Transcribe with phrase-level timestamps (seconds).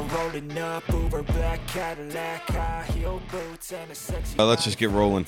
[0.00, 4.38] We're rolling up Uber black Cadillac, high heel boots, and a sexy.
[4.38, 5.26] Uh, let's just get rolling.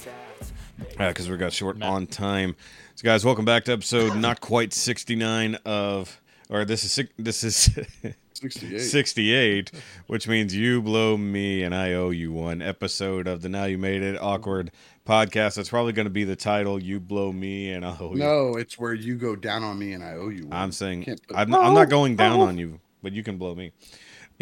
[0.96, 2.56] because we got short on time.
[2.95, 7.55] So, guys, welcome back to episode not quite 69 of, or this is this is
[8.32, 8.80] 68.
[8.80, 9.73] 68,
[10.06, 13.77] which means you blow me and I owe you one episode of the Now You
[13.77, 14.70] Made It Awkward
[15.06, 15.56] podcast.
[15.56, 16.83] That's probably going to be the title.
[16.83, 18.20] You blow me and I owe you.
[18.20, 20.47] No, it's where you go down on me and I owe you.
[20.47, 20.56] one.
[20.56, 23.73] I'm saying Can't I'm, I'm not going down on you, but you can blow me.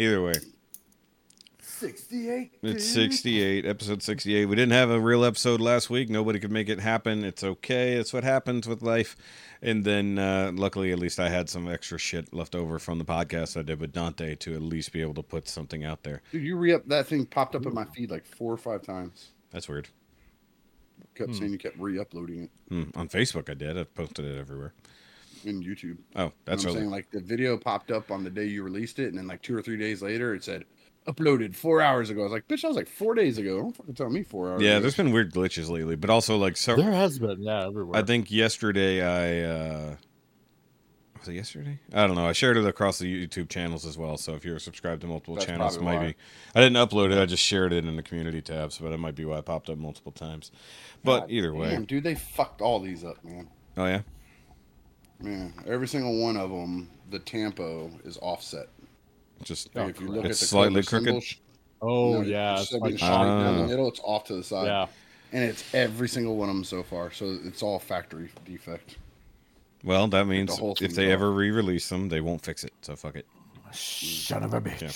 [0.01, 0.33] Either way,
[1.61, 2.53] 68.
[2.63, 4.45] it's 68, episode 68.
[4.47, 6.09] We didn't have a real episode last week.
[6.09, 7.23] Nobody could make it happen.
[7.23, 7.93] It's okay.
[7.93, 9.15] It's what happens with life.
[9.61, 13.05] And then, uh, luckily, at least I had some extra shit left over from the
[13.05, 16.23] podcast I did with Dante to at least be able to put something out there.
[16.31, 18.81] Dude, you re up that thing popped up in my feed like four or five
[18.81, 19.27] times.
[19.51, 19.89] That's weird.
[21.13, 22.83] Kept saying you kept re-uploading it Hmm.
[22.95, 23.77] On Facebook, I did.
[23.77, 24.73] I posted it everywhere.
[25.45, 25.97] In YouTube.
[26.15, 26.79] Oh, that's I'm really.
[26.81, 29.41] saying like the video popped up on the day you released it, and then like
[29.41, 30.65] two or three days later, it said
[31.07, 32.21] uploaded four hours ago.
[32.21, 33.57] I was like, bitch, I was like four days ago.
[33.57, 34.61] Don't fucking tell me four hours.
[34.61, 34.81] Yeah, ago.
[34.81, 36.75] there's been weird glitches lately, but also like so.
[36.75, 37.99] There has been, yeah, everywhere.
[37.99, 39.95] I think yesterday I uh
[41.21, 41.79] was it yesterday?
[41.93, 42.27] I don't know.
[42.27, 44.17] I shared it across the YouTube channels as well.
[44.17, 46.15] So if you're subscribed to multiple That's channels, probably maybe
[46.53, 46.59] why.
[46.59, 47.21] I didn't upload it.
[47.21, 49.69] I just shared it in the community tabs, but it might be why it popped
[49.69, 50.51] up multiple times.
[51.03, 53.47] But God either way, Damn, dude, they fucked all these up, man.
[53.77, 54.01] oh yeah,
[55.21, 58.67] Man, every single one of them, the tempo is offset.
[59.43, 61.05] just Oh, if you look It's at the slightly crooked?
[61.23, 61.23] symbol,
[61.81, 63.67] oh no, yeah, it's it's like like, shot down the Ah.
[63.67, 63.87] middle.
[63.87, 64.65] It's off to the side.
[64.67, 64.87] yeah.
[65.33, 67.11] and it's every single one of them so far.
[67.11, 68.97] So it's all factory defect.
[69.83, 71.13] well, that means whole if they off.
[71.13, 72.73] ever re-release them, they won't fix it.
[72.81, 73.25] So fuck it.
[73.71, 74.81] Son of a bitch.
[74.81, 74.91] Yeah.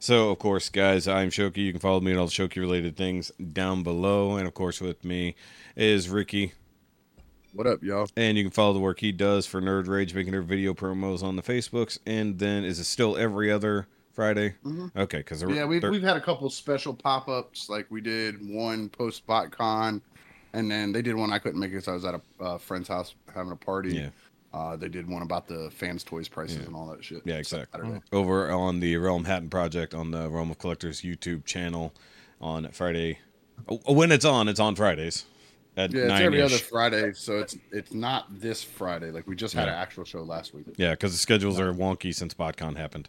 [0.00, 1.58] So, of course, guys, I'm Shoky.
[1.58, 4.36] You can follow me on all the Shoky related things down below.
[4.36, 5.34] And, of course, with me
[5.76, 6.52] is Rikki.
[7.54, 8.08] What up, y'all?
[8.16, 11.22] And you can follow the work he does for Nerd Rage, making their video promos
[11.22, 11.98] on the Facebooks.
[12.04, 14.54] And then is it still every other Friday?
[14.96, 17.68] Okay, because Yeah, we've we've had a couple special pop ups.
[17.68, 20.00] Like we did one post BotCon,
[20.52, 21.74] and then they did one I couldn't make it.
[21.74, 23.94] 'cause I was at a uh, friend's house having a party.
[23.94, 24.08] Yeah.
[24.52, 26.64] Uh, they did one about the fans' toys prices Yeah.
[26.66, 27.22] and all that shit.
[27.24, 27.80] Yeah, exactly.
[27.80, 28.00] Saturday.
[28.12, 31.92] over on the Realm Hatton Project on the Realm of Collectors YouTube channel
[32.40, 33.18] on Friday.
[33.68, 35.24] Oh, when it's on, it's on Fridays
[35.76, 36.56] at Yeah, it's nine every other.
[36.58, 39.10] Friday, so it's it's not this Friday.
[39.10, 39.74] Like we just had Yeah.
[39.74, 40.66] an actual show last week.
[40.76, 43.08] Yeah, because the schedules are wonky since BotCon happened.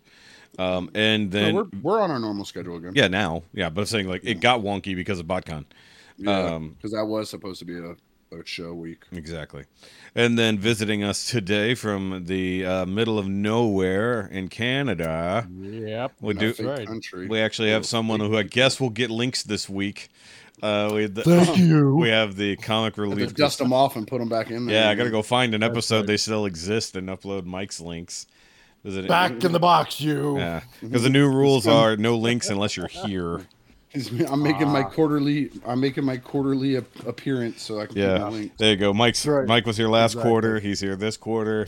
[0.57, 2.93] Um, and So then we're we're on our normal schedule again.
[2.95, 5.65] yeah, now yeah, but I'm saying like it got wonky because of BotCon.
[6.17, 7.91] Yeah, Um, because that was supposed to be a,
[8.37, 9.03] a show week.
[9.11, 9.65] Exactly.
[10.15, 16.13] And then visiting us today from the uh, middle of nowhere in Canada, Yep.
[16.21, 16.53] we do.
[16.61, 16.87] right.
[16.87, 17.27] country.
[17.27, 18.53] We actually have someone who I people.
[18.55, 20.07] guess will get links this week.
[20.63, 21.95] Uh, we the, Thank you.
[21.95, 23.33] we have the comic I have relief.
[23.35, 24.83] dust them off and put them back in there.
[24.83, 26.07] Yeah, I gotta go find an episode.
[26.07, 28.25] They still exist and upload Mike's links.
[28.83, 30.37] Visit Back in the box, you.
[30.37, 33.41] Yeah, because the new rules are no links unless you're here.
[34.29, 34.89] I'm making my Ah.
[34.89, 35.49] quarterly.
[35.65, 38.55] I'm making my quarterly appearance so I can keep Yeah, links.
[38.57, 38.93] there you go.
[38.93, 39.47] Mike's right.
[39.47, 40.29] Mike was here last Exactly.
[40.29, 40.59] quarter.
[40.59, 41.65] He's here this quarter.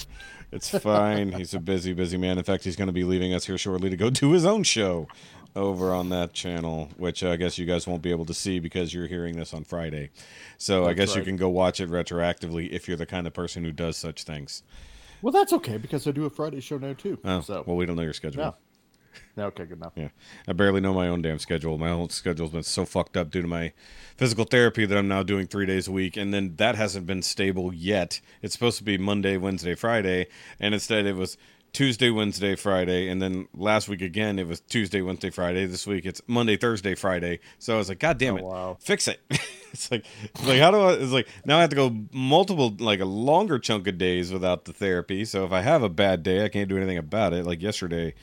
[0.52, 1.32] It's fine.
[1.34, 2.38] he's a busy, busy man.
[2.38, 4.64] In fact, he's going to be leaving us here shortly to go do his own
[4.64, 5.08] show
[5.58, 8.94] over on that channel, which I guess you guys won't be able to see because
[8.94, 10.12] you're hearing this on Friday.
[10.58, 13.34] So I That's guess you can go watch it retroactively if you're the kind of
[13.34, 14.64] person who does such things.
[15.22, 17.18] Well, that's okay because I do a Friday show now too.
[17.26, 18.44] Oh, so well, we don't know your schedule.
[18.44, 18.52] yeah.
[19.36, 19.94] Yeah, Okay, good enough.
[19.96, 20.10] Yeah.
[20.48, 21.78] I barely know my own damn schedule.
[21.78, 23.74] My whole schedule's been so fucked up due to my
[24.16, 26.18] physical therapy that I'm now doing three days a week.
[26.18, 28.22] And then that hasn't been stable yet.
[28.44, 30.28] It's supposed to be Monday, Wednesday, Friday.
[30.60, 31.38] And instead it was
[31.78, 33.08] Tuesday, Wednesday, Friday.
[33.08, 35.68] And then last week again, it was Tuesday, Wednesday, Friday.
[35.68, 37.40] This week it's Monday, Thursday, Friday.
[37.60, 38.44] So I was like, God damn Oh, it.
[38.46, 38.78] wow.
[38.80, 39.22] Fix it.
[39.30, 42.76] it's like, it's like, how do I, it's like, now I have to go multiple,
[42.80, 45.24] like a longer chunk of days without the therapy.
[45.24, 47.46] So if I have a bad day, I can't do anything about it.
[47.46, 48.16] Like yesterday,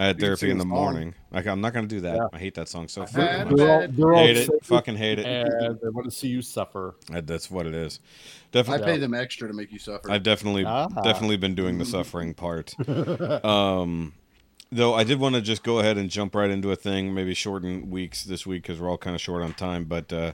[0.00, 0.68] I had You therapy in the song.
[0.70, 1.14] morning.
[1.30, 2.16] Like I'm not gonna do that.
[2.16, 2.26] Yeah.
[2.32, 3.10] I hate that song so Bad,
[3.48, 3.60] fucking much.
[3.68, 4.46] All, they're all Hate it.
[4.46, 5.26] safe, Fucking hate it.
[5.26, 6.94] and they want to see you suffer.
[7.10, 8.00] That's what it is.
[8.50, 8.82] Definitely.
[8.82, 10.10] I pay them extra to make you suffer.
[10.10, 10.88] I've definitely, Ah.
[11.04, 12.74] definitely been doing the suffering part.
[13.44, 14.14] um,
[14.72, 17.12] though I did want to just go ahead and jump right into a thing.
[17.14, 19.84] Maybe shorten weeks this week because we're all kind of short on time.
[19.84, 20.32] But uh,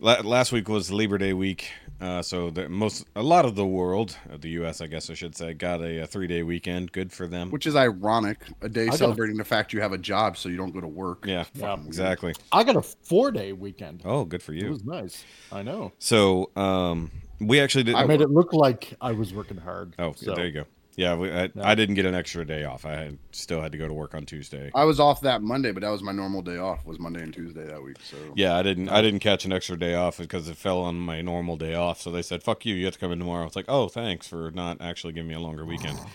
[0.00, 3.64] la- last week was Labor Day week, uh, so the most, a lot of the
[3.66, 4.80] world, uh, the U.S.
[4.80, 6.92] I guess I should say, got a, a three day weekend.
[6.92, 7.50] Good for them.
[7.50, 8.38] which is ironic.
[8.62, 10.88] A day gotta- celebrating the fact you have a job, so you don't go to
[10.88, 11.24] work.
[11.26, 11.76] yeah, Yeah.
[11.86, 12.34] exactly.
[12.52, 14.02] I got a four day weekend.
[14.04, 14.66] Oh, good for you.
[14.66, 15.24] It was nice.
[15.52, 15.92] I know.
[15.98, 17.10] So um,
[17.40, 17.94] we actually did.
[17.94, 19.94] I made it look like I was working hard.
[19.98, 20.34] Oh, so.
[20.34, 20.64] there you go.
[20.96, 22.84] Yeah, we, I, I didn't get an extra day off.
[22.84, 24.70] I had, still had to go to work on Tuesday.
[24.74, 26.86] I was off that Monday, but that was my normal day off.
[26.86, 27.96] Was Monday and Tuesday that week.
[28.02, 28.88] So Yeah, I didn't.
[28.88, 32.00] I didn't catch an extra day off because it fell on my normal day off.
[32.00, 34.28] So they said, "Fuck you, you have to come in tomorrow." It's like, "Oh, thanks
[34.28, 35.98] for not actually giving me a longer weekend."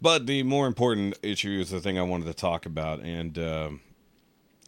[0.00, 3.80] But the more important issue is the thing I wanted to talk about, and um,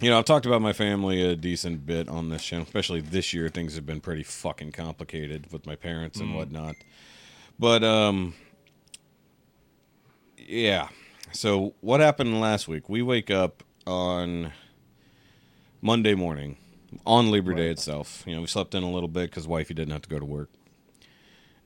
[0.01, 3.33] you know, I've talked about my family a decent bit on this channel, especially this
[3.33, 3.49] year.
[3.49, 6.75] Things have been pretty fucking complicated with my parents and whatnot.
[7.57, 8.35] But um,
[10.53, 10.89] yeah.
[11.33, 12.89] So what happened last week?
[12.89, 14.53] We wake up on
[15.81, 16.59] Monday morning
[17.07, 18.23] on Labor Day itself.
[18.27, 20.25] You know, we slept in a little bit because wifey didn't have to go to
[20.25, 20.51] work,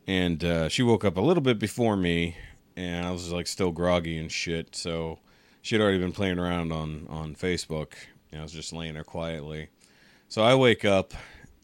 [0.06, 2.36] and uh, she woke up a little bit before me,
[2.76, 4.76] and I was like still groggy and shit.
[4.76, 5.18] So
[5.62, 7.94] she had already been playing around on on Facebook.
[8.32, 9.68] And I was just laying there quietly.
[10.28, 11.14] So I wake up,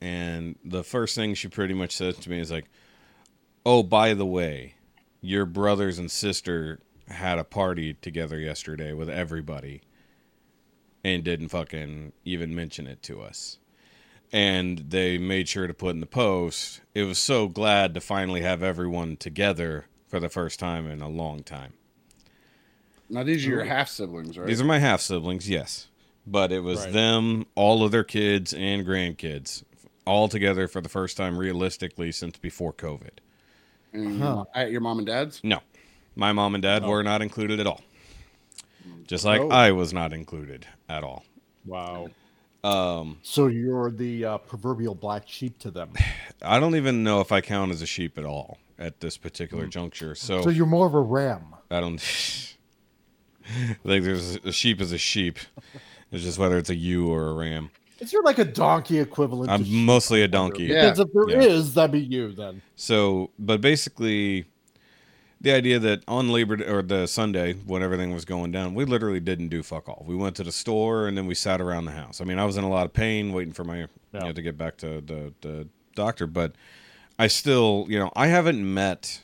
[0.01, 2.71] and the first thing she pretty much says to me is like,
[3.67, 4.75] "Oh, by the way,
[5.21, 9.83] your brothers and sister had a party together yesterday with everybody."
[11.05, 13.59] and didn't fucking even mention it to us.
[14.33, 16.81] And they made sure to put in the post.
[16.95, 21.09] It was so glad to finally have everyone together for the first time in a
[21.09, 21.73] long time.
[23.11, 24.47] Now these are your half siblings, right?
[24.47, 25.89] These are my half siblings, yes.
[26.27, 26.93] But it was Right.
[26.93, 29.65] them, all of their kids and grandkids,
[30.07, 33.19] all together for the first time realistically since before COVID.
[33.95, 34.45] Huh.
[34.55, 35.41] at your mom and dad's.
[35.45, 35.61] No,
[36.15, 36.89] my mom and dad Oh.
[36.91, 37.81] were not included at all.
[39.07, 39.49] Just like Oh.
[39.51, 41.25] I was not included at all.
[41.65, 42.09] Wow.
[42.65, 45.93] Um, So you're the uh, proverbial black sheep to them.
[46.43, 49.67] I don't even know if I count as a sheep at all at this particular
[49.67, 50.15] juncture.
[50.15, 51.55] So, So you're more of a ram.
[51.71, 52.01] I don't
[53.45, 55.39] I think there's a sheep is a sheep.
[56.13, 57.71] It's just whether it's a ewe or a ram.
[57.99, 59.51] Is there like a donkey equivalent?
[59.51, 59.73] I'm sheep?
[59.85, 60.65] mostly a donkey.
[60.65, 60.91] Yeah.
[60.91, 61.47] Because if there Yeah.
[61.49, 62.63] is, that'd be you then.
[62.77, 64.45] So, but basically,
[65.43, 68.85] the idea that on Labor Day, or the Sunday when everything was going down, we
[68.85, 70.05] literally didn't do fuck all.
[70.07, 72.21] We went to the store and then we sat around the house.
[72.21, 74.41] I mean, I was in a lot of pain waiting for my you know to
[74.41, 76.55] get back to the the doctor, but
[77.19, 79.21] I still you know I haven't met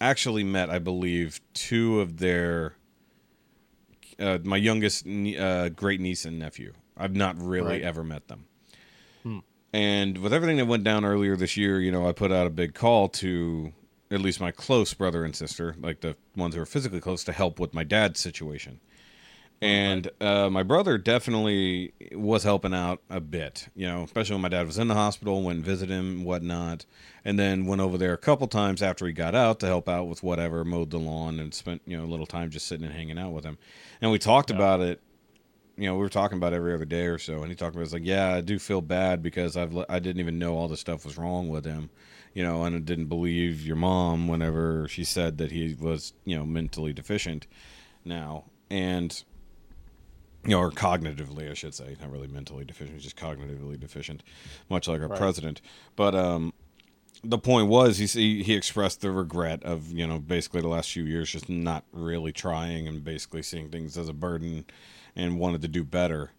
[0.00, 2.76] actually met I believe two of their
[4.20, 6.72] uh, my youngest uh, great niece and nephew.
[6.96, 7.82] I've not really Right.
[7.82, 8.44] ever met them.
[9.24, 9.38] Hmm.
[9.72, 12.50] And with everything that went down earlier this year, you know, I put out a
[12.50, 13.72] big call to
[14.10, 17.32] at least my close brother and sister, like the ones who are physically close, to
[17.32, 18.80] help with my dad's situation.
[19.60, 24.48] And uh, my brother definitely was helping out a bit, you know, especially when my
[24.48, 26.86] dad was in the hospital, went and visited him and whatnot.
[27.24, 30.04] And then went over there a couple times after he got out to help out
[30.04, 32.94] with whatever, mowed the lawn and spent, you know, a little time just sitting and
[32.94, 33.58] hanging out with him.
[34.00, 35.02] And we talked about it
[35.78, 37.76] you know, we were talking about it every other day or so, and he talked
[37.76, 40.66] about it's like, yeah, I do feel bad because I've I didn't even know all
[40.66, 41.88] this stuff was wrong with him,
[42.38, 46.46] you know, and didn't believe your mom whenever she said that he was, you know,
[46.46, 47.48] mentally deficient
[48.04, 49.24] now, and
[50.44, 54.22] you know, or cognitively, I should say, not really mentally deficient, just cognitively deficient,
[54.70, 55.18] much like our Right.
[55.18, 55.60] president.
[55.96, 56.52] But um,
[57.24, 60.92] the point was, he he he expressed the regret of you know basically the last
[60.92, 64.64] few years just not really trying and basically seeing things as a burden,
[65.16, 66.30] and wanted to do better.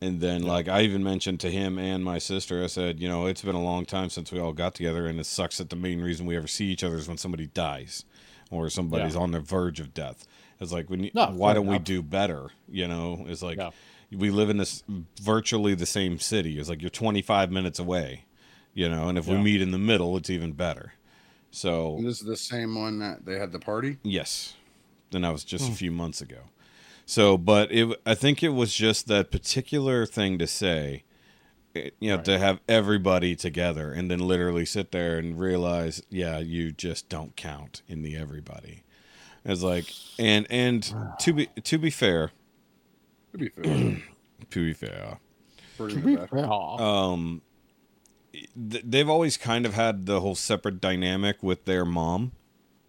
[0.00, 3.26] And then, like I even mentioned to him and my sister, I said, you know,
[3.26, 5.76] it's been a long time since we all got together, and it sucks that the
[5.76, 8.04] main reason we ever see each other is when somebody dies,
[8.50, 9.20] or somebody's Yeah.
[9.20, 10.24] on the verge of death.
[10.60, 12.50] It's like, when you, No, why don't we do better?
[12.68, 13.70] You know, it's like Yeah.
[14.12, 14.84] we live in this
[15.20, 16.60] virtually the same city.
[16.60, 18.24] It's like you're 25 minutes away,
[18.74, 20.92] you know, and if we meet in the middle, it's even better.
[21.50, 23.98] So And this is the same one that they had the party.
[24.04, 24.54] Yes.
[25.12, 25.72] And that was just Hmm.
[25.72, 26.38] a few months ago.
[27.10, 31.04] So, but it, I think it was just that particular thing to say,
[31.74, 32.24] you know, Right.
[32.26, 37.34] to have everybody together and then literally sit there and realize, yeah, you just don't
[37.34, 38.82] count in the everybody.
[39.42, 39.86] It's like,
[40.18, 42.32] and and to be to be fair,
[43.32, 43.64] To be fair,
[44.50, 45.18] to be fair,
[45.78, 47.40] To be fair, um,
[48.34, 52.32] th- they've always kind of had the whole separate dynamic with their mom.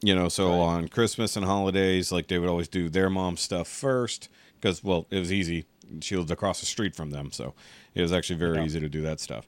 [0.02, 0.58] You know, so Right.
[0.58, 5.08] on Christmas and holidays, like they would always do their mom stuff first because, well,
[5.10, 5.66] it was easy.
[6.02, 7.54] She lived across the street from them, so
[7.94, 8.66] it was actually very Yeah.
[8.66, 9.48] easy to do that stuff.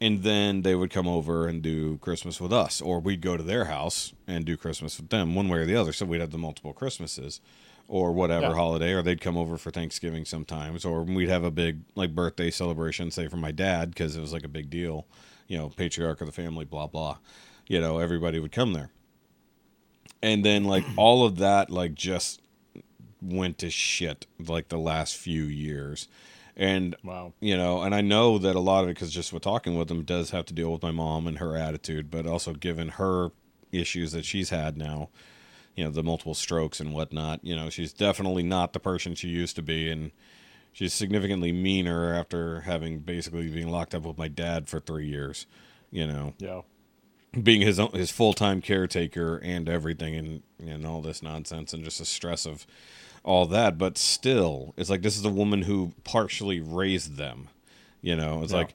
[0.00, 3.42] And then they would come over and do Christmas with us, or we'd go to
[3.42, 5.92] their house and do Christmas with them, one way or the other.
[5.92, 7.40] So we'd have the multiple Christmases,
[7.88, 8.54] or whatever Yeah.
[8.54, 12.50] holiday, or they'd come over for Thanksgiving sometimes, or we'd have a big like birthday
[12.50, 15.06] celebration, say for my dad, because it was like a big deal,
[15.48, 17.18] you know, patriarch of the family, blah blah.
[17.66, 18.90] You know, everybody would come there,
[20.22, 22.40] and then like all of that, like just
[23.22, 26.08] went to shit like the last few years,
[26.56, 27.32] and wow.
[27.40, 29.88] you know, and I know that a lot of it, because just with talking with
[29.88, 33.30] them, does have to deal with my mom and her attitude, but also given her
[33.72, 35.08] issues that she's had now,
[35.74, 39.28] you know, the multiple strokes and whatnot, you know, she's definitely not the person she
[39.28, 40.10] used to be, and
[40.72, 45.46] she's significantly meaner after having basically being locked up with my dad for three years,
[45.90, 46.34] you know.
[46.38, 46.62] Yeah.
[47.42, 51.84] Being his own, his full time caretaker and everything, and and all this nonsense, and
[51.84, 52.66] just the stress of
[53.22, 53.78] all that.
[53.78, 57.48] But still, it's like this is a woman who partially raised them.
[58.02, 58.58] You know, it's Yeah.
[58.58, 58.74] like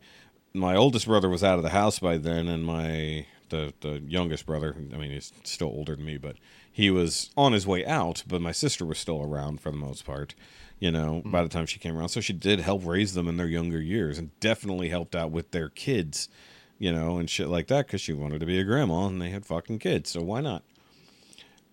[0.53, 4.45] my oldest brother was out of the house by then, and my the the youngest
[4.45, 6.37] brother, I mean, he's still older than me, but
[6.71, 8.23] he was on his way out.
[8.27, 10.35] But my sister was still around for the most part.
[10.79, 11.31] You know, hmm.
[11.31, 13.81] by the time she came around, so she did help raise them in their younger
[13.81, 16.27] years, and definitely helped out with their kids.
[16.77, 19.29] You know, and shit like that because she wanted to be a grandma, and they
[19.29, 20.63] had fucking kids, so why not?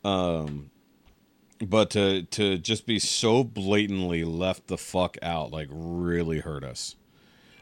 [0.04, 0.71] Um,
[1.61, 6.97] but to to just be so blatantly left the fuck out like really hurt us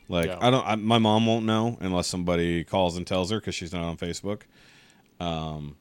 [0.09, 0.38] like Yeah.
[0.40, 3.73] i don't I, my mom won't know unless somebody calls and tells her because she's
[3.75, 4.42] not on facebook
[5.20, 5.76] um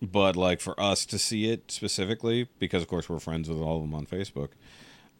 [0.00, 3.76] but like for us to see it specifically because of course we're friends with all
[3.76, 4.50] of them on facebook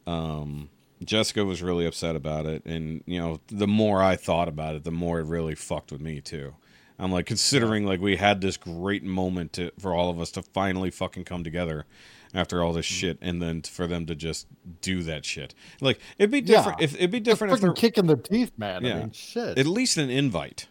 [0.06, 0.68] um
[1.04, 4.84] jessica was really upset about it and you know the more i thought about it
[4.84, 6.54] the more it really fucked with me too
[6.98, 10.42] i'm like considering like we had this great moment to, for all of us to
[10.42, 11.86] finally fucking come together
[12.34, 12.94] after all this Mm-hmm.
[12.94, 14.46] shit and then for them to just
[14.82, 16.84] do that shit like it'd be different Yeah.
[16.84, 18.84] if it'd be different if they're kicking their teeth, man.
[18.84, 18.94] Yeah.
[18.94, 19.58] I mean, shit.
[19.58, 20.68] at least an invite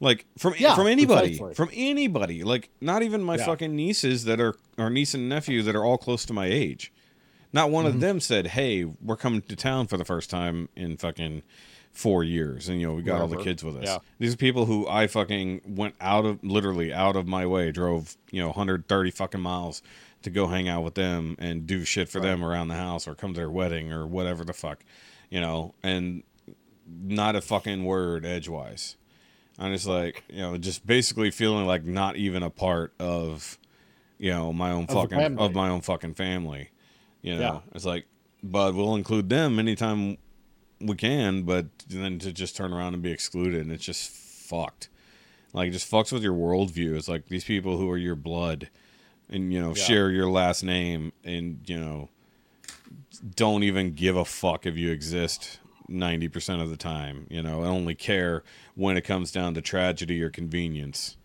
[0.00, 1.54] like from Yeah, from anybody precisely.
[1.54, 3.44] from anybody like not even my Yeah.
[3.44, 6.90] fucking nieces that are our niece and nephew that are all close to my age
[7.52, 7.94] not one Mm-hmm.
[7.96, 11.42] of them said hey we're coming to town for the first time in fucking
[11.92, 13.98] four years and you know we got all the kids with us Yeah.
[14.20, 18.16] these are people who i fucking went out of literally out of my way drove
[18.30, 19.82] you know 130 fucking miles
[20.22, 23.14] to go hang out with them and do shit for them around the house or
[23.16, 24.84] come to their wedding or whatever the fuck
[25.30, 26.22] you know and
[26.86, 28.96] not a fucking word edgewise
[29.62, 33.58] I'm just like, you know, just basically feeling like not even a part of,
[34.16, 36.70] you know, my own the fucking of my own fucking family.
[37.22, 37.60] You know, Yeah.
[37.74, 38.06] it's like,
[38.42, 40.16] but we'll include them anytime
[40.80, 44.88] we can, but then to just turn around and be excluded, and it's just fucked.
[45.52, 46.96] Like, it just fucks with your worldview.
[46.96, 48.70] It's like these people who are your blood,
[49.28, 49.82] and you know, Yeah.
[49.82, 52.08] share your last name, and you know,
[53.36, 55.58] don't even give a fuck if you exist
[55.88, 58.44] 90% of the time you know and only care
[58.76, 61.16] when it comes down to tragedy or convenience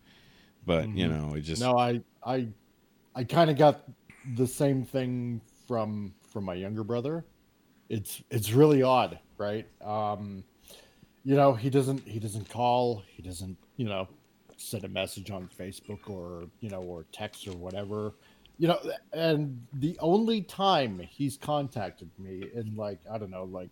[0.66, 1.30] but you mm-hmm.
[1.30, 2.48] know it just no, I, I,
[3.14, 3.84] I kind of got
[4.36, 7.25] the same thing from from my younger brother.
[7.89, 9.67] It's it's really odd, right?
[9.84, 10.43] Um,
[11.24, 14.07] you know, he doesn't he doesn't call, he doesn't you know
[14.57, 18.13] send a message on Facebook or you know or text or whatever.
[18.57, 18.79] You know,
[19.12, 23.69] and the only time he's contacted me in like I don't know like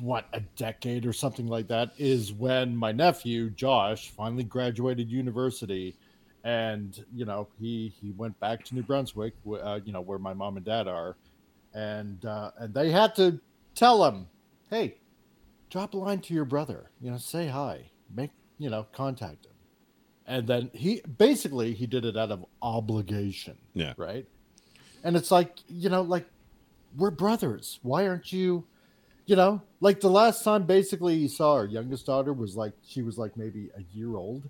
[0.00, 5.96] what a decade or something like that is when my nephew Josh finally graduated university
[6.44, 10.32] and you know he he went back to New Brunswick uh, you know where my
[10.32, 11.16] mom and dad are.
[11.74, 13.38] And uh, and they had to
[13.74, 14.26] tell him
[14.70, 14.96] hey
[15.68, 19.52] drop a line to your brother you know say hi make you know contact him.
[20.26, 23.94] And then he basically he did it out of obligation yeah.
[23.96, 24.26] right?
[25.04, 26.26] And it's like you know like
[26.96, 27.78] we're brothers.
[27.82, 28.64] Why aren't you
[29.26, 33.02] you know like the last time basically he saw our youngest daughter was like she
[33.02, 34.48] was like maybe a year old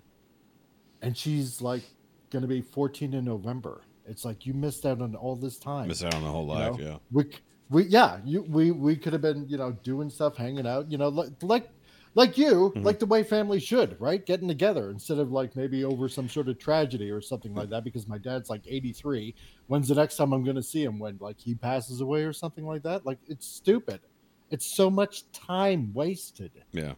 [1.01, 1.83] and she's like
[2.31, 3.81] gonna be 14 in november.
[4.07, 5.87] It's like you missed out on all this time.
[5.87, 6.85] Miss out on the whole you life know?
[6.85, 6.97] yeah.
[7.11, 7.25] We
[7.69, 10.97] we yeah you we we could have been you know doing stuff hanging out you
[10.97, 11.69] know like like
[12.13, 12.83] like you Mhm.
[12.83, 14.25] like the way family should right?
[14.25, 17.83] Getting together instead of like maybe over some sort of tragedy or something like that
[17.85, 19.33] because my dad's like 83
[19.67, 20.99] when's the next time i'm going to see him?
[20.99, 23.05] When like he passes away or something like that?
[23.05, 24.01] Like it's stupid.
[24.49, 26.51] It's so much time wasted.
[26.73, 26.93] Yeah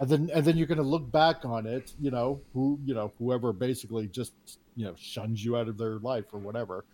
[0.00, 2.94] and then and then you're going to look back on it you know who you
[2.94, 4.32] know whoever basically just
[4.76, 6.84] you know shuns you out of their life or whatever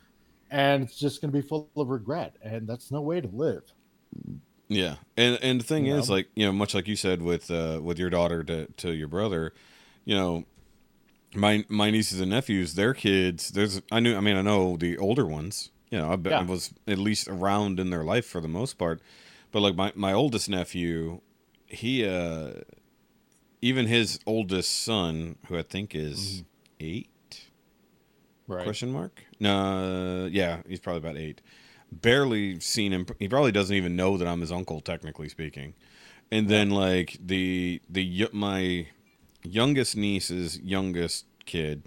[0.50, 3.62] and it's just going to be full of regret and that's no way to live
[4.68, 6.16] Yeah, and and the thing You is, know?
[6.16, 9.08] like you know, much like you said with uh, with your daughter to to your
[9.08, 9.52] brother,
[10.04, 10.44] you know,
[11.34, 13.50] my my nieces and nephews, their kids.
[13.50, 14.16] There's I knew.
[14.16, 15.70] I mean, I know the older ones.
[15.90, 18.78] You know, I, bet I was at least around in their life for the most
[18.78, 19.00] part.
[19.52, 21.20] But like my my oldest nephew,
[21.66, 22.52] he uh,
[23.64, 26.44] even his oldest son, who I think is mm-hmm.
[26.80, 27.47] eight,
[28.47, 28.62] right.
[28.62, 29.25] Question mark?
[29.40, 31.40] No yeah he's probably about eight.
[31.90, 33.06] Barely seen him.
[33.18, 35.73] He probably doesn't even know that i'm his uncle technically speaking.
[36.30, 38.88] And then like the the my
[39.42, 41.85] youngest niece's youngest kid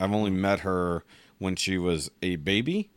[0.00, 0.40] i've only mm-hmm.
[0.40, 1.04] met her
[1.38, 2.90] when she was a baby.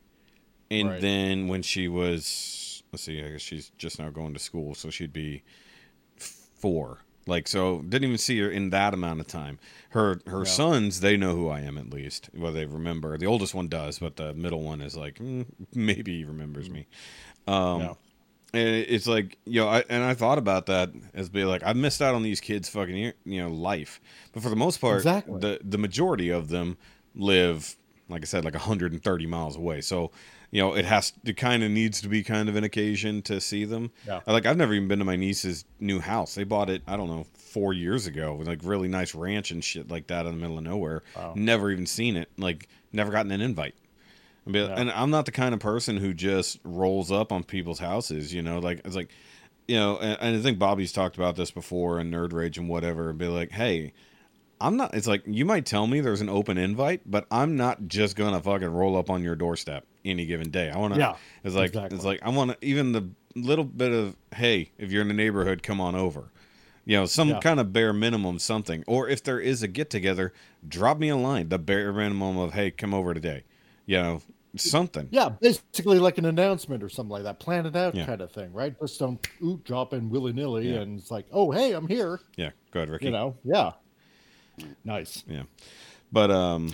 [0.72, 1.02] And Right.
[1.02, 4.90] then when she was let's see i guess she's just now going to school so
[4.90, 5.44] she'd be
[6.18, 9.60] four like so didn't even see her in that amount of time
[9.92, 10.44] her her Yeah.
[10.52, 14.00] sons they know who i am at least well they remember the oldest one does
[14.00, 16.88] but the middle one is like mm, maybe he remembers me
[17.48, 17.94] um Yeah.
[18.54, 21.78] and it's like you know, I, and I thought about that as being like I've
[21.78, 24.02] missed out on these kids' fucking you know life,
[24.34, 25.40] but for the most part, Exactly.
[25.40, 26.78] the the majority of them
[27.16, 27.76] live,
[28.10, 29.82] like I said, like 130 miles away.
[29.82, 30.12] So
[30.52, 33.40] you know, it has it kind of needs to be kind of an occasion to
[33.40, 33.92] see them.
[34.08, 34.22] Yeah.
[34.26, 36.36] Like I've never even been to my niece's new house.
[36.36, 39.64] They bought it, I don't know, four years ago, with like really nice ranch and
[39.64, 41.04] shit like that in the middle of nowhere.
[41.16, 41.34] Wow.
[41.36, 42.30] Never even seen it.
[42.38, 43.76] Like never gotten an invite.
[44.46, 44.74] And be- Yeah.
[44.76, 48.42] And I'm not the kind of person who just rolls up on people's houses, you
[48.42, 48.60] know.
[48.60, 49.10] Like it's like,
[49.68, 52.68] you know, and, and I think Bobby's talked about this before in Nerd Rage and
[52.68, 53.94] whatever, and be like, hey,
[54.62, 54.94] I'm not.
[54.94, 58.42] It's like you might tell me there's an open invite, but I'm not just gonna
[58.42, 60.70] fucking roll up on your doorstep any given day.
[60.70, 61.00] I want to.
[61.00, 61.96] Yeah, It's like exactly.
[61.96, 65.14] it's like I want to even the little bit of hey, if you're in the
[65.14, 66.32] neighborhood, come on over.
[66.86, 67.40] You know, some Yeah.
[67.40, 68.84] kind of bare minimum something.
[68.88, 70.34] Or if there is a get together,
[70.68, 71.50] drop me a line.
[71.50, 73.44] The bare minimum of hey, come over today.
[73.86, 74.22] You know,
[74.56, 75.08] something.
[75.12, 77.40] Yeah, basically like an announcement or something like that.
[77.40, 78.06] Plan it out Yeah.
[78.08, 78.78] kind of thing, right?
[78.80, 80.80] Just don't ooh, drop in willy nilly Yeah.
[80.80, 82.20] and it's like, oh hey, I'm here.
[82.36, 82.50] Yeah.
[82.72, 83.06] Go ahead, Rikki.
[83.06, 83.72] You know, yeah.
[84.84, 85.24] Nice.
[85.28, 85.44] Yeah.
[86.12, 86.74] But um,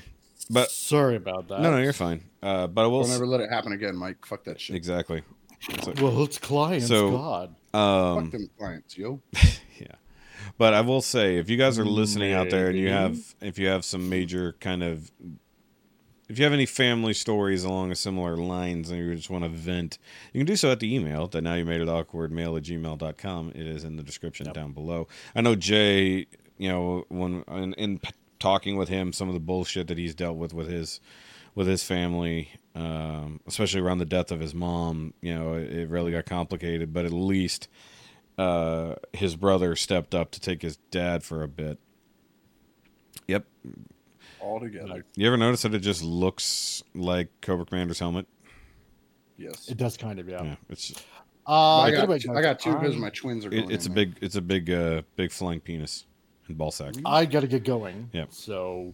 [0.49, 1.61] but Sorry about that.
[1.61, 2.23] no, no, you're fine.
[2.41, 4.25] Uh, but I will Don't s- ever let it happen again, Mike.
[4.25, 4.75] Fuck that shit.
[4.75, 5.23] exactly.
[5.69, 6.87] It's like- Well, it's clients.
[6.87, 7.55] So- God.
[7.73, 9.21] um, Fuck them clients, yo.
[9.79, 9.87] yeah
[10.59, 13.57] but i will say if you guys are listening out there and you have if
[13.59, 15.11] you have some major kind of
[16.29, 19.49] if you have any family stories along a similar lines and you just want to
[19.49, 19.97] vent
[20.33, 22.63] you can do so at the email that now you made it awkward mail at
[22.63, 26.25] gmail.com it is in the description down below i know jay
[26.57, 30.15] you know when in, in p- talking with him some of the bullshit that he's
[30.15, 30.99] dealt with with his
[31.55, 35.89] with his family um, especially around the death of his mom you know it, it
[35.89, 37.67] really got complicated but at least
[38.37, 41.79] uh, his brother stepped up to take his dad for a bit.
[43.27, 43.45] Yep.
[44.39, 45.05] All together.
[45.15, 48.27] You ever notice that it just looks like Cobra Commander's helmet?
[49.37, 49.67] Yes.
[49.69, 50.43] It does kind of, yeah.
[50.43, 50.93] Yeah, it's
[51.47, 53.95] Uh, I, got, I got two because my twins are it, going it's a in
[53.95, 56.05] big it's a big uh big flying penis
[56.47, 56.93] and ball sack.
[56.93, 57.07] Mm-hmm.
[57.07, 58.09] I got to get going.
[58.13, 58.25] Yeah.
[58.29, 58.93] So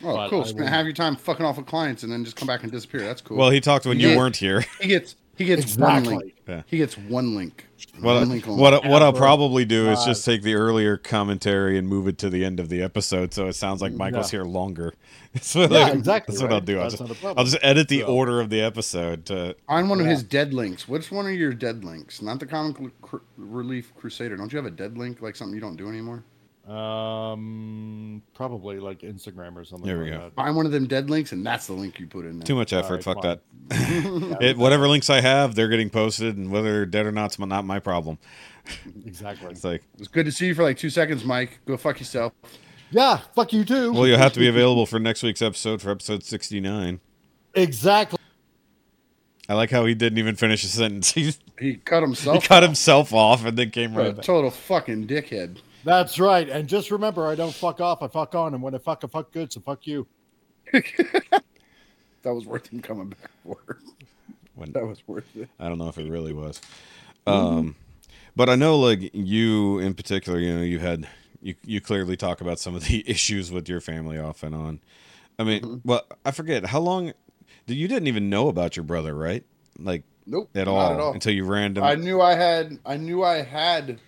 [0.00, 0.10] there.
[0.12, 0.44] Oh, cool.
[0.44, 2.70] Spend will- half your time fucking off with clients and then just come back and
[2.72, 3.00] disappear.
[3.02, 3.36] That's cool.
[3.36, 4.16] Well, he talked when you Yeah.
[4.16, 4.64] weren't here.
[4.80, 6.12] he gets he gets Exactly.
[6.14, 6.34] one link.
[6.46, 6.62] Yeah.
[6.66, 7.66] He gets one link.
[8.00, 8.60] What one link only.
[8.60, 12.30] what what I'll probably do is just take the earlier commentary and move it to
[12.30, 14.40] the end of the episode, so it sounds like Michael's Yeah.
[14.40, 14.94] here longer.
[15.32, 16.78] That's what, Yeah, I- exactly, That's what I'll do.
[16.78, 17.38] I'll just, not a problem.
[17.38, 20.52] I'll just edit the So- order of the episode to Find one of his dead
[20.54, 20.86] links.
[20.86, 22.20] What's one of your dead links?
[22.22, 24.36] Not the Comic Cr- Relief Crusader.
[24.36, 26.22] Don't you have a dead link like something you don't do anymore?
[26.68, 29.86] Um, probably like Instagram or something.
[29.86, 30.30] There we like go.
[30.36, 32.46] Find one of them dead links, and that's the link you put in there.
[32.46, 32.94] Too much effort.
[32.94, 33.38] right, Fuck fine.
[33.68, 34.38] that.
[34.42, 37.38] it, whatever links I have, they're getting posted, and whether they're dead or not, it's
[37.38, 38.18] not my problem.
[39.04, 39.50] Exactly.
[39.50, 41.58] It's like, It's good to see you for like two seconds, Mike.
[41.66, 42.32] Go fuck yourself.
[42.92, 43.16] Yeah.
[43.34, 43.92] Fuck you too.
[43.92, 47.00] well, you'll have to be available for next week's episode for episode sixty-nine.
[47.54, 48.18] exactly.
[49.48, 51.10] I like how he didn't even finish a sentence.
[51.10, 52.24] He, He cut himself.
[52.24, 52.48] he himself.
[52.48, 54.24] cut himself off and then came What a right back.
[54.24, 55.58] total fucking dickhead.
[55.84, 56.48] That's right.
[56.48, 58.02] And just remember, I don't fuck off.
[58.02, 58.54] I fuck on.
[58.54, 59.52] And when I fuck, I fuck good.
[59.52, 60.06] So fuck you.
[62.22, 63.78] That was worth him coming back for.
[64.54, 65.48] When- That was worth it.
[65.58, 66.60] I don't know if it really was.
[67.26, 67.74] Um,
[68.36, 71.08] but I know, like you in particular, you know, you had
[71.40, 74.80] you you clearly talk about some of the issues with your family off and on.
[75.38, 75.76] I mean, Mm-hmm.
[75.88, 77.12] well, I forget how long.
[77.66, 79.44] You didn't even know about your brother, right?
[79.78, 80.50] Like Nope.
[80.54, 81.12] at, not all, at all.
[81.14, 81.82] until you random.
[81.82, 83.98] I knew I had I knew I had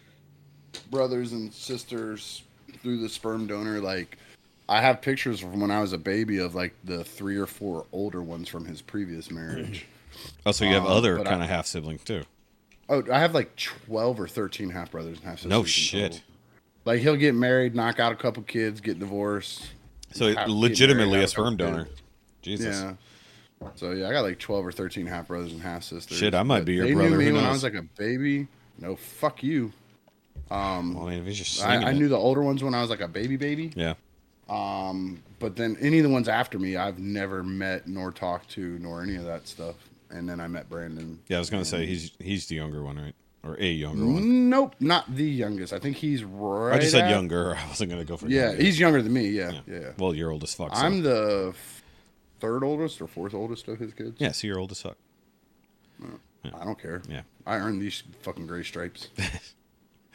[0.90, 2.42] brothers and sisters
[2.82, 3.80] through the sperm donor.
[3.80, 4.18] Like
[4.68, 7.86] I have pictures from when I was a baby of like the three or four
[7.92, 9.86] older ones from his previous marriage.
[10.46, 12.22] oh, so you have uh, other kind of half siblings too.
[12.88, 15.50] oh, I have like twelve or thirteen half brothers and half sisters.
[15.50, 16.22] No shit.
[16.84, 19.70] Like he'll get married, knock out a couple kids, get divorced.
[20.12, 21.84] So get legitimately married, a sperm donor.
[21.84, 22.00] kids.
[22.42, 22.82] Jesus.
[22.82, 22.94] Yeah.
[23.76, 26.18] So yeah, I got like twelve or thirteen half brothers and half sisters.
[26.18, 28.46] Shit, I might be your they brother, Knew me when I was like a baby.
[28.78, 29.72] No, fuck you.
[30.50, 32.80] Um, Well, I mean, if he's just I, I knew the older ones when I
[32.80, 33.72] was like a baby baby.
[33.74, 33.94] Yeah.
[34.48, 38.78] Um, but then any of the ones after me, I've never met nor talked to
[38.78, 39.74] nor any of that stuff.
[40.10, 41.18] And then I met Brandon.
[41.28, 43.14] Yeah, I was gonna say he's he's the younger one, right?
[43.42, 44.48] Or a younger one.
[44.50, 45.72] Nope, not the youngest.
[45.72, 46.74] I think he's right.
[46.76, 47.54] I just said at- younger.
[47.58, 48.62] I wasn't gonna go for Yeah, younger.
[48.62, 49.28] he's younger than me.
[49.28, 49.60] Yeah, Yeah.
[49.66, 49.90] yeah.
[49.98, 50.74] Well, you're old as fuck.
[50.76, 50.82] So.
[50.82, 51.54] I'm the
[52.40, 54.16] third oldest or fourth oldest of his kids.
[54.18, 54.96] yeah, so you're old as fuck.
[56.44, 57.00] I don't care.
[57.08, 57.22] Yeah.
[57.46, 59.08] I earned these fucking gray stripes.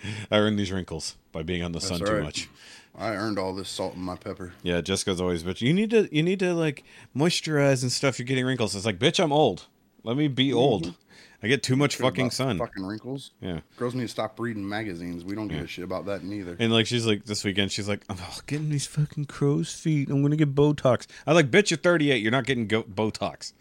[0.32, 2.24] I earned these wrinkles by being on the sun too right.
[2.24, 2.50] much.
[2.98, 4.54] I earned all this salt in my pepper.
[4.62, 6.84] Yeah, Jessica's always, but you need to you need to like
[7.16, 8.20] moisturize and stuff.
[8.20, 8.76] You're getting wrinkles.
[8.76, 9.68] It's like, bitch, I'm old.
[10.04, 10.58] Let me be mm-hmm.
[10.58, 10.96] old.
[11.42, 12.58] I get too much fucking sun.
[12.58, 13.32] Fucking wrinkles.
[13.40, 13.62] Yeah.
[13.78, 15.24] Girls need to stop reading magazines.
[15.24, 15.64] We don't give Yeah.
[15.64, 16.58] a shit about that neither.
[16.60, 20.10] And like she's like this weekend, she's like, I'm oh, getting these fucking crow's feet.
[20.10, 21.08] I'm gonna get Botox.
[21.26, 22.22] I like, bitch, you're 38.
[22.22, 23.54] You're not getting go- Botox.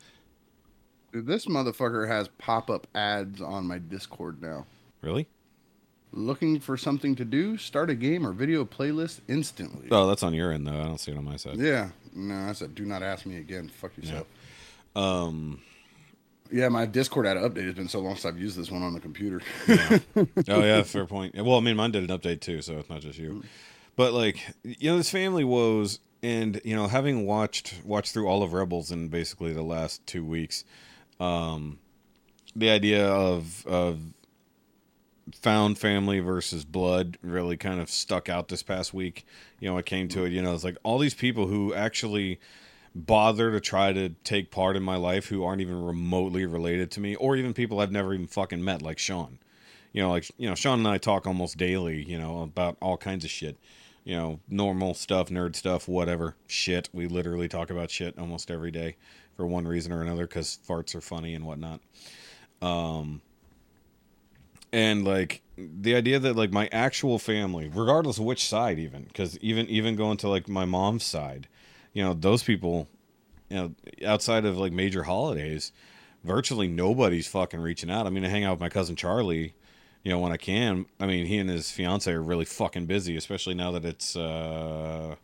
[1.12, 4.66] Dude, this motherfucker has pop-up ads on my Discord now.
[5.00, 5.28] Really?
[6.12, 7.58] Looking for something to do?
[7.58, 9.88] Start a game or video playlist instantly.
[9.90, 10.80] Oh, that's on your end though.
[10.80, 11.58] I don't see it on my side.
[11.58, 11.90] Yeah.
[12.14, 13.68] No, I said, do not ask me again.
[13.68, 14.26] Fuck yourself.
[14.96, 15.60] Um.
[16.50, 17.68] Yeah, my Discord had an update.
[17.68, 19.42] It's been so long since I've used this one on the computer.
[19.68, 21.34] Oh yeah, fair point.
[21.34, 23.42] Well, I mean, mine did an update too, so it's not just you.
[23.96, 28.42] But like, you know, this family woes, and you know, having watched watched through all
[28.42, 30.64] of Rebels in basically the last two weeks,
[31.20, 31.78] um,
[32.56, 34.00] the idea of of
[35.34, 39.26] found family versus blood really kind of stuck out this past week.
[39.60, 40.32] You know, I came to it.
[40.32, 42.40] You know, it's like all these people who actually
[42.94, 47.00] bother to try to take part in my life who aren't even remotely related to
[47.00, 49.38] me, or even people I've never even fucking met, like Sean.
[49.92, 52.02] You know, like you know, Sean and I talk almost daily.
[52.02, 53.56] You know, about all kinds of shit.
[54.04, 56.88] You know, normal stuff, nerd stuff, whatever shit.
[56.92, 58.96] We literally talk about shit almost every day
[59.36, 61.80] for one reason or another because farts are funny and whatnot.
[62.62, 63.20] Um,
[64.72, 69.38] and like the idea that like my actual family, regardless of which side, even because
[69.38, 71.48] even even going to like my mom's side,
[71.92, 72.88] you know, those people,
[73.48, 73.74] you know,
[74.06, 75.72] outside of like major holidays,
[76.24, 78.06] virtually nobody's fucking reaching out.
[78.06, 79.54] I mean, I hang out with my cousin Charlie,
[80.02, 80.86] you know, when I can.
[81.00, 85.16] I mean, he and his fiance are really fucking busy, especially now that it's uh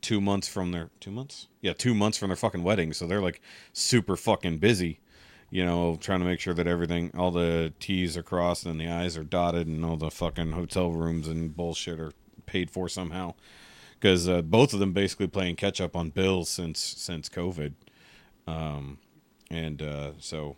[0.00, 2.92] two months from their two months, yeah, two months from their fucking wedding.
[2.92, 3.40] So they're like
[3.72, 4.98] super fucking busy,
[5.52, 8.88] you know, trying to make sure that everything, all the T's are crossed and the
[8.88, 12.12] I's are dotted, and all the fucking hotel rooms and bullshit are
[12.46, 13.34] paid for somehow.
[14.00, 17.74] Because uh, both of them basically playing catch up on bills since since COVID,
[18.46, 18.96] um,
[19.50, 20.56] and uh, so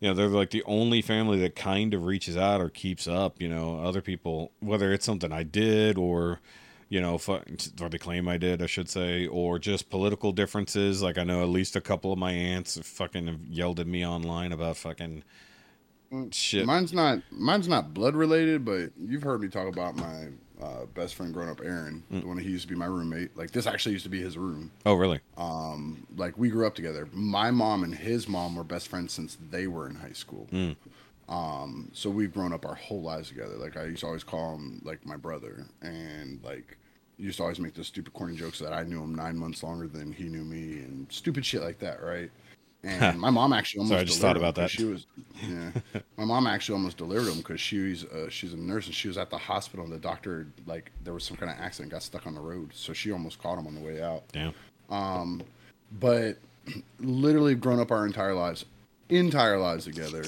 [0.00, 3.40] you know they're like the only family that kind of reaches out or keeps up
[3.40, 6.40] you know other people whether it's something i did or
[6.88, 11.18] you know or they claim i did i should say or just political differences like
[11.18, 14.52] i know at least a couple of my aunts fucking have yelled at me online
[14.52, 15.22] about fucking
[16.30, 20.28] shit Mine's not mine's not blood related, but you've heard me talk about my
[20.62, 22.20] uh, best friend growing up, Aaron, Mm.
[22.22, 23.36] the one he used to be my roommate.
[23.36, 24.70] Like this actually used to be his room.
[24.86, 27.08] oh really Um, like we grew up together.
[27.12, 30.46] My mom and his mom were best friends since they were in high school.
[30.52, 30.76] Mm.
[31.28, 33.56] Um, so we've grown up our whole lives together.
[33.56, 36.76] Like I used to always call him like my brother, and like
[37.18, 39.88] used to always make those stupid corny jokes that I knew him nine months longer
[39.88, 42.30] than he knew me, and stupid shit like that, right?
[42.84, 44.70] And my mom actually almost Sorry, I just thought about that.
[44.70, 45.06] She was,
[45.42, 45.70] yeah.
[46.16, 49.18] my mom actually almost delivered him because she's uh, she's a nurse and she was
[49.18, 52.26] at the hospital and the doctor like there was some kind of accident, got stuck
[52.26, 54.54] on the road, so she almost caught him on the way out damn
[56.00, 56.38] but
[57.00, 58.64] literally grown up our entire lives,
[59.08, 60.24] entire lives together.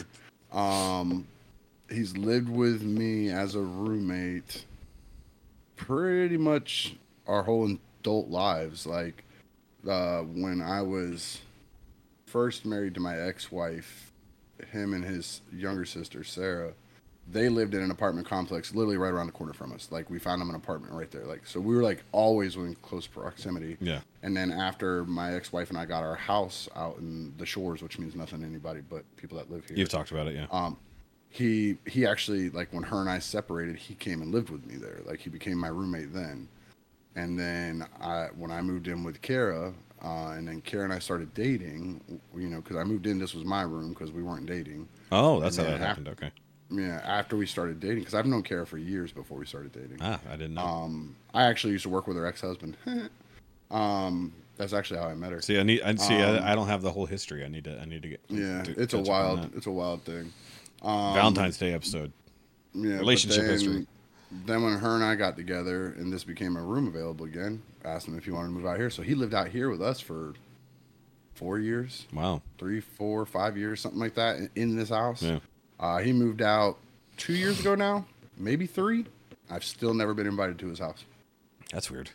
[0.52, 1.26] Um,
[1.90, 4.64] he's lived with me as a roommate
[5.76, 8.86] pretty much our whole adult lives.
[8.86, 9.24] Like
[9.88, 11.40] uh, when I was
[12.26, 14.12] first married to my ex-wife,
[14.72, 16.72] him and his younger sister Sarah,
[17.30, 19.88] they lived in an apartment complex literally right around the corner from us.
[19.90, 21.24] Like we found them an apartment right there.
[21.24, 23.76] Like so we were like always in close proximity.
[23.80, 24.00] Yeah.
[24.22, 27.98] And then after my ex-wife and I got our house out in the shores, which
[27.98, 29.76] means nothing to anybody but people that live here.
[29.76, 30.76] you've talked about it yeah Um,
[31.30, 34.76] he he actually like when her and I separated, he came and lived with me
[34.76, 35.00] there.
[35.04, 36.48] Like he became my roommate then.
[37.14, 40.98] And then I when I moved in with Kara, uh, and then Kara and I
[40.98, 42.00] started dating.
[42.34, 44.88] You know, because I moved in, this was my room because we weren't dating.
[45.12, 46.30] oh that's how that happened okay
[46.70, 49.98] Yeah, after we started dating, because I've known Kara for years before we started dating.
[50.02, 52.76] ah i didn't know Um, I actually used to work with her ex-husband.
[53.70, 55.40] um, that's actually how I met her.
[55.40, 57.64] see i need i see um, I, I don't have the whole history i need
[57.64, 59.70] to i need to get Yeah, to it's a catch up on wild, it's a
[59.70, 60.32] wild thing.
[60.82, 62.12] Um, valentine's day episode
[62.74, 63.86] yeah, relationship then- history.
[64.44, 67.88] Then when her and I got together and this became a room available again, I
[67.88, 68.90] asked him if he wanted to move out here.
[68.90, 70.34] So he lived out here with us for
[71.34, 75.22] four years, wow three, four, five years, something like that, in- in this house.
[75.22, 75.38] Yeah.
[75.80, 76.76] Uh, he moved out
[77.16, 79.06] two years ago now, maybe three.
[79.50, 81.04] I've still never been invited to his house.
[81.72, 82.10] that's weird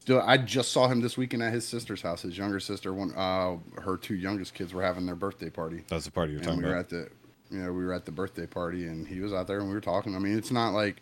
[0.00, 2.20] Still, I just saw him this weekend at his sister's house.
[2.20, 5.82] His younger sister, one, uh, her two youngest kids were having their birthday party.
[5.88, 7.08] that's the party you're and talking we were about at the
[7.50, 9.74] you know we were at the birthday party and he was out there and we
[9.74, 11.00] were talking i mean it's not like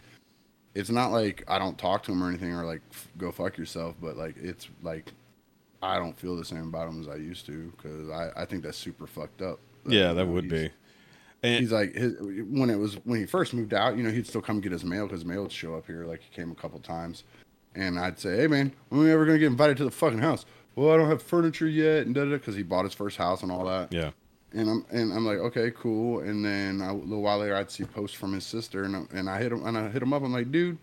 [0.74, 2.80] it's not like i don't talk to him or anything or like
[3.16, 5.12] go fuck yourself but like it's like
[5.82, 8.64] i don't feel the same about him as i used to because I, I think
[8.64, 10.70] that's super fucked up yeah you that know, would be
[11.42, 14.26] and he's like his, when it was when he first moved out you know he'd
[14.26, 16.54] still come get his mail because mail would show up here like he came a
[16.54, 17.24] couple times
[17.74, 20.18] and i'd say hey man when are we ever gonna get invited to the fucking
[20.18, 20.44] house
[20.76, 23.42] well i don't have furniture yet and da da because he bought his first house
[23.42, 24.10] and all that yeah
[24.54, 26.20] and I'm and I'm like, okay, cool.
[26.20, 29.04] And then I, a little while later, I'd see posts from his sister, and I,
[29.12, 30.22] and I hit him and I hit him up.
[30.22, 30.78] I'm like, dude,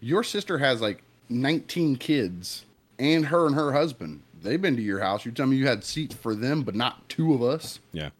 [0.00, 2.64] your sister has like 19 kids,
[2.98, 4.22] and her and her husband.
[4.40, 5.24] They've been to your house.
[5.24, 7.80] You tell me you had seats for them, but not two of us.
[7.92, 8.10] yeah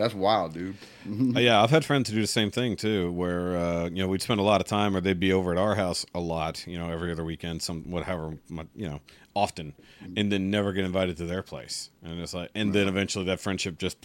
[0.00, 0.76] That's wild, dude.
[1.06, 4.08] Uh, yeah, I've had friends who do the same thing too, where uh, you know
[4.08, 6.66] we'd spend a lot of time, or they'd be over at our house a lot,
[6.66, 8.38] you know, every other weekend, some whatever,
[8.74, 9.00] you know,
[9.34, 9.74] often,
[10.16, 13.40] and then never get invited to their place, and it's like, and then eventually that
[13.40, 13.98] friendship just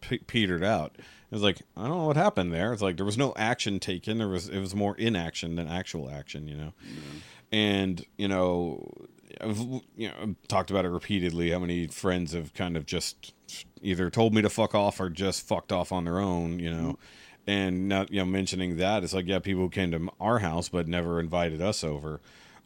[0.00, 0.96] pe- petered out.
[1.32, 2.72] It's like I don't know what happened there.
[2.72, 4.18] It's like there was no action taken.
[4.18, 6.72] There was it was more inaction than actual action, you know,
[7.52, 8.88] and you know.
[9.40, 11.50] I've you know I've talked about it repeatedly.
[11.50, 13.34] How many friends have kind of just
[13.82, 16.92] either told me to fuck off or just fucked off on their own, you know.
[16.92, 16.94] Mm-hmm.
[17.46, 20.86] And not you know mentioning that it's like yeah, people came to our house but
[20.86, 22.20] never invited us over.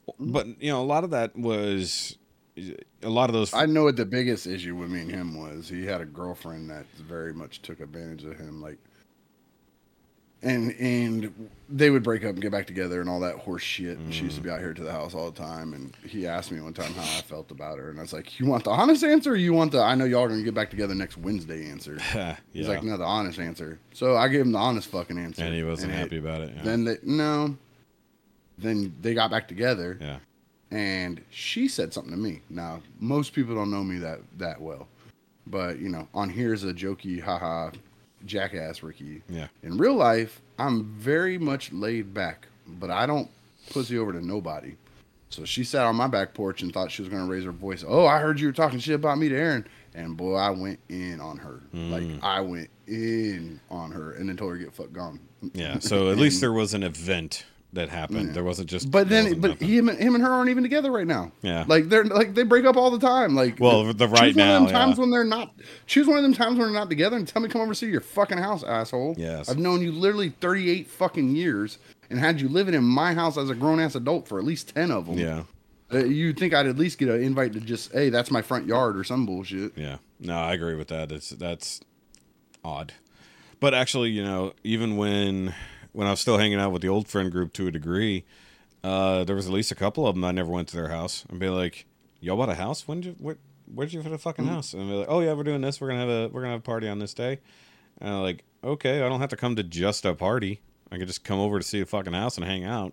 [0.09, 0.33] Mm-hmm.
[0.33, 2.19] But you know, a lot of that was
[2.57, 3.53] a lot of those.
[3.53, 5.69] I know what the biggest issue with me and him was.
[5.69, 8.79] He had a girlfriend that very much took advantage of him, like,
[10.45, 13.97] and and they would break up and get back together and all that horse shit.
[13.99, 14.53] And she used to be mm.
[14.53, 15.73] out here to the house all the time.
[15.73, 18.39] And he asked me one time how I felt about her, and I was like,
[18.39, 19.33] "You want the honest answer?
[19.33, 21.99] Or you want the I know y'all are gonna get back together next Wednesday answer?"
[22.15, 25.43] yeah, He's like, "No, the honest answer." So I gave him the honest fucking answer,
[25.43, 26.53] and he wasn't it- happy about it.
[26.55, 26.63] Yeah.
[26.63, 27.57] Then they no.
[28.57, 30.19] Then they got back together yeah.
[30.71, 32.41] and she said something to me.
[32.49, 34.87] Now, most people don't know me that that well,
[35.47, 37.71] but you know, on here is a jokey, haha,
[38.27, 39.23] jackass Rikki.
[39.29, 39.49] Yeah.
[39.63, 43.31] In real life, I'm very much laid back, but I don't
[43.71, 44.77] pussy over to nobody.
[45.31, 47.85] So she sat on my back porch and thought she was gonna raise her voice.
[47.87, 50.79] Oh, I heard you were talking shit about me to Aaron, and boy, I went
[50.89, 51.61] in on her.
[51.75, 51.91] Mm.
[51.91, 55.19] Like I went in on her, and then told her to get fuck gone.
[55.53, 55.81] Yeah.
[55.81, 58.35] So at least there was an event that happened.
[58.35, 58.91] There wasn't just.
[58.91, 59.69] But then, but nothing.
[59.69, 61.33] him, and- him and her aren't even together right now.
[61.43, 61.65] Yeah.
[61.69, 63.35] like they're like they break up all the time.
[63.35, 65.01] Like, Well, the right choose one of them times yeah.
[65.01, 65.53] when they're not.
[65.87, 67.87] Choose one of them times when they're not together, and tell me come over see
[67.87, 69.15] your fucking house, asshole.
[69.19, 69.49] Yes.
[69.49, 71.79] I've known you literally thirty eight fucking years,
[72.11, 74.75] and had you living in my house as a grown ass adult for at least
[74.75, 75.19] ten of them.
[75.19, 75.43] Yeah.
[75.93, 78.67] Uh, you'd think I'd at least get an invite to just, hey, that's my front
[78.67, 79.77] yard or some bullshit.
[79.77, 79.99] Yeah.
[80.19, 81.13] No, I agree with that.
[81.13, 81.81] It's that's
[82.65, 82.95] odd.
[83.61, 85.55] But actually, you know, even when
[85.95, 88.25] when I was still hanging out with the old friend group to a degree,
[88.83, 91.25] uh, there was at least a couple of them I never went to their house
[91.31, 91.87] and be like,
[92.21, 92.87] "Y'all bought a house?
[92.87, 93.39] When did you where,
[93.73, 95.81] where'd you put a fucking house?" And be like, "Oh yeah, we're doing this.
[95.81, 97.39] We're gonna have a we're gonna have a party on this day."
[98.01, 100.61] And I'm like, "Okay, I don't have to come to just a party.
[100.91, 102.93] I could just come over to see a fucking house and hang out."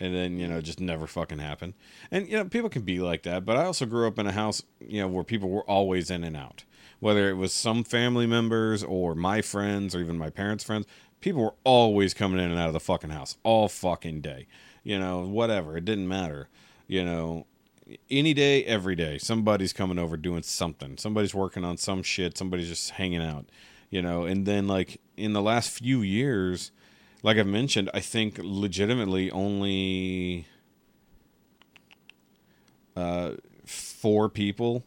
[0.00, 1.74] and then you know just never fucking happen
[2.10, 4.32] and you know people can be like that but i also grew up in a
[4.32, 6.64] house you know where people were always in and out
[7.00, 10.86] whether it was some family members or my friends or even my parents friends
[11.24, 14.46] people were always coming in and out of the fucking house all fucking day.
[14.82, 15.78] You know whatever.
[15.78, 16.48] It didn't matter.
[16.86, 17.46] You know
[18.10, 20.98] any day every day somebody's coming over doing something.
[20.98, 22.36] Somebody's working on some shit.
[22.36, 23.46] Somebody's just hanging out
[23.88, 24.24] you know.
[24.24, 26.70] And then like in the last few years
[27.22, 30.46] like I've mentioned, I think legitimately only
[32.94, 34.84] uh, four people,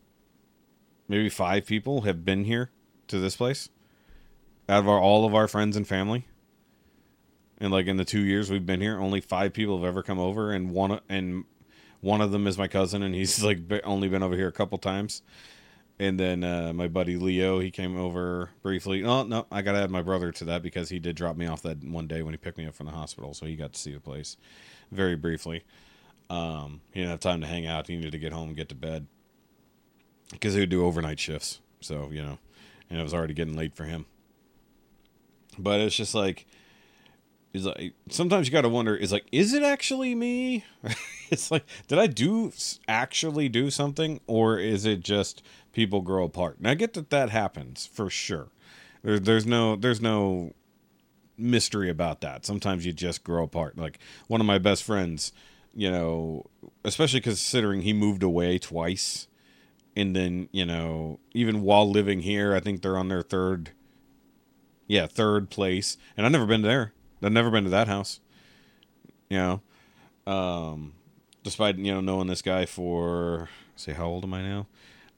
[1.08, 2.69] maybe five people, have been here
[3.08, 3.69] to this place
[4.69, 6.25] out of our all of our friends and family.
[7.60, 10.19] And like in the two years we've been here, only five people have ever come
[10.19, 11.45] over, and one and
[12.01, 14.77] one of them is my cousin, and he's like only been over here a couple
[14.77, 15.21] times.
[15.99, 19.03] And then uh, my buddy Leo, he came over briefly.
[19.03, 21.63] Oh no, I gotta add my brother to that because he did drop me off
[21.63, 23.80] that one day when he picked me up from the hospital, so he got to
[23.80, 24.38] see the place
[24.91, 25.63] very briefly.
[26.30, 27.88] Um, he didn't have time to hang out.
[27.88, 29.08] He needed to get home and get to bed
[30.32, 31.62] because he would do overnight shifts.
[31.82, 32.38] So you know,
[32.91, 34.06] and it was already getting late for him.
[35.58, 36.46] But it's just like,
[37.54, 40.65] is like sometimes you got to wonder: is like, is it actually me?
[41.30, 42.52] it's like, did I do
[42.88, 45.41] actually do something, or is it just
[45.74, 46.58] people grow apart?
[46.58, 48.50] And I get that that happens for sure.
[49.04, 50.54] There, there's no, there's no
[51.38, 52.46] mystery about that.
[52.46, 53.78] Sometimes you just grow apart.
[53.78, 55.32] Like one of my best friends,
[55.74, 56.46] you know,
[56.84, 59.28] especially considering he moved away twice,
[59.96, 63.72] and then you know, even while living here, I think they're on their third,
[64.88, 66.93] yeah, third place, and I've never been there.
[67.21, 68.19] I've never been to that house.
[69.30, 70.93] You know, um,
[71.43, 74.67] despite you know knowing this guy for say how old am I now?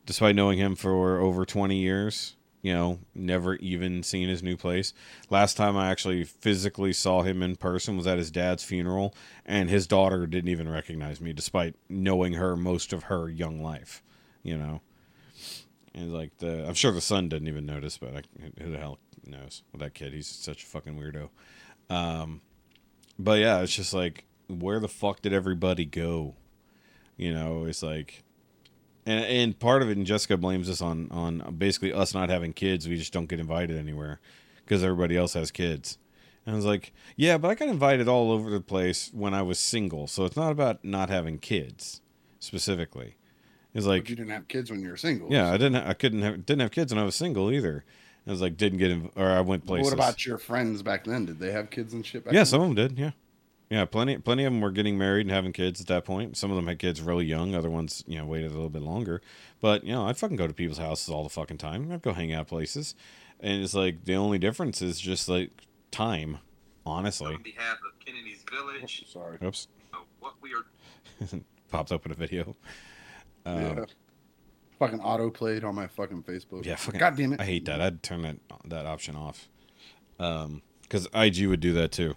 [0.06, 4.94] Despite knowing him for over twenty years, you know, never even seen his new place.
[5.30, 9.14] Last time I actually physically saw him in person was at his dad's funeral,
[9.46, 14.02] and his daughter didn't even recognize me, despite knowing her most of her young life.
[14.42, 14.82] You know,
[15.94, 18.22] and like the, I'm sure the son didn't even notice, but I,
[18.62, 19.00] who the hell
[19.30, 20.14] knows with that kid?
[20.14, 21.30] He's such a fucking weirdo.
[21.94, 22.42] Um,
[23.18, 26.36] but yeah, it's just like, where the fuck did everybody go?
[27.18, 28.24] You know, it's like,
[29.06, 32.54] and and part of it, and Jessica blames us on on basically us not having
[32.54, 32.88] kids.
[32.88, 34.20] We just don't get invited anywhere
[34.64, 35.98] because everybody else has kids.
[36.46, 39.42] And I was like, yeah, but I got invited all over the place when I
[39.42, 42.02] was single, so it's not about not having kids
[42.40, 43.16] specifically.
[43.74, 45.28] It's like But you didn't have kids when you were single.
[45.32, 45.76] yeah, I didn't.
[45.76, 47.84] I couldn't have didn't have kids when I was single either.
[48.28, 49.86] I was like, didn't get in, or I went places.
[49.86, 51.26] What about your friends back then?
[51.26, 52.24] Did they have kids and shit?
[52.26, 52.46] Back Yeah, then?
[52.46, 53.00] some of them did.
[53.00, 53.12] Yeah,
[53.70, 53.86] yeah.
[53.86, 56.38] Plenty, plenty of them were getting married and having kids at that point.
[56.38, 57.56] Some of them had kids really young.
[57.56, 59.22] Other ones, you know, waited a little bit longer.
[59.62, 61.92] But you know, I'd fucking go to people's houses all the fucking time.
[61.92, 62.94] I'd go hang out places,
[63.40, 65.50] and it's like the only difference is just like
[65.92, 66.38] time.
[66.86, 69.38] Honestly, On behalf of Kennedy's Village, Sorry.
[69.44, 72.56] oops, uh, what we are popped open a video.
[73.46, 73.86] Um, yeah.
[74.80, 76.66] Fucking auto played on my fucking Facebook.
[76.66, 77.00] Yeah, fucking.
[77.00, 77.42] God damn it.
[77.42, 77.82] I hate that.
[77.82, 79.50] I'd turn that that option off.
[80.20, 82.16] Um, because IG would do that too.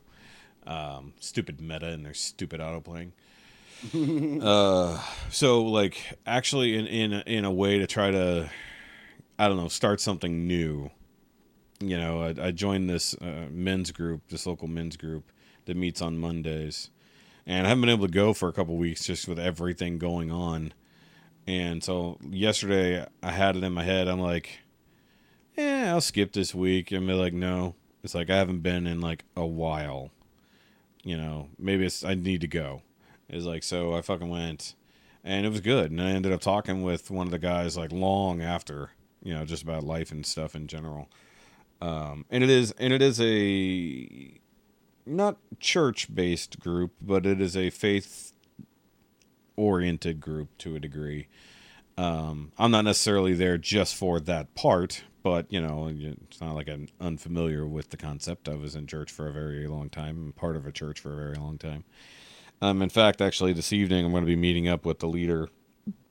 [0.66, 3.12] Um, stupid meta and their stupid auto playing.
[4.42, 8.48] uh, so like actually in in a, in a way to try to,
[9.38, 10.90] I don't know, start something new.
[11.81, 15.33] You know, I, I joined this uh, men's group, this local men's group
[15.64, 16.90] that meets on Mondays,
[17.44, 20.31] and I haven't been able to go for a couple weeks just with everything going
[20.31, 20.72] on.
[21.46, 24.09] And so yesterday I had it in my head.
[24.09, 24.61] I'm like,
[25.57, 26.92] yeah, I'll skip this week.
[26.92, 27.74] And be like, no.
[28.02, 30.11] It's like I haven't been in like a while.
[31.05, 32.83] You know, maybe it's I need to go.
[33.28, 34.74] It's like so I fucking went,
[35.24, 35.90] and it was good.
[35.90, 38.90] And I ended up talking with one of the guys like long after,
[39.22, 41.09] you know, just about life and stuff in general.
[41.81, 44.40] Um, and it is and it is a
[45.07, 48.33] not church based group, but it is a faith
[49.56, 51.28] oriented group to a degree.
[51.98, 56.68] Um, I'm not necessarily there just for that part, but you know, it's not like
[56.68, 58.48] I'm unfamiliar with the concept.
[58.48, 61.16] I was in church for a very long time, part of a church for a
[61.16, 61.84] very long time.
[62.60, 65.48] Um, in fact, actually, this evening I'm going to be meeting up with the leader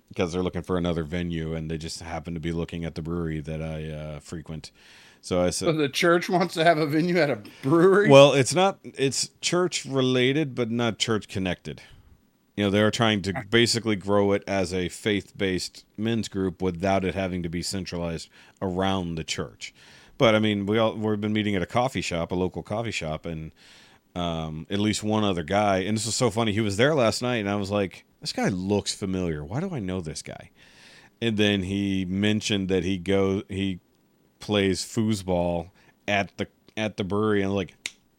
[0.10, 3.02] because they're looking for another venue, and they just happen to be looking at the
[3.02, 4.72] brewery that I uh, frequent.
[5.22, 8.10] So I said, So the church wants to have a venue at a brewery.
[8.10, 8.80] well, it's not.
[8.84, 11.82] It's church related, but not church connected.
[12.62, 17.16] You know, they're trying to basically grow it as a faith-based men's group without it
[17.16, 18.30] having to be centralized
[18.62, 19.74] around the church.
[20.20, 22.92] But I mean, we all we've been meeting at a coffee shop, a local coffee
[22.92, 23.52] shop, and
[24.14, 25.80] um, at least one other guy.
[25.80, 26.52] And this was so funny.
[26.52, 29.44] He was there last night, and I was like, "This guy looks familiar.
[29.44, 30.52] Why do I know this guy?"
[31.20, 33.80] And then he mentioned that he go he
[34.40, 35.72] plays foosball
[36.08, 36.46] at the
[36.78, 37.74] at the brewery, and I'm like,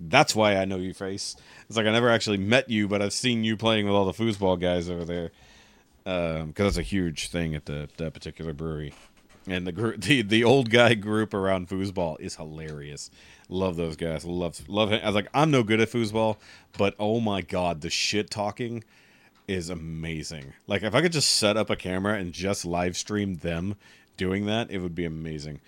[0.08, 1.36] that's why I know your face.
[1.68, 4.12] It's like I never actually met you, but I've seen you playing with all the
[4.12, 5.30] foosball guys over there.
[6.04, 8.92] Because that's a huge thing at the that particular brewery,
[9.46, 13.10] and the group, the the old guy group around foosball is hilarious.
[13.48, 14.24] Love those guys.
[14.24, 14.92] Love love.
[14.92, 16.38] I was like, I'm no good at foosball,
[16.76, 18.82] but oh my god, the shit talking
[19.46, 20.52] is amazing.
[20.66, 23.76] Like if I could just set up a camera and just live stream them
[24.16, 25.60] doing that, it would be amazing.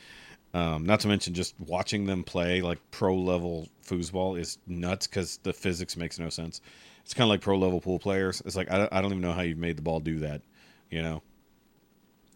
[0.52, 5.38] Um, not to mention just watching them play like pro level foosball is nuts because
[5.38, 6.60] the physics makes no sense.
[7.04, 8.42] It's kind of like pro level pool players.
[8.46, 10.42] It's like I, don't- I don't even know how you've made the ball do that,
[10.90, 11.22] you know.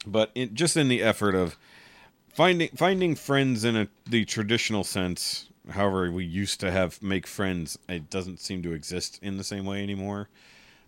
[0.07, 1.59] But it, just in the effort of
[2.33, 7.79] finding finding friends in a, the traditional sense, however we used to have make friends,
[7.89, 10.29] it doesn't seem to exist in the same way anymore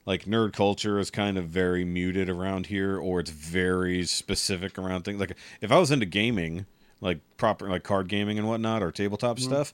[0.07, 5.03] like nerd culture is kind of very muted around here or it's very specific around
[5.03, 6.67] things like if i was into gaming
[7.01, 9.49] like proper like card gaming and whatnot or tabletop mm-hmm.
[9.49, 9.73] stuff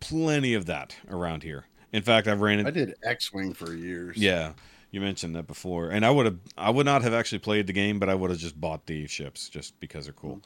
[0.00, 1.64] plenty of that around here.
[1.92, 4.16] In fact i've ran I did X Wing for years.
[4.16, 4.52] yeah
[4.90, 5.90] you mentioned that before.
[5.90, 8.30] And i would have i would not have actually played the game but i would
[8.30, 10.42] have just bought the ships just because they're cool.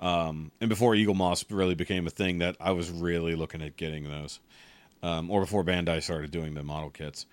[0.00, 4.04] Um, and before Eaglemoss really became a thing that i was really looking at getting
[4.04, 4.40] those
[5.02, 7.26] um, or before bandai started doing the model kits.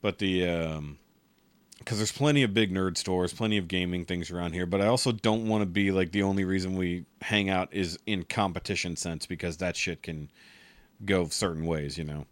[0.00, 0.98] But the um
[1.78, 4.86] because there's plenty of big nerd stores plenty of gaming things around here but i
[4.86, 8.94] also don't want to be like the only reason we hang out is in competition
[8.94, 10.30] sense because that shit can
[11.04, 12.26] go certain ways you know?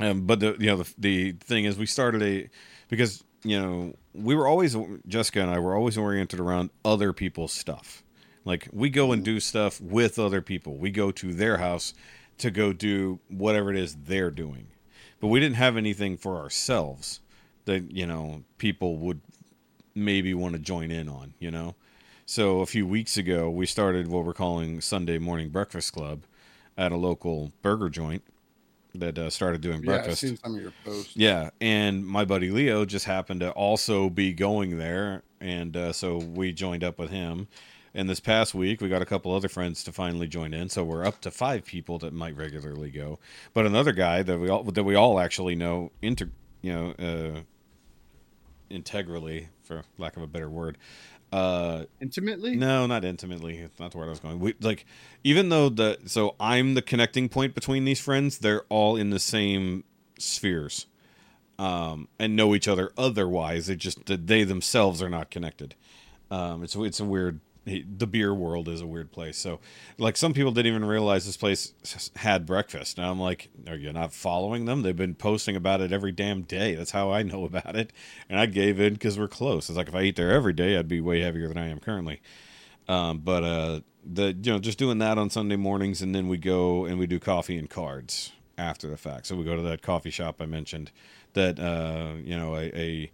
[0.00, 2.48] Um, but the you know the, the thing is we started a
[2.88, 7.52] because you know we were always jessica and i were always oriented around other people's
[7.52, 8.02] stuff.
[8.44, 10.76] Like we go and do stuff with other people.
[10.76, 11.94] We go to their house
[12.38, 14.68] to go do whatever it is they're doing.
[15.20, 17.20] But we didn't have anything for ourselves
[17.64, 19.20] that you know people would
[19.94, 21.74] maybe want to join in on you know?
[22.24, 26.22] So a few weeks ago we started what we're calling sunday morning breakfast club
[26.78, 28.22] at a local burger joint
[28.94, 31.14] that uh, started doing Yeah, I've breakfast seen some of your posts.
[31.14, 36.16] yeah, and my buddy Leo just happened to also be going there, and uh, so
[36.16, 37.48] we joined up with him.
[37.94, 40.84] And this past week, we got a couple other friends to finally join in, so
[40.84, 43.18] we're up to five people that might regularly go.
[43.54, 46.30] But another guy that we all that we all actually know, inter,
[46.62, 47.40] you know, uh,
[48.70, 50.78] integrally, for lack of a better word,
[51.32, 52.56] uh, Intimately?
[52.56, 53.58] no, not intimately.
[53.58, 54.40] It's not the word I was going.
[54.40, 54.86] We like,
[55.24, 58.38] even though the so I'm the connecting point between these friends.
[58.38, 59.84] They're all in the same
[60.18, 60.86] spheres,
[61.58, 62.92] um, and know each other.
[62.96, 65.74] Otherwise, they just they themselves are not connected.
[66.30, 69.36] Um, it's it's a weird he, the beer world is a weird place.
[69.36, 69.60] So,
[69.98, 71.74] like, some people didn't even realize this place
[72.16, 72.98] had breakfast.
[72.98, 74.82] Now I'm like, are you not following them?
[74.82, 76.74] They've been posting about it every damn day.
[76.74, 77.92] That's how I know about it.
[78.28, 79.68] And I gave in because we're close.
[79.68, 81.80] It's like if I eat there every day, I'd be way heavier than I am
[81.80, 82.20] currently.
[82.88, 86.38] Um, but uh, the you know just doing that on Sunday mornings, and then we
[86.38, 89.26] go and we do coffee and cards after the fact.
[89.26, 90.90] So we go to that coffee shop I mentioned.
[91.34, 93.10] That uh, you know a, a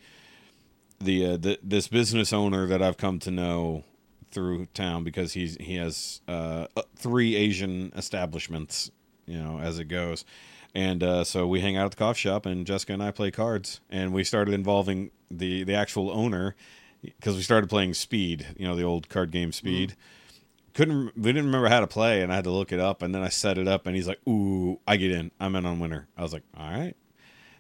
[1.01, 3.85] the, uh, the this business owner that I've come to know
[4.35, 6.67] through town because he's he has uh,
[6.97, 8.91] three Asian establishments,
[9.27, 10.25] you know, as it goes.
[10.75, 13.31] And uh, so we hang out at the coffee shop, and Jessica and I play
[13.31, 16.57] cards, and we started involving the the actual owner
[17.03, 19.95] because we started playing Speed, you know, the old card game Speed.
[20.73, 23.15] Couldn't we didn't remember how to play, and I had to look it up, and
[23.15, 25.31] then I set it up, and he's like, "Ooh, I get in.
[25.39, 26.97] I'm in on winner." I was like, "All right."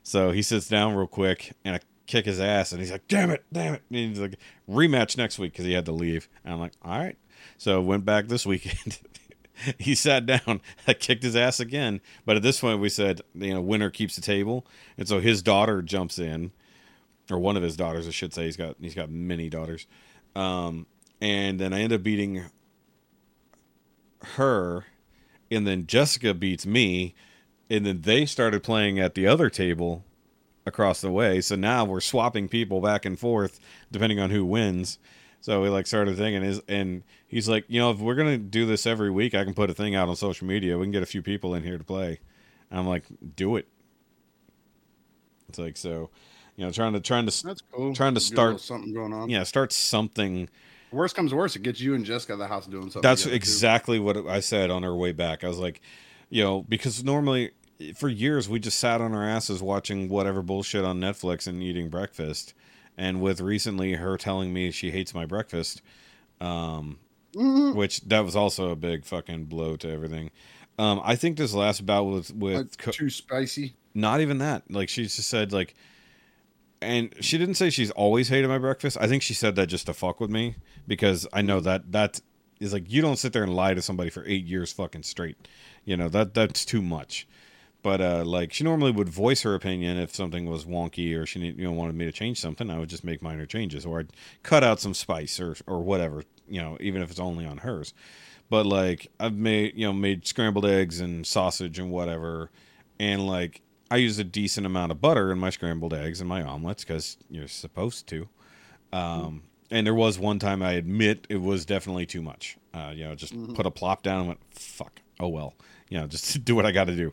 [0.02, 3.30] So he sits down real quick, and I kick his ass, and he's like, "Damn
[3.30, 4.38] it, damn it!" And he's like,
[4.68, 6.28] "Rematch next week" because he had to leave.
[6.44, 7.16] And I'm like, "All right."
[7.58, 8.98] So went back this weekend.
[9.78, 10.60] he sat down.
[10.86, 14.16] I kicked his ass again, but at this point we said, you know, winner keeps
[14.16, 14.66] the table,
[14.98, 16.52] and so his daughter jumps in,
[17.30, 18.44] or one of his daughters, I should say.
[18.44, 19.86] He's got he's got many daughters,
[20.34, 20.86] um,
[21.20, 22.44] and then I end up beating
[24.36, 24.86] her,
[25.50, 27.14] and then Jessica beats me,
[27.70, 30.04] and then they started playing at the other table
[30.66, 31.40] across the way.
[31.40, 33.60] So now we're swapping people back and forth
[33.92, 34.98] depending on who wins.
[35.40, 38.64] So we like started thinking is and he's like, you know, if we're gonna do
[38.66, 40.78] this every week, I can put a thing out on social media.
[40.78, 42.20] We can get a few people in here to play.
[42.70, 43.04] And I'm like,
[43.36, 43.68] do it.
[45.48, 46.10] It's like so,
[46.56, 47.94] you know, trying to trying to That's cool.
[47.94, 49.28] Trying to start- something going on.
[49.28, 50.48] yeah start something
[50.92, 53.02] Worst comes to worst, it gets you and Jessica the house doing something.
[53.02, 53.36] That's together, too.
[53.36, 55.42] exactly what I said on our way back.
[55.42, 55.80] I was like,
[56.30, 57.50] you know, because normally
[57.96, 61.88] for years we just sat on our asses watching whatever bullshit on Netflix and eating
[61.88, 62.54] breakfast.
[62.96, 65.82] And with recently her telling me she hates my breakfast,
[66.40, 66.98] um,
[67.34, 67.74] Mhm.
[67.74, 70.30] which that was also a big fucking blow to everything.
[70.78, 73.74] Um, I think this last bout with with co- too spicy.
[73.94, 74.70] not even that.
[74.70, 75.74] Like she just said like
[76.80, 78.96] and she didn't say she's always hated my breakfast.
[79.00, 80.56] I think she said that just to fuck with me
[80.86, 82.20] because I know that that
[82.60, 85.36] is like you don't sit there and lie to somebody for 8 years fucking straight.
[85.84, 87.26] You know, that that's too much.
[87.84, 91.38] But uh like she normally would voice her opinion if something was wonky or she
[91.38, 94.00] need, you know wanted me to change something, I would just make minor changes or
[94.00, 94.10] I'd
[94.42, 97.94] cut out some spice or or whatever, you know, even if it's only on hers
[98.50, 102.50] but like I've made you know made scrambled eggs and sausage and whatever,
[102.98, 106.42] and like I use a decent amount of butter in my scrambled eggs and my
[106.42, 108.28] omelets because you're supposed to.
[108.92, 112.56] Um, and there was one time I admit it was definitely too much.
[112.72, 115.00] Uh, you know, just put a plop down and went fuck.
[115.20, 115.54] Oh well,
[115.88, 117.12] you know, just do what I got to do.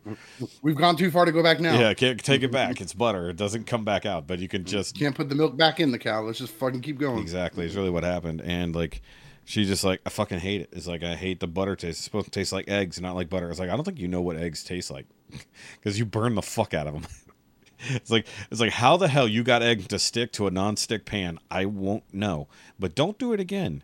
[0.62, 1.78] We've gone too far to go back now.
[1.78, 2.80] Yeah, can't take it back.
[2.80, 3.30] It's butter.
[3.30, 5.92] It doesn't come back out, but you can just Can't put the milk back in
[5.92, 6.22] the cow.
[6.22, 7.18] Let's just fucking keep going.
[7.18, 7.66] Exactly.
[7.66, 8.40] It's really what happened.
[8.40, 9.02] And like
[9.44, 10.68] she just like I fucking hate it.
[10.72, 11.98] It's like I hate the butter taste.
[11.98, 13.50] It's supposed to taste like eggs, not like butter.
[13.50, 15.06] It's like I don't think you know what eggs taste like
[15.78, 17.06] because you burn the fuck out of them.
[17.90, 21.04] it's like it's like how the hell you got egg to stick to a non-stick
[21.04, 21.38] pan?
[21.50, 22.48] I won't know.
[22.78, 23.82] But don't do it again.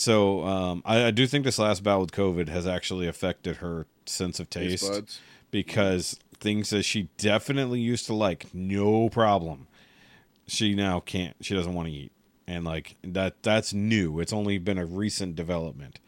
[0.00, 3.86] So um, I, I do think this last bout with COVID has actually affected her
[4.06, 4.82] sense of Taste
[5.50, 9.66] because things that she definitely used to like, no problem,
[10.46, 11.36] she now can't.
[11.42, 12.12] She doesn't want to eat,
[12.46, 14.20] and like that that's new.
[14.20, 16.00] It's only been a recent development,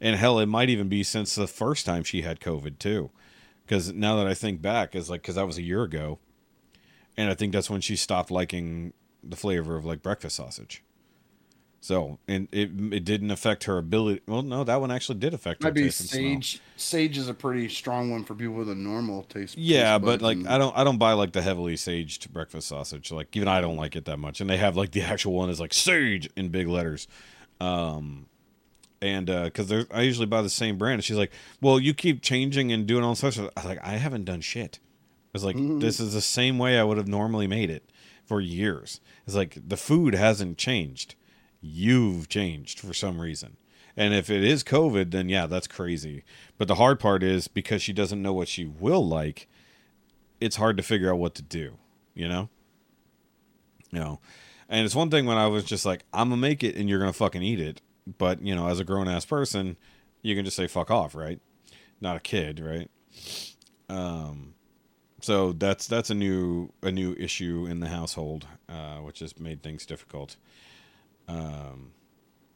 [0.00, 3.12] and hell, it might even be since the first time she had COVID too.
[3.64, 6.18] Because now that I think back, is like because that was a year ago,
[7.16, 8.92] and I think that's when she stopped liking
[9.22, 10.82] the flavor of like breakfast sausage.
[11.80, 14.22] So, and it it didn't affect her ability.
[14.26, 16.22] Well, no, that one actually did affect her Might be taste and smell.
[16.22, 16.60] sage.
[16.76, 19.56] Sage is a pretty strong one for people with a normal taste.
[19.56, 23.12] Yeah, but like I don't I don't buy like the heavily saged breakfast sausage.
[23.12, 24.40] Like even I don't like it that much.
[24.40, 27.06] And they have like the actual one is like sage in big letters.
[27.60, 28.26] Um
[29.00, 30.94] and uh cuz there's I usually buy the same brand.
[30.94, 33.84] And she's like, "Well, you keep changing and doing all sorts of I was like,
[33.86, 34.80] "I haven't done shit."
[35.34, 37.84] It's like this is the same way I would have normally made it
[38.24, 39.00] for years.
[39.26, 41.14] It's like the food hasn't changed.
[41.66, 43.56] You've changed for some reason.
[43.96, 46.22] And if it is COVID, then yeah, that's crazy.
[46.58, 49.48] But the hard part is because she doesn't know what she will like,
[50.40, 51.78] it's hard to figure out what to do,
[52.14, 52.50] you know?
[53.90, 54.20] You know.
[54.68, 56.98] And it's one thing when I was just like, I'm gonna make it and you're
[56.98, 57.80] gonna fucking eat it.
[58.18, 59.76] But, you know, as a grown ass person,
[60.22, 61.40] you can just say fuck off, right?
[62.00, 62.90] Not a kid, right?
[63.88, 64.54] Um
[65.20, 69.62] so that's that's a new a new issue in the household, uh, which has made
[69.62, 70.36] things difficult.
[71.28, 71.92] Um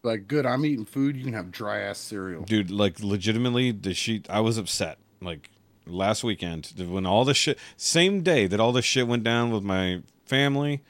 [0.02, 0.46] like good.
[0.46, 1.16] I'm eating food.
[1.16, 2.42] You can have dry ass cereal.
[2.44, 5.50] dude like legitimately the she i was upset like
[5.86, 9.62] last weekend when all this shit same day that all this shit went down with
[9.62, 10.82] my family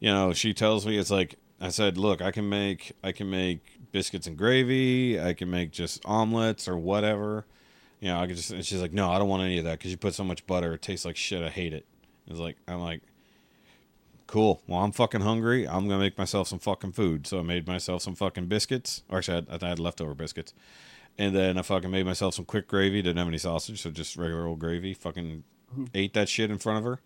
[0.00, 3.30] you know she tells me it's like i said look i can make i can
[3.30, 5.20] make biscuits and gravy.
[5.20, 7.44] I can make just omelets or whatever.
[8.00, 8.50] You know, I could just.
[8.50, 10.46] And she's like, no, I don't want any of that because you put so much
[10.46, 10.74] butter.
[10.74, 11.42] It tastes like shit.
[11.42, 11.84] I hate it.
[12.26, 13.02] It's like I'm like,
[14.30, 14.62] cool.
[14.66, 15.68] Well, I'm fucking hungry.
[15.68, 17.26] I'm gonna make myself some fucking food.
[17.26, 19.02] So I made myself some fucking biscuits.
[19.08, 20.54] Or actually, I had, I had leftover biscuits.
[21.18, 23.02] And then I fucking made myself some quick gravy.
[23.02, 24.94] Didn't have any sausage, so just regular old gravy.
[24.94, 25.44] Fucking
[25.94, 27.00] ate that shit in front of her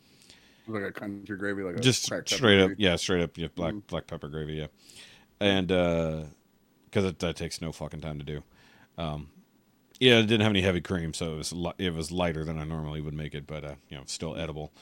[0.66, 4.06] like a country gravy, like a just straight up, yeah, straight up, yeah, black black
[4.06, 4.66] pepper gravy, yeah,
[5.40, 8.42] and because it that takes no fucking time to do.
[8.96, 9.28] Um,
[10.00, 12.58] yeah, it didn't have any heavy cream, so it was li- it was lighter than
[12.58, 14.72] I normally would make it, but uh, you know, still edible.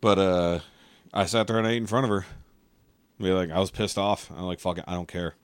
[0.00, 0.60] But uh,
[1.12, 2.26] I sat there and ate in front of her.
[3.18, 4.30] Be like, I was pissed off.
[4.30, 5.34] I'm like, fuck it, I don't care.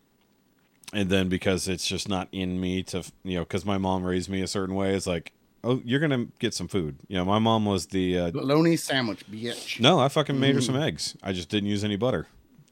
[0.93, 4.29] And then because it's just not in me to, you know, because my mom raised
[4.29, 5.33] me a certain way, it's like,
[5.65, 6.99] oh, you're gonna get some food.
[7.09, 9.81] You know, my mom was the uh, bologna sandwich, bitch.
[9.81, 11.17] no, I fucking made her some eggs.
[11.23, 12.27] I just didn't use any butter.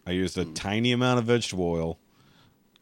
[0.07, 1.99] I used a tiny amount of vegetable oil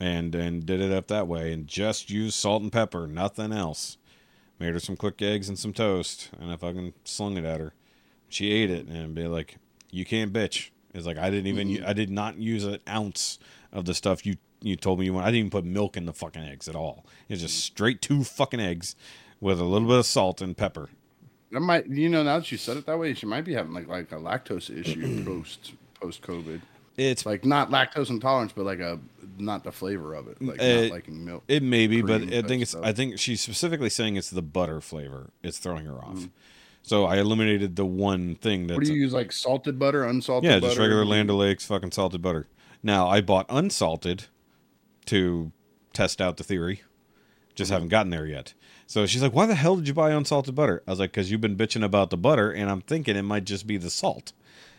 [0.00, 3.96] and and did it up that way and just used salt and pepper, nothing else.
[4.58, 7.74] Made her some quick eggs and some toast and I fucking slung it at her.
[8.28, 9.58] She ate it and be like,
[9.90, 13.38] "You can't bitch." It's like I didn't even I did not use an ounce
[13.72, 15.26] of the stuff you you told me you want.
[15.26, 17.04] I didn't even put milk in the fucking eggs at all.
[17.28, 18.96] It's just straight two fucking eggs
[19.40, 20.88] with a little bit of salt and pepper.
[21.52, 23.72] That might, you know, now that you said it that way, she might be having
[23.72, 26.60] like like a lactose issue post post COVID.
[26.96, 28.98] It's Like not lactose intolerance, but like a
[29.38, 31.44] not the flavor of it, like Uh, not liking milk.
[31.46, 32.72] It may be, but I think it's.
[32.72, 32.84] stuff.
[32.84, 35.30] I think she's specifically saying it's the butter flavor.
[35.42, 36.16] It's throwing her off.
[36.16, 36.30] Mm.
[36.82, 39.12] So I eliminated the one thing that's what do you use?
[39.12, 40.68] Like salted butter, unsalted yeah, butter?
[40.68, 42.46] just regular Land O'Lakes fucking salted butter.
[42.82, 44.26] Now I bought unsalted
[45.06, 45.52] to
[45.92, 46.76] test out the theory.
[46.76, 46.84] Mm-hmm.
[47.54, 48.54] Just haven't gotten there yet.
[48.86, 51.30] So she's like, "Why the hell did you buy unsalted butter?" I was like, "Cause
[51.30, 54.32] you've been bitching about the butter, and I'm thinking it might just be the salt."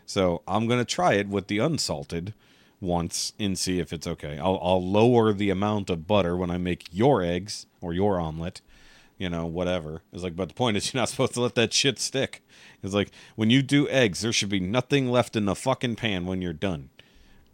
[0.05, 2.33] So I'm gonna try it with the unsalted
[2.81, 4.39] once and see if it's okay.
[4.39, 8.61] I'll I'll lower the amount of butter when I make your eggs or your omelet,
[9.19, 10.01] you know, whatever.
[10.11, 12.41] It's like, but the point is, you're not supposed to let that shit stick.
[12.81, 16.25] It's like when you do eggs, there should be nothing left in the fucking pan
[16.25, 16.89] when you're done.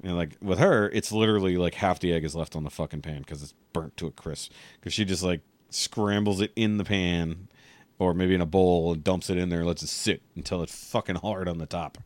[0.03, 3.01] And like with her, it's literally like half the egg is left on the fucking
[3.01, 4.51] pan because it's burnt to a crisp.
[4.79, 5.41] Because she just like
[5.71, 7.47] scrambles it in the pan,
[7.97, 10.61] or maybe in a bowl and dumps it in there, and lets it sit until
[10.61, 11.97] it's fucking hard on the top.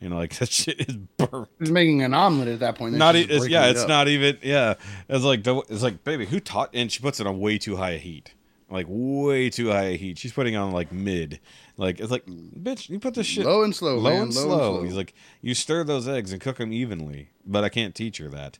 [0.00, 1.48] You know, like that shit is burnt.
[1.58, 2.94] She's making an omelet at that point.
[2.94, 3.88] Not e- it's, yeah, it it's up.
[3.88, 4.74] not even yeah.
[5.08, 6.70] It's like the, it's like baby, who taught?
[6.74, 8.34] And she puts it on way too high a heat,
[8.70, 10.18] like way too high a heat.
[10.18, 11.40] She's putting on like mid,
[11.76, 14.42] like it's like bitch, you put this shit low and slow, low man, and low
[14.44, 14.82] slow.
[14.82, 18.28] He's like, you stir those eggs and cook them evenly, but I can't teach her
[18.28, 18.58] that.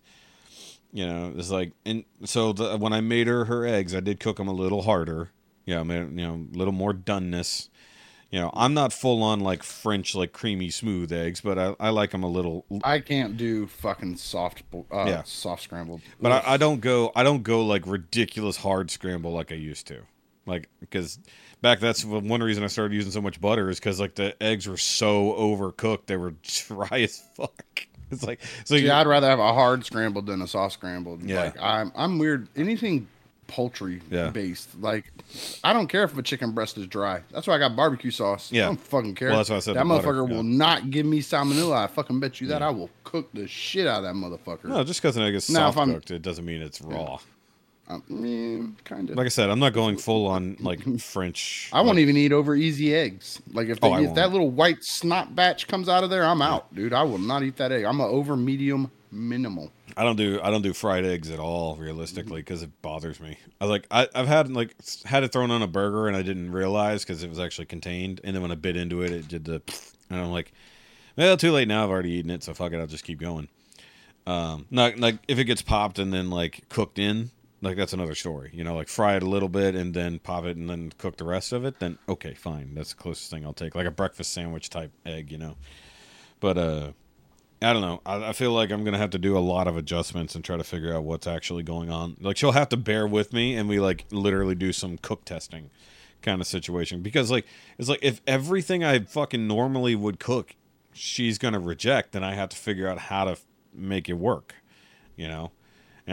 [0.93, 4.21] You know, it's like, and so the, when I made her her eggs, I did
[4.21, 5.31] cook them a little harder.
[5.67, 7.69] Yeah, I made it, you know, a little more doneness.
[8.31, 11.89] You know, I'm not full on like French, like creamy smooth eggs, but I, I
[11.89, 12.67] like them a little.
[12.85, 15.23] I can't do fucking soft, uh, Yeah.
[15.25, 16.03] soft scrambled.
[16.21, 19.87] But I, I don't go, I don't go like ridiculous hard scramble like I used
[19.87, 20.03] to.
[20.45, 21.19] Like, because
[21.63, 24.67] back that's one reason I started using so much butter is because like the eggs
[24.67, 27.65] were so overcooked, they were dry as fuck.
[28.11, 31.23] It's like, so Yeah, I'd rather have a hard scrambled than a soft scrambled.
[31.23, 31.45] Yeah.
[31.45, 32.49] Like I'm I'm weird.
[32.57, 33.09] Anything
[33.49, 34.31] poultry Yeah.
[34.31, 34.81] based.
[34.81, 35.11] Like
[35.65, 37.23] I don't care if a chicken breast is dry.
[37.33, 38.53] That's why I got barbecue sauce.
[38.53, 38.65] Yeah.
[38.65, 39.29] I don't fucking care.
[39.31, 40.37] Well, that's why I said that the butter, motherfucker yeah.
[40.37, 41.77] will not give me salmonella.
[41.77, 42.63] I fucking bet you that.
[42.63, 44.65] I will cook the shit out of that motherfucker.
[44.67, 47.19] no, just because an egg is Now, soft cooked, it doesn't mean it's raw.
[47.89, 49.17] Kind of.
[49.17, 51.71] Like I said, I'm not going full on like French.
[51.73, 53.41] I won't even eat over easy eggs.
[53.53, 56.25] Like if, Oh, they, I if that little white snot batch comes out of there,
[56.25, 56.93] I'm out, dude.
[56.93, 57.85] I will not eat that egg.
[57.85, 59.73] I'm a over medium minimal.
[59.97, 63.39] I don't do I don't do fried eggs at all realistically because it bothers me.
[63.59, 64.75] I like I, I've had like
[65.07, 68.21] had it thrown on a burger and I didn't realize because it was actually contained
[68.23, 69.63] and then when I bit into it it did the
[70.11, 70.53] and I'm like
[71.17, 73.49] well too late now I've already eaten it so fuck it I'll just keep going.
[74.27, 77.31] Um, not like if it gets popped and then like cooked in
[77.61, 78.51] like that's another story.
[78.53, 81.17] You know like fry it a little bit and then pop it and then cook
[81.17, 83.91] the rest of it then okay fine that's the closest thing I'll take like a
[83.91, 85.57] breakfast sandwich type egg you know.
[86.41, 86.93] But uh
[87.61, 88.01] I don't know.
[88.07, 90.57] I, I feel like I'm gonna have to do a lot of adjustments and try
[90.57, 92.17] to figure out what's actually going on.
[92.21, 95.71] Like she'll have to bear with me, and we like literally do some cook testing
[96.23, 97.47] kind of situation because like
[97.79, 100.55] it's like if everything I fucking normally would cook,
[100.93, 103.45] she's gonna reject, then I have to figure out how to f-
[103.75, 104.55] make it work.
[105.17, 105.51] You know,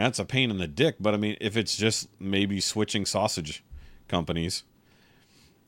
[0.04, 0.96] that's a pain in the dick.
[1.00, 3.64] But I mean, if it's just maybe switching sausage
[4.08, 4.64] companies.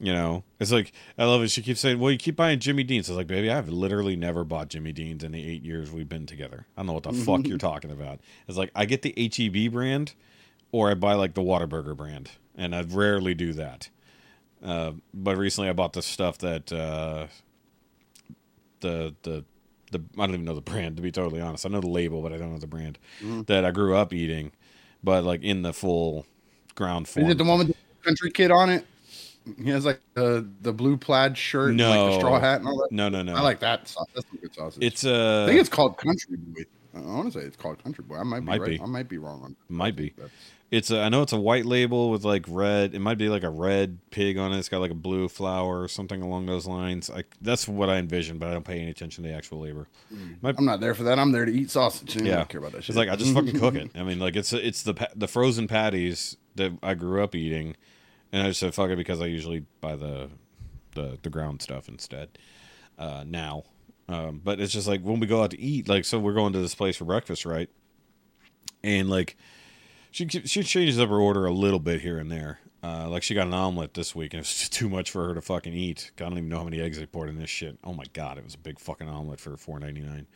[0.00, 1.50] You know, it's like I love it.
[1.50, 4.14] She keeps saying, "Well, you keep buying Jimmy Dean's." I was like, "Baby, I've literally
[4.14, 6.66] never bought Jimmy Dean's in the eight years we've been together.
[6.76, 9.72] I don't know what the fuck you're talking about." It's like I get the HEB
[9.72, 10.14] brand,
[10.70, 13.88] or I buy like the Whataburger brand, and I rarely do that.
[14.62, 17.26] Uh, but recently, I bought the stuff that uh,
[18.78, 19.44] the the
[19.91, 21.64] the I don't even know the brand to be totally honest.
[21.66, 22.99] I know the label, but I don't know the brand
[23.47, 24.53] that I grew up eating.
[25.03, 26.26] but like in the full
[26.74, 27.26] ground form.
[27.26, 27.74] Is it the one with the
[28.05, 28.86] country kid on it?
[29.62, 32.07] He has like the the blue plaid shirt, and like No.
[32.12, 32.93] the straw hat, and all that.
[32.93, 33.34] No, no, no.
[33.34, 33.89] I like that.
[33.89, 34.82] sau- That's some good sausage.
[34.84, 36.62] It's uh, I think it's called Country Boy.
[36.95, 38.16] I want to say it's called Country Boy.
[38.16, 38.70] I might be Might right.
[38.70, 38.80] be.
[38.80, 39.51] I might be wrong on.
[39.59, 39.72] that.
[39.72, 40.11] Might be.
[40.16, 40.30] That's-
[40.70, 42.94] It's a, I know it's a white label with like red.
[42.94, 44.58] It might be like a red pig on it.
[44.58, 47.08] It's got like a blue flower or something along those lines.
[47.08, 49.86] Like that's what I envision, but I don't pay any attention to the actual label.
[50.44, 51.18] I'm not there for that.
[51.18, 52.20] I'm there to eat sausage.
[52.20, 52.36] I Yeah.
[52.36, 52.90] don't care about that shit.
[52.90, 53.90] It's like I just fucking cook it.
[53.94, 57.74] I mean, like it's it's the the frozen patties that I grew up eating,
[58.30, 60.28] and I just said fuck it because I usually buy the
[60.94, 62.28] the the ground stuff instead.
[62.98, 63.62] Uh, now,
[64.08, 66.52] um, but it's just like when we go out to eat, like so we're going
[66.52, 67.70] to this place for breakfast, right?
[68.84, 69.36] And like
[70.26, 72.58] she she changes up her order a little bit here and there.
[72.82, 75.28] Uh, like she got an omelet this week, and it was just too much for
[75.28, 76.10] her to fucking eat.
[76.18, 77.78] I don't even know how many eggs they poured in this shit.
[77.84, 80.26] Oh my god, it was a big fucking omelet for four ninety nine.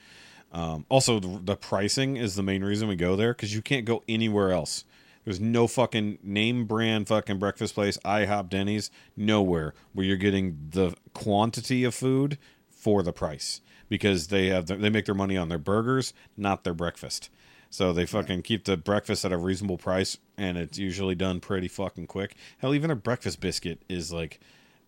[0.52, 3.86] Um, also, the, the pricing is the main reason we go there because you can't
[3.86, 4.84] go anywhere else.
[5.24, 10.94] There's no fucking name brand fucking breakfast place, IHOP, Denny's, nowhere where you're getting the
[11.14, 15.48] quantity of food for the price because they have the, they make their money on
[15.48, 17.30] their burgers, not their breakfast.
[17.72, 21.68] So they fucking keep the breakfast at a reasonable price, and it's usually done pretty
[21.68, 22.36] fucking quick.
[22.58, 24.40] Hell, even a breakfast biscuit is like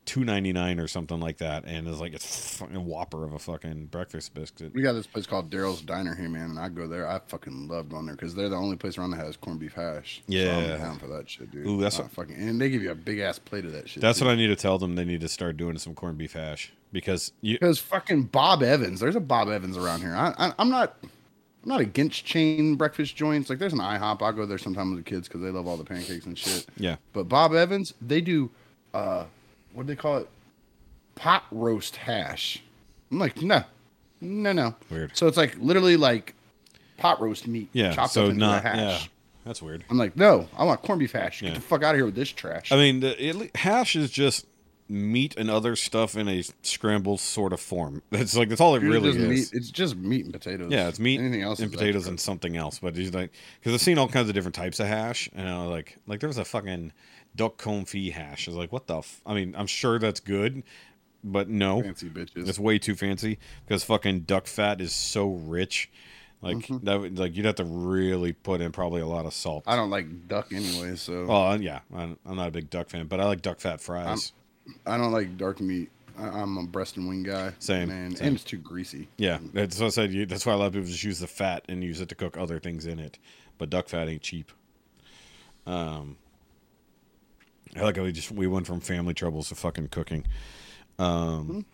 [0.04, 3.38] two ninety nine or something like that, and it's like it's fucking whopper of a
[3.38, 4.74] fucking breakfast biscuit.
[4.74, 7.08] We got this place called Daryl's Diner here, man, and I go there.
[7.08, 9.72] I fucking love going there because they're the only place around that has corned beef
[9.72, 10.16] hash.
[10.28, 10.90] So Yeah.
[10.92, 11.66] I'm for that shit, dude.
[11.66, 14.02] Ooh, that's what- fucking, and they give you a big ass plate of that shit.
[14.02, 14.94] That's what I need to tell them.
[14.94, 17.54] They need to start doing some corned beef hash because you.
[17.58, 20.14] Because fucking Bob Evans, there's a Bob Evans around here.
[20.14, 20.98] I, I, I'm not,
[21.64, 23.48] I'm not against chain breakfast joints.
[23.48, 24.20] Like there's an IHOP.
[24.22, 26.66] I go there sometimes with the kids because they love all the pancakes and shit.
[26.76, 28.50] Yeah, But Bob Evans, they do,
[28.92, 29.24] uh,
[29.72, 30.28] what do they call it?
[31.14, 32.62] Pot roast hash.
[33.10, 33.62] I'm like, no,
[34.20, 34.74] no, no.
[34.90, 35.16] Weird.
[35.16, 36.34] So it's like literally like
[36.98, 37.68] pot roast meat.
[37.72, 37.94] yeah.
[37.94, 38.62] chopped So up into not.
[38.62, 38.76] hash.
[39.04, 39.08] Yeah,
[39.46, 39.84] that's weird.
[39.88, 41.40] I'm like, no, I want corned beef hash.
[41.40, 41.48] Yeah.
[41.50, 42.72] Get the fuck out of here with this trash.
[42.72, 44.46] I mean, the, it, hash is just
[44.88, 48.02] meat and other stuff in a scrambled sort of form.
[48.12, 49.16] It's like that's all it really is.
[49.16, 49.50] meat.
[49.58, 50.70] It's just meat and potatoes.
[50.70, 52.10] Yeah, it's meat Anything else and potatoes extra.
[52.10, 52.78] and something else.
[52.80, 55.62] But he's like, because I've seen all kinds of different types of hash, and I
[55.62, 56.92] was like, like there was a fucking
[57.34, 58.46] duck confit hash.
[58.46, 58.98] I was like, what the?
[58.98, 59.22] F-?
[59.24, 60.62] I mean, I'm sure that's good,
[61.22, 62.46] but no, fancy bitches.
[62.48, 65.90] it's way too fancy because fucking duck fat is so rich.
[66.42, 66.84] Like Mm-hmm.
[66.84, 69.64] that, would, like you'd have to really put in probably a lot of salt.
[69.66, 73.06] I don't like duck anyway, so Oh yeah, I'm, I'm not a big duck fan,
[73.06, 74.32] but I like duck fat fries.
[74.86, 75.90] I don't like dark meat.
[76.18, 77.52] I, I'm a breast and wing guy.
[77.58, 78.28] Same, man, same.
[78.28, 79.08] and it's too greasy.
[79.16, 80.12] Yeah, that's what I said.
[80.12, 82.14] You, that's why a lot of people just use the fat and use it to
[82.14, 83.18] cook other things in it.
[83.58, 84.52] But duck fat ain't cheap.
[85.66, 86.16] Um,
[87.76, 90.26] I like how we just we went from family troubles to fucking cooking.
[90.98, 91.66] Um,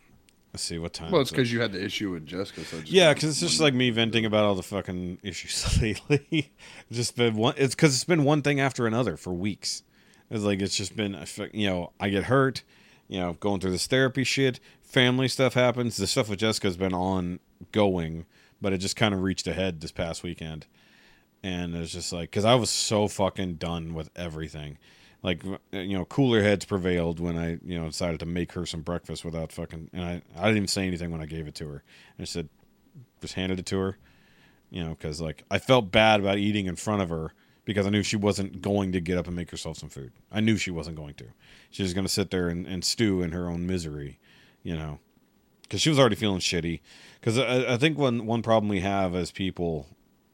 [0.53, 1.11] let's see what time.
[1.11, 1.36] Well, it's is it?
[1.36, 2.64] because you had the issue with Jessica.
[2.64, 6.53] So just yeah, because it's just like me venting about all the fucking issues lately.
[6.91, 7.55] just been one.
[7.57, 9.82] It's because it's been one thing after another for weeks.
[10.30, 12.62] It's like it's just been, you know, I get hurt,
[13.11, 14.61] you know, going through this therapy shit.
[14.82, 15.96] Family stuff happens.
[15.96, 18.24] The stuff with Jessica's been ongoing,
[18.62, 20.66] but it just kind of reached a head this past weekend,
[21.42, 24.78] and it's just like because I was so fucking done with everything.
[25.24, 25.42] Like
[25.72, 29.24] you know, cooler heads prevailed when I you know decided to make her some breakfast
[29.24, 29.90] without fucking.
[29.92, 31.82] And I I didn't even say anything when I gave it to her.
[32.16, 32.48] I just said,
[33.20, 33.98] just handed it to her,
[34.70, 37.34] you know, because like I felt bad about eating in front of her
[37.64, 40.12] because I knew she wasn't going to get up and make herself some food.
[40.32, 41.26] I knew she wasn't going to.
[41.70, 44.18] She was going to sit there and, and stew in her own misery,
[44.62, 44.98] you know,
[45.62, 46.80] because she was already feeling shitty.
[47.20, 49.86] Because I, I think one one problem we have as people,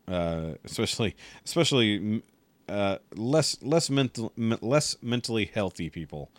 [0.09, 2.23] uh, especially especially
[2.69, 6.31] uh, less less mental less mentally healthy people,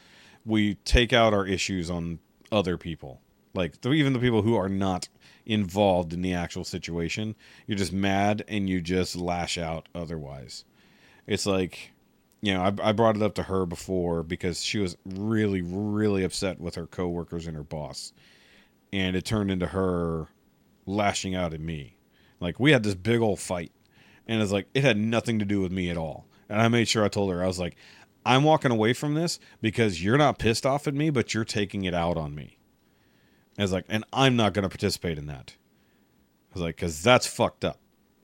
[0.45, 2.19] we take out our issues on
[2.51, 3.21] other people.
[3.53, 5.09] Like even the people who are not
[5.45, 7.35] involved in the actual situation,
[7.65, 10.63] you're just mad and you just lash out otherwise.
[11.27, 11.91] It's like,
[12.41, 16.23] you know, I, I brought it up to her before because she was really, really
[16.23, 18.13] upset with her coworkers and her boss.
[18.93, 20.27] And it turned into her
[20.85, 21.97] lashing out at me.
[22.39, 23.71] Like, we had this big old fight.
[24.27, 26.25] And it's like, it had nothing to do with me at all.
[26.49, 27.75] And I made sure I told her, I was like,
[28.25, 31.85] I'm walking away from this because you're not pissed off at me, but you're taking
[31.85, 32.57] it out on me.
[33.57, 35.55] I was like, and I'm not going to participate in that.
[36.51, 37.79] I was like, because that's fucked up.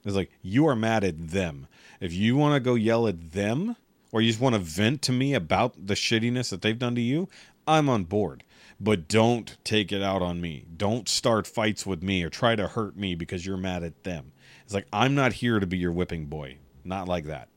[0.05, 1.67] It's like, you are mad at them.
[1.99, 3.75] If you want to go yell at them
[4.11, 7.01] or you just want to vent to me about the shittiness that they've done to
[7.01, 7.29] you,
[7.65, 8.43] I'm on board.
[8.79, 10.65] But don't take it out on me.
[10.75, 14.33] Don't start fights with me or try to hurt me because you're mad at them.
[14.65, 16.57] It's like, I'm not here to be your whipping boy.
[16.83, 17.47] Not like that.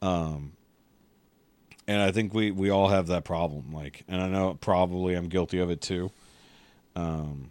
[0.00, 0.52] Um,
[1.86, 3.72] and I think we, we all have that problem.
[3.72, 6.10] Like, and I know probably I'm guilty of it too.
[6.96, 7.50] Um,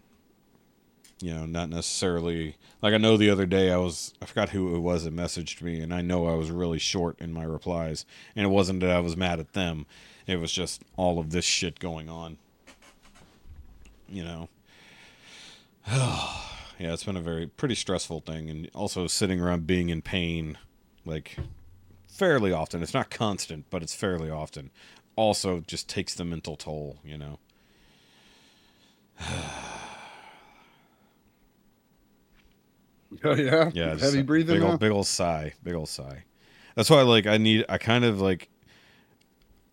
[1.20, 4.76] You know, not necessarily like I know the other day I was I forgot who
[4.76, 8.06] it was that messaged me, and I know I was really short in my replies,
[8.36, 9.88] and it wasn't that I was mad at them,
[10.28, 12.38] it was just all of this shit going on.
[14.08, 14.50] You know.
[15.88, 20.58] yeah, it's been a very pretty stressful thing, and also sitting around being in pain,
[21.06, 21.38] like
[22.08, 22.84] fairly often.
[22.84, 24.70] It's not constant, but it's fairly often.
[25.16, 26.98] Also, just takes the mental toll.
[27.04, 27.40] You know.
[33.24, 34.56] Oh yeah, Yeah, Heavy breathing.
[34.60, 35.54] Big old, big old sigh.
[35.64, 36.24] Big old sigh.
[36.76, 37.66] That's why, like, I need.
[37.70, 38.50] I kind of like.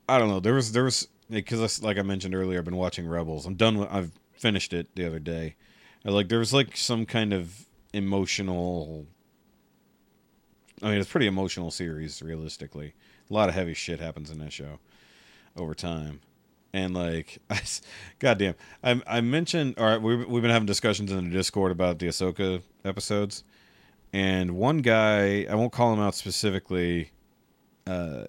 [0.08, 0.40] I don't know.
[0.40, 3.46] There was there was because like I mentioned earlier, I've been watching Rebels.
[3.46, 3.88] I'm done with.
[3.90, 5.56] I've finished it the other day.
[6.04, 9.06] Like there was like some kind of emotional.
[10.82, 12.94] I mean, it's a pretty emotional series, realistically.
[13.30, 14.78] A lot of heavy shit happens in that show
[15.56, 16.20] over time.
[16.74, 17.60] And like, I,
[18.18, 19.76] goddamn, I I mentioned.
[19.78, 23.44] All right, we we've been having discussions in the Discord about the Ahsoka episodes,
[24.12, 27.12] and one guy, I won't call him out specifically.
[27.86, 28.24] Uh,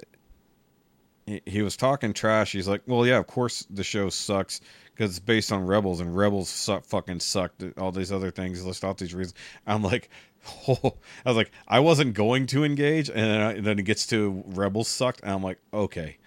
[1.25, 2.51] he, he was talking trash.
[2.51, 4.61] He's like, "Well, yeah, of course the show sucks
[4.93, 7.63] because it's based on Rebels, and Rebels suck, fucking sucked.
[7.79, 9.33] All these other things, list off these reasons."
[9.65, 10.11] I'm like,
[10.67, 10.97] oh.
[11.25, 14.43] I was like, I wasn't going to engage, and then, I, then it gets to
[14.45, 16.17] Rebels sucked, and I'm like, okay,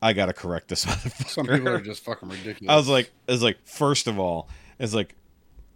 [0.00, 1.28] I gotta correct this motherfucker.
[1.28, 2.72] Some people are just fucking ridiculous.
[2.72, 5.14] I was like, it's like first of all, it's like,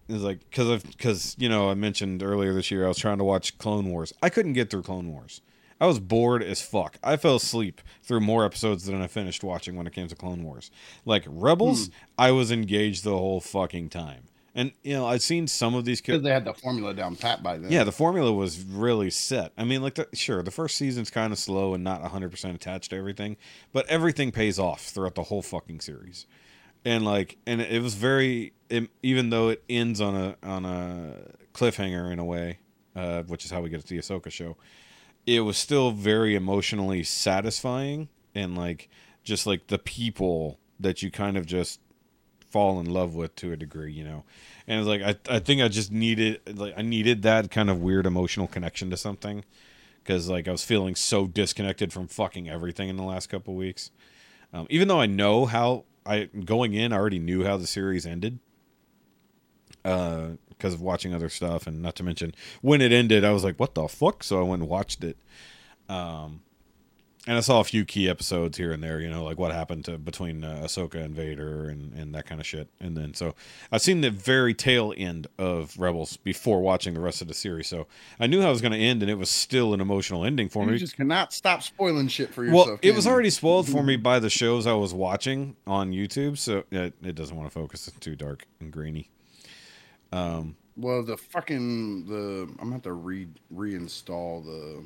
[0.09, 3.18] it's like because of because you know I mentioned earlier this year I was trying
[3.18, 4.12] to watch Clone Wars.
[4.23, 5.41] I couldn't get through Clone Wars.
[5.81, 6.97] I was bored as fuck.
[7.03, 10.45] I fell asleep through more episodes than I finished watching when it came to Clone
[10.45, 10.70] Wars.
[11.05, 11.93] Like Rebels, hmm.
[12.16, 14.29] I was engaged the whole fucking time.
[14.55, 16.24] And you know I'd seen some of these because kids.
[16.24, 17.72] they had the formula down pat by then.
[17.72, 19.53] Yeah, the formula was really set.
[19.57, 22.90] I mean, like, the, sure, the first season's kind of slow and not 100% attached
[22.90, 23.38] to everything,
[23.72, 26.26] but everything pays off throughout the whole fucking series.
[26.84, 31.14] And like, and it was very, it, even though it ends on a on a
[31.55, 32.59] cliffhanger in a way,
[32.94, 34.57] uh, which is how we get to the Ahsoka show.
[35.24, 38.88] It was still very emotionally satisfying, and like,
[39.22, 41.80] just like the people that you kind of just
[42.53, 44.24] fall in love with to a degree, you know.
[44.68, 47.80] And it's like I I think I just needed like I needed that kind of
[47.80, 49.44] weird emotional connection to something
[50.03, 53.90] because like I was feeling so disconnected from fucking everything in the last couple weeks.
[54.53, 58.05] Um, even though I know how I going in, I already knew how the series
[58.05, 58.38] ended
[59.84, 63.44] uh, because of watching other stuff, and not to mention when it ended, I was
[63.44, 65.16] like, "What the fuck?" So I went and watched it.
[65.88, 66.42] Um,
[67.27, 69.85] and I saw a few key episodes here and there, you know, like what happened
[69.85, 72.68] to between uh, Ahsoka and Vader and, and that kind of shit.
[72.81, 73.37] And then so
[73.70, 77.68] I've seen the very tail end of Rebels before watching the rest of the series,
[77.68, 77.87] so
[78.18, 80.49] I knew how it was going to end, and it was still an emotional ending
[80.49, 80.73] for you me.
[80.75, 82.66] You just cannot stop spoiling shit for yourself.
[82.66, 83.12] Well, it was you?
[83.12, 87.14] already spoiled for me by the shows I was watching on YouTube, so it, it
[87.14, 87.87] doesn't want to focus.
[87.87, 89.09] It's too dark and grainy.
[90.12, 90.57] Um.
[90.75, 94.83] Well, the fucking the I'm gonna have to re reinstall the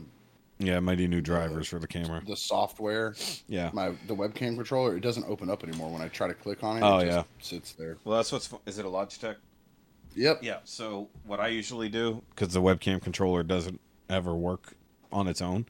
[0.59, 2.23] Yeah, mighty new drivers for the camera.
[2.27, 3.15] the software.
[3.47, 3.71] Yeah.
[3.75, 6.79] My the webcam controller it doesn't open up anymore when I try to click on
[6.79, 6.83] it.
[6.83, 7.25] Oh, it yeah.
[7.39, 7.99] just sits there.
[8.05, 8.49] Well, that's what's.
[8.65, 9.37] Is it a Logitech?
[10.15, 10.39] Yep.
[10.43, 10.59] Yeah.
[10.65, 14.73] So what I usually do, because the webcam controller doesn't ever work
[15.13, 15.67] on its own,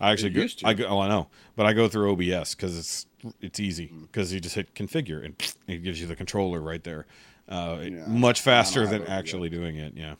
[0.00, 0.40] I actually It go.
[0.42, 0.66] used to.
[0.68, 0.86] I go.
[0.86, 3.06] Oh, I know, but I go through OBS because it's
[3.42, 5.34] it's easy because you just hit configure and
[5.66, 7.06] it gives you the controller right there.
[7.50, 9.10] Uh, Yeah, much faster than have OBS.
[9.10, 9.92] actually doing it.
[9.94, 10.14] Yeah.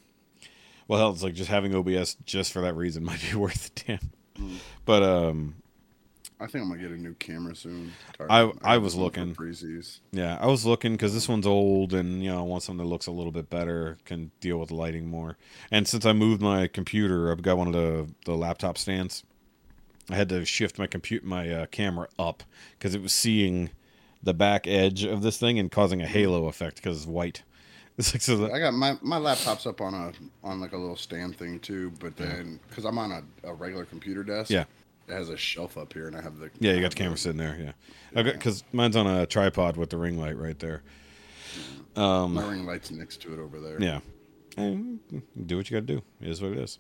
[0.92, 3.82] Well, hell, it's like just having OBS just for that reason might be worth the
[3.86, 4.10] damn.
[4.36, 4.56] Mm.
[4.84, 5.54] But um,
[6.38, 7.94] I think I'm gonna get a new camera soon.
[8.28, 9.32] I- I was looking.
[10.12, 12.90] Yeah, I was looking because this one's old, and you know, I want something that
[12.90, 15.38] looks a little bit better, can deal with lighting more.
[15.70, 19.24] And since I moved my computer, I've got one of the the laptop stands.
[20.10, 22.42] I had to shift my compute my uh, camera up
[22.78, 23.70] because it was seeing
[24.22, 27.44] the back edge of this thing and causing a halo effect because it's white.
[27.98, 28.50] Like so.
[28.52, 30.12] I got my my laptop's up on a
[30.46, 33.84] on like a little stand thing too, but then because I'm on a, a regular
[33.84, 34.64] computer desk, Yeah.
[35.08, 37.18] it has a shelf up here, and I have the yeah, you got the camera
[37.18, 37.74] sitting there.
[38.14, 40.82] Yeah, got because mine's on a tripod with the ring light right there.
[41.94, 43.78] Um, My ring light's next to it over there.
[43.80, 44.00] yeah,
[44.56, 44.98] and
[45.46, 46.02] do what you got to do.
[46.22, 46.78] It is what it is.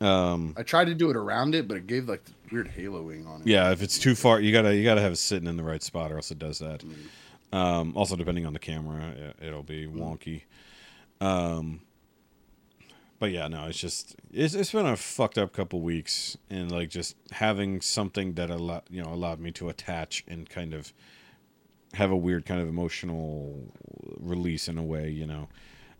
[0.00, 3.28] Um, I tried to do it around it, but it gave like the weird haloing
[3.28, 3.46] on it.
[3.46, 5.82] Yeah, if it's too far, you gotta you gotta have it sitting in the right
[5.82, 6.82] spot, or else it does that.
[7.54, 10.42] Um, also, depending on the camera, it, it'll be wonky.
[11.20, 11.82] Um,
[13.20, 16.90] but yeah, no, it's just it's it's been a fucked up couple weeks, and like
[16.90, 20.92] just having something that allowed you know allowed me to attach and kind of
[21.92, 23.72] have a weird kind of emotional
[24.18, 25.48] release in a way, you know,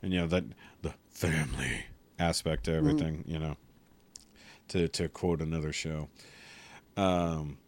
[0.02, 0.42] and you know that
[0.82, 1.86] the family
[2.18, 3.56] aspect to everything, you know,
[4.68, 6.08] to to quote another show.
[6.96, 7.58] Um,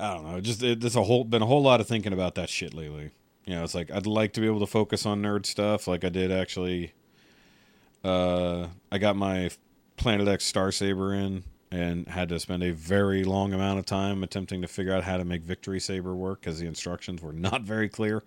[0.00, 0.40] I don't know.
[0.40, 3.10] Just it, there's a whole been a whole lot of thinking about that shit lately.
[3.44, 5.86] You know, it's like I'd like to be able to focus on nerd stuff.
[5.86, 6.92] Like I did actually.
[8.02, 9.50] Uh, I got my
[9.96, 14.22] Planet X Star Saber in and had to spend a very long amount of time
[14.22, 17.62] attempting to figure out how to make Victory Saber work because the instructions were not
[17.62, 18.22] very clear.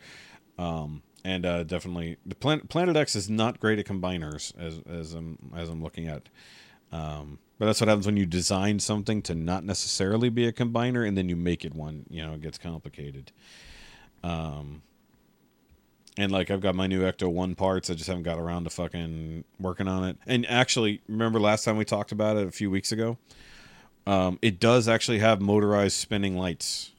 [0.59, 5.13] Um, and uh, definitely, the Planet, Planet X is not great at combiners as as
[5.13, 6.29] I'm as I'm looking at.
[6.91, 11.07] Um, but that's what happens when you design something to not necessarily be a combiner,
[11.07, 12.05] and then you make it one.
[12.09, 13.31] You know, it gets complicated.
[14.21, 14.81] Um,
[16.17, 18.69] and like I've got my new Ecto One parts, I just haven't got around to
[18.69, 20.17] fucking working on it.
[20.27, 23.17] And actually, remember last time we talked about it a few weeks ago?
[24.05, 26.91] Um, it does actually have motorized spinning lights.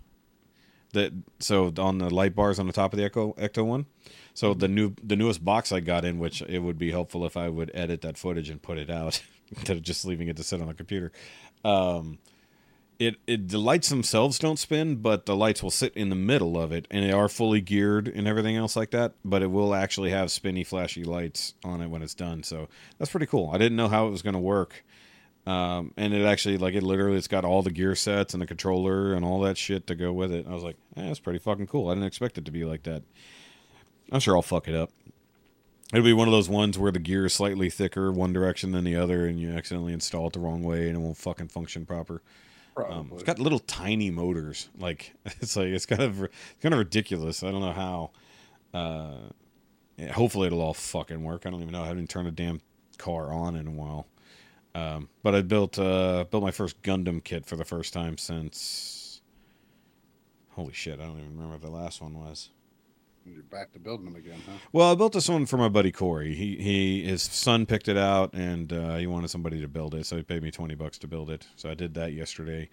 [0.93, 3.85] That so on the light bars on the top of the Echo Ecto One.
[4.33, 7.37] So the new the newest box I got in, which it would be helpful if
[7.37, 9.21] I would edit that footage and put it out
[9.57, 11.13] instead of just leaving it to sit on the computer.
[11.65, 12.19] Um,
[12.99, 16.61] it, it the lights themselves don't spin, but the lights will sit in the middle
[16.61, 19.15] of it, and they are fully geared and everything else like that.
[19.25, 22.43] But it will actually have spinny, flashy lights on it when it's done.
[22.43, 23.51] So that's pretty cool.
[23.53, 24.85] I didn't know how it was going to work,
[25.47, 28.47] um, and it actually like it literally it's got all the gear sets and the
[28.47, 30.47] controller and all that shit to go with it.
[30.49, 31.89] I was like, eh, that's pretty fucking cool.
[31.89, 33.03] I didn't expect it to be like that.
[34.13, 34.91] I'm sure I'll fuck it up.
[35.95, 38.83] It'll be one of those ones where the gear is slightly thicker one direction than
[38.83, 41.87] the other, and you accidentally install it the wrong way, and it won't fucking function
[41.87, 42.21] proper.
[42.77, 44.69] Um, it's got little tiny motors.
[44.77, 47.45] Like it's like it's kind of it's kind of ridiculous.
[47.45, 48.11] I don't know how.
[48.77, 49.31] Uh,
[49.97, 51.47] yeah, hopefully it'll all fucking work.
[51.47, 51.85] I don't even know.
[51.85, 52.61] I haven't turned a damn
[52.99, 54.09] car on in a while.
[54.75, 59.21] Um, but I built uh, built my first Gundam kit for the first time since.
[60.51, 60.99] Holy shit!
[60.99, 62.51] I don't even remember what the last one was.
[63.27, 64.59] You're back to building them again, huh?
[64.73, 66.35] Well, I built this one for my buddy Corey.
[66.35, 70.05] He he his son picked it out and uh, he wanted somebody to build it,
[70.05, 71.47] so he paid me twenty bucks to build it.
[71.57, 72.69] So I did that yesterday.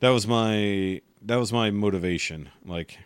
[0.00, 2.50] That was my that was my motivation.
[2.64, 2.98] Like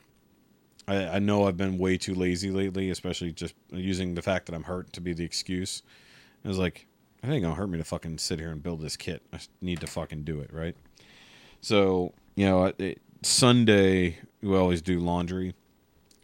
[0.86, 4.54] I, I know I've been way too lazy lately, especially just using the fact that
[4.54, 5.82] I'm hurt to be the excuse.
[6.44, 6.86] I was like,
[7.22, 9.22] I think gonna hurt me to fucking sit here and build this kit.
[9.32, 10.76] I need to fucking do it, right?
[11.62, 15.54] So you know, it, Sunday we always do laundry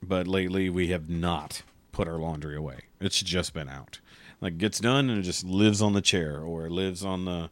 [0.06, 2.80] but lately we have not put our laundry away.
[3.00, 4.00] It's just been out.
[4.40, 7.50] Like gets done and it just lives on the chair or it lives on the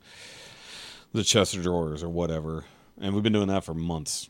[1.13, 2.65] the chest of drawers or whatever.
[3.01, 4.29] And we've been doing that for months.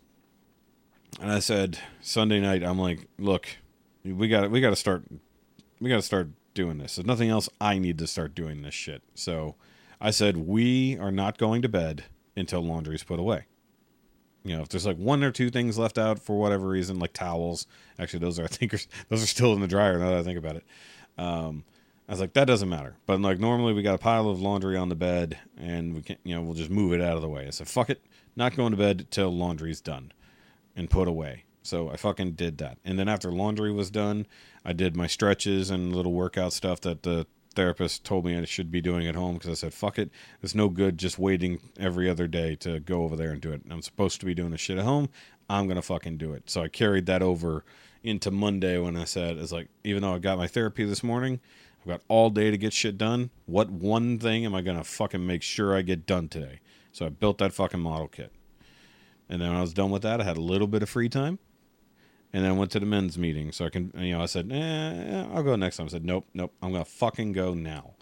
[1.20, 3.48] And I said Sunday night, I'm like, look,
[4.04, 5.04] we got we got to start
[5.80, 6.96] we got to start doing this.
[6.96, 9.02] There's nothing else I need to start doing this shit.
[9.14, 9.56] So
[10.00, 12.04] I said we are not going to bed
[12.36, 13.46] until laundry's put away
[14.45, 17.12] you know, if there's like one or two things left out for whatever reason, like
[17.12, 17.66] towels,
[17.99, 18.78] actually those are I think are,
[19.09, 20.64] those are still in the dryer now that I think about it.
[21.16, 21.64] Um,
[22.09, 22.97] I was like, that doesn't matter.
[23.07, 26.16] But like normally we got a pile of laundry on the bed and we can
[26.24, 27.47] you know, we'll just move it out of the way.
[27.47, 28.03] I said, fuck it,
[28.36, 30.12] not going to bed till laundry's done
[30.76, 31.45] and put away.
[31.62, 32.76] So I fucking did that.
[32.84, 34.26] And then after laundry was done,
[34.66, 38.70] I did my stretches and little workout stuff that the therapist told me I should
[38.70, 40.11] be doing at home because I said, fuck it.
[40.42, 43.62] It's no good just waiting every other day to go over there and do it.
[43.70, 45.09] I'm supposed to be doing this shit at home.
[45.48, 46.50] I'm going to fucking do it.
[46.50, 47.64] So I carried that over
[48.02, 51.40] into Monday when I said, it's like, even though I got my therapy this morning,
[51.80, 53.30] I've got all day to get shit done.
[53.46, 56.61] What one thing am I going to fucking make sure I get done today?
[56.92, 58.32] So I built that fucking model kit.
[59.28, 61.09] And then when I was done with that, I had a little bit of free
[61.09, 61.38] time
[62.35, 63.53] and then I went to the men's meeting.
[63.53, 65.87] So I can, you know, I said, eh, I'll go next time.
[65.87, 67.95] I said, nope, nope, I'm gonna fucking go now.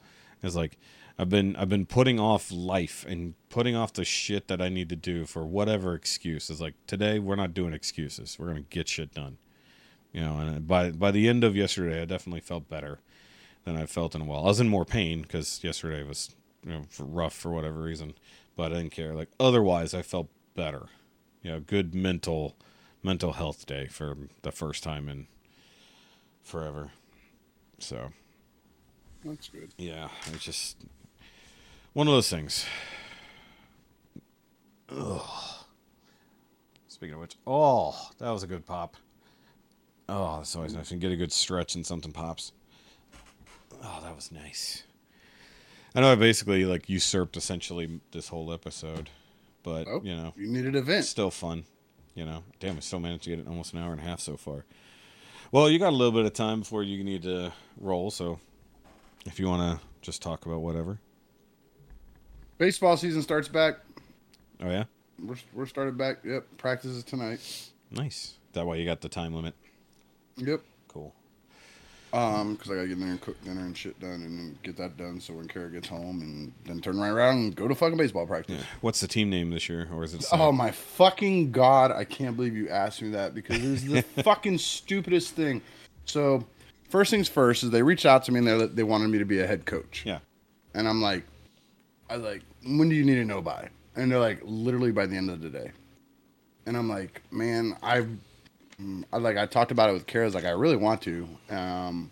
[0.43, 0.78] It's like
[1.18, 4.89] I've been I've been putting off life and putting off the shit that I need
[4.89, 6.49] to do for whatever excuse.
[6.49, 8.39] It's like today we're not doing excuses.
[8.39, 9.37] We're gonna get shit done.
[10.12, 13.01] You know, and by by the end of yesterday, I definitely felt better
[13.64, 14.41] than I felt in a while.
[14.41, 18.14] I was in more pain because yesterday was you know rough for whatever reason,
[18.57, 19.14] but I didn't care.
[19.14, 20.87] Like otherwise, I felt better.
[21.43, 22.57] You know, good mental
[23.03, 25.26] mental health day for the first time in
[26.42, 26.90] forever.
[27.78, 28.11] So
[29.24, 29.72] That's good.
[29.78, 30.76] yeah, it's just
[31.92, 32.64] one of those things.
[34.90, 35.20] Ugh.
[36.88, 38.96] Speaking of which, oh, that was a good pop.
[40.09, 40.90] Oh, that's always nice.
[40.90, 42.53] You get a good stretch and something pops.
[43.82, 44.84] Oh, that was nice.
[45.94, 49.11] I know I basically like usurped essentially this whole episode,
[49.62, 51.05] but Oh, you know, you needed a vent.
[51.05, 51.64] still fun.
[52.14, 54.20] You know, damn, I still managed to get it almost an hour and a half
[54.20, 54.64] so far.
[55.50, 58.38] Well, you got a little bit of time before you need to roll, so
[59.26, 60.98] if you want to just talk about whatever.
[62.58, 63.76] Baseball season starts back.
[64.62, 64.84] Oh yeah,
[65.22, 66.18] We're we're started back.
[66.24, 67.40] Yep, practices tonight.
[67.90, 68.34] nice.
[68.52, 69.54] That way you got the time limit.
[70.36, 70.62] Yep.
[72.12, 74.76] Um, because I gotta get in there and cook dinner and shit done, and get
[74.76, 75.18] that done.
[75.18, 78.26] So when Kara gets home, and then turn right around and go to fucking baseball
[78.26, 78.62] practice.
[78.82, 80.26] What's the team name this year, or is it?
[80.30, 81.90] Oh my fucking god!
[81.90, 85.62] I can't believe you asked me that because it was the fucking stupidest thing.
[86.04, 86.44] So,
[86.90, 89.24] first things first is they reached out to me and they they wanted me to
[89.24, 90.02] be a head coach.
[90.04, 90.18] Yeah.
[90.74, 91.24] And I'm like,
[92.10, 93.68] I like, when do you need to know by?
[93.96, 95.72] And they're like, literally by the end of the day.
[96.66, 98.08] And I'm like, man, I've,
[99.12, 100.24] I like, I talked about it with Kara.
[100.24, 101.28] I was like, I really want to.
[101.51, 102.11] Um,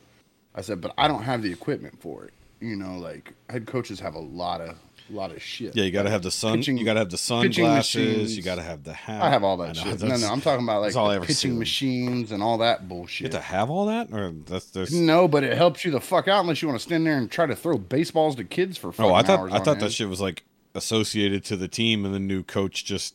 [0.55, 2.35] I said, but I don't have the equipment for it.
[2.61, 4.77] You know, like head coaches have a lot of,
[5.09, 5.75] lot of shit.
[5.75, 6.59] Yeah, you got to have the sun.
[6.59, 8.37] Pitching- you got to have the sunglasses.
[8.37, 9.23] You got to have the hat.
[9.23, 10.03] I have all that know, shit.
[10.03, 12.83] No, no, I'm talking about like all I the ever pitching machines and all that
[12.83, 13.33] You bullshit.
[13.33, 14.93] have to have all that, or that's there's.
[14.95, 17.31] No, but it helps you the fuck out unless you want to stand there and
[17.31, 20.21] try to throw baseballs to kids for Oh, I thought I thought that shit was
[20.21, 20.45] like
[20.75, 23.14] associated to the team, and the new coach just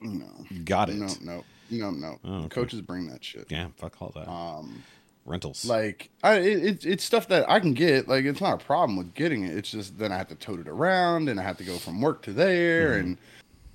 [0.00, 0.24] No,
[0.64, 0.96] got it.
[0.96, 2.18] no, no, no, no.
[2.24, 2.48] Oh, okay.
[2.48, 3.46] Coaches bring that shit.
[3.50, 4.28] Yeah, fuck all that.
[4.30, 4.82] Um,
[5.26, 5.64] Rentals.
[5.64, 8.08] like I, it, it's it's stuff that I can get.
[8.08, 9.56] Like it's not a problem with getting it.
[9.56, 12.00] It's just then I have to tote it around, and I have to go from
[12.00, 13.00] work to there, Mm-hmm.
[13.00, 13.18] and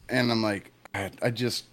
[0.09, 1.65] and I'm like, I, I just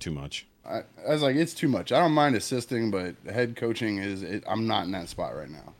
[0.00, 0.46] Too much.
[0.66, 1.92] I, I was like, it's too much.
[1.92, 4.22] I don't mind assisting, but head coaching is.
[4.22, 5.72] It, I'm not in that spot right now,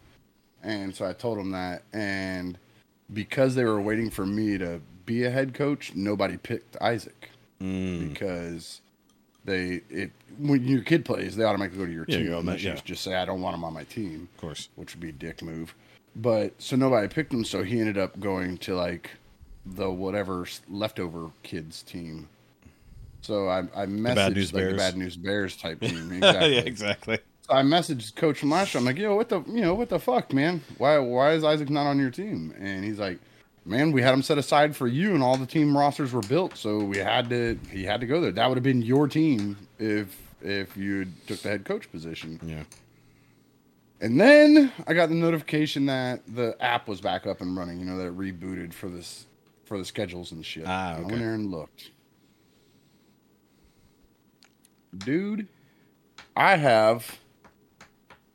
[0.62, 1.82] and so I told them that.
[1.92, 2.58] And
[3.12, 7.28] because they were waiting for me to be a head coach, nobody picked Isaac
[7.60, 8.08] Mm.
[8.12, 8.80] because
[9.44, 12.26] they it when your kid plays, they automatically go to your Yeah, team.
[12.26, 12.74] you go, yeah.
[12.84, 14.68] just say I don't want him on my team, Of course.
[14.76, 15.74] which would be a dick move.
[16.16, 19.10] But so nobody picked him, so he ended up going to like
[19.64, 22.28] the whatever leftover kids team.
[23.20, 24.72] So I I messaged Bad News like Bears.
[24.72, 26.12] the bad news bears type team.
[26.12, 26.54] Exactly.
[26.54, 27.18] yeah, exactly.
[27.46, 28.80] So I messaged coach from last year.
[28.80, 30.62] I'm like, yo, what the you know what the fuck, man?
[30.78, 32.54] Why why is Isaac not on your team?
[32.58, 33.18] And he's like,
[33.64, 36.56] man, we had him set aside for you, and all the team rosters were built,
[36.56, 38.32] so we had to he had to go there.
[38.32, 42.40] That would have been your team if if you took the head coach position.
[42.44, 42.64] Yeah.
[44.00, 47.78] And then I got the notification that the app was back up and running.
[47.78, 49.26] You know that it rebooted for this
[49.64, 50.64] for the schedules and shit.
[50.66, 51.90] Ah, And I went there and looked.
[54.96, 55.46] Dude,
[56.36, 57.18] I have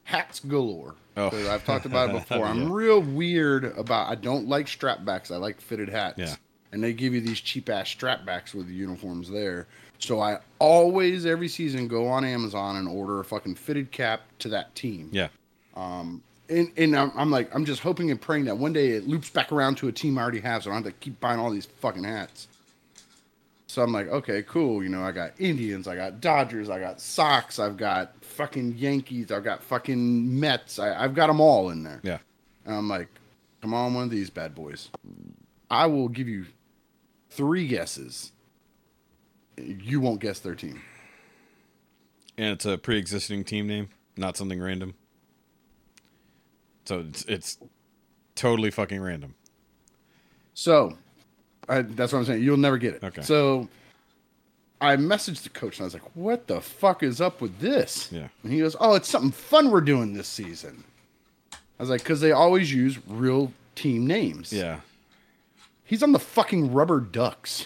[0.06, 0.96] hats galore.
[1.18, 1.30] Oh.
[1.50, 2.46] I've talked about it before.
[2.46, 4.10] I'm real weird about.
[4.10, 5.32] I don't like strapbacks.
[5.32, 6.18] I like fitted hats.
[6.18, 6.36] Yeah.
[6.72, 9.68] And they give you these cheap ass strapbacks with the uniforms there.
[10.00, 14.50] So I always every season go on Amazon and order a fucking fitted cap to
[14.50, 15.10] that team.
[15.12, 15.30] Yeah.
[15.76, 16.22] Um.
[16.50, 19.30] And and I'm, I'm like I'm just hoping and praying that one day it loops
[19.30, 21.40] back around to a team I already have, so I don't have to keep buying
[21.40, 22.48] all these fucking hats.
[23.68, 24.82] So I'm like, okay, cool.
[24.82, 29.32] You know, I got Indians, I got Dodgers, I got Sox, I've got fucking Yankees,
[29.32, 30.80] I've got fucking Mets.
[30.80, 32.00] I, I've got them all in there.
[32.04, 32.20] Yeah.
[32.66, 33.10] And I'm like,
[33.62, 34.90] come on, one of these bad boys.
[35.70, 36.46] I will give you
[37.30, 38.32] three guesses.
[39.58, 40.82] You won't guess their team.
[42.38, 44.94] And it's a pre-existing team name, not something random.
[46.86, 47.58] So it's it's
[48.36, 49.34] totally fucking random.
[50.54, 50.98] So,
[51.68, 52.44] I, that's what I'm saying.
[52.44, 53.04] You'll never get it.
[53.04, 53.22] Okay.
[53.22, 53.68] So,
[54.80, 58.10] I messaged the coach and I was like, "What the fuck is up with this?"
[58.12, 58.28] Yeah.
[58.44, 60.84] And he goes, "Oh, it's something fun we're doing this season."
[61.54, 64.82] I was like, "Cause they always use real team names." Yeah.
[65.84, 67.66] He's on the fucking Rubber Ducks.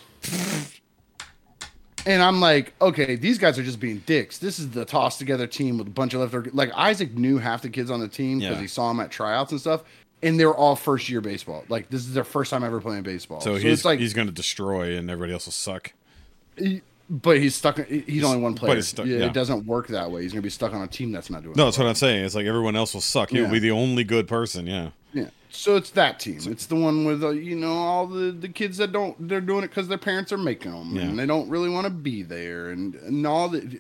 [2.05, 4.39] And I'm like, okay, these guys are just being dicks.
[4.39, 6.49] This is the tossed together team with a bunch of leftover.
[6.51, 8.61] Like Isaac knew half the kids on the team because Yeah.
[8.61, 9.83] he saw them at tryouts and stuff,
[10.23, 11.63] and they were all first year baseball.
[11.69, 13.39] Like this is their first time ever playing baseball.
[13.41, 15.93] So, he's it's like, he's going to destroy, and everybody else will suck.
[16.57, 16.81] he-
[17.11, 17.85] but he's stuck.
[17.87, 18.75] He's only one but player.
[18.77, 19.25] he's stuck- Yeah.
[19.25, 20.23] It doesn't work that way.
[20.23, 21.53] He's gonna be stuck on a team that's not doing.
[21.53, 21.57] It.
[21.57, 22.23] No, that's what I'm saying.
[22.25, 23.29] It's like everyone else will suck.
[23.29, 23.51] He'll Yeah.
[23.51, 24.65] be the only good person.
[24.65, 24.89] Yeah.
[25.13, 25.27] Yeah.
[25.49, 26.39] So it's that team.
[26.45, 29.63] It's the one with uh, you know all the the kids that don't they're doing
[29.65, 31.01] it because their parents are making them Yeah.
[31.03, 33.79] and they don't really want to be there and, and all the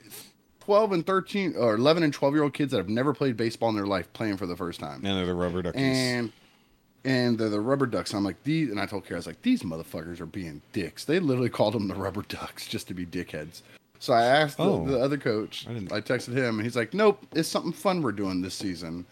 [0.65, 3.69] 12 and 13 or 11 and 12 year old kids that have never played baseball
[3.69, 5.81] in their life playing for the first time And they're the rubber duckies.
[5.81, 6.31] and
[7.05, 8.13] and they're the rubber ducks.
[8.13, 11.05] I'm like these and I told Kara I was like these motherfuckers are being dicks.
[11.05, 13.61] They literally called them the rubber ducks just to be dickheads.
[13.99, 14.85] So I asked the, Oh.
[14.85, 15.67] the other coach.
[15.69, 18.55] I didn't- I texted him and he's like, nope, it's something fun we're doing this
[18.55, 19.05] season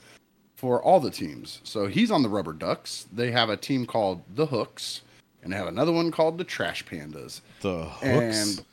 [0.55, 1.59] for all the teams.
[1.63, 3.05] So he's on the Rubber Ducks.
[3.13, 5.01] They have a team called the Hooks,
[5.41, 7.39] and they have another one called the Trash Pandas.
[7.61, 8.03] the hooks.
[8.57, 8.65] And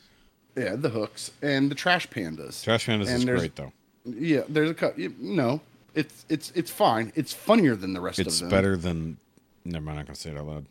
[0.57, 2.65] yeah, the Hooks and the Trash Pandas.
[2.65, 3.73] Trash Pandas and is great though.
[4.05, 4.99] Yeah, there's a cut.
[5.21, 5.61] No,
[5.97, 7.13] it's it's it's fine.
[7.17, 8.47] It's funnier than the rest It's of them.
[8.49, 9.17] It's better than.
[9.65, 9.99] Never mind.
[9.99, 10.67] I'm not gonna say it out loud.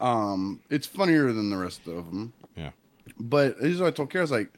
[0.00, 2.32] Um, it's funnier than the rest of them.
[2.56, 2.70] Yeah.
[3.18, 4.22] But this is what I told Kara.
[4.22, 4.52] I was like,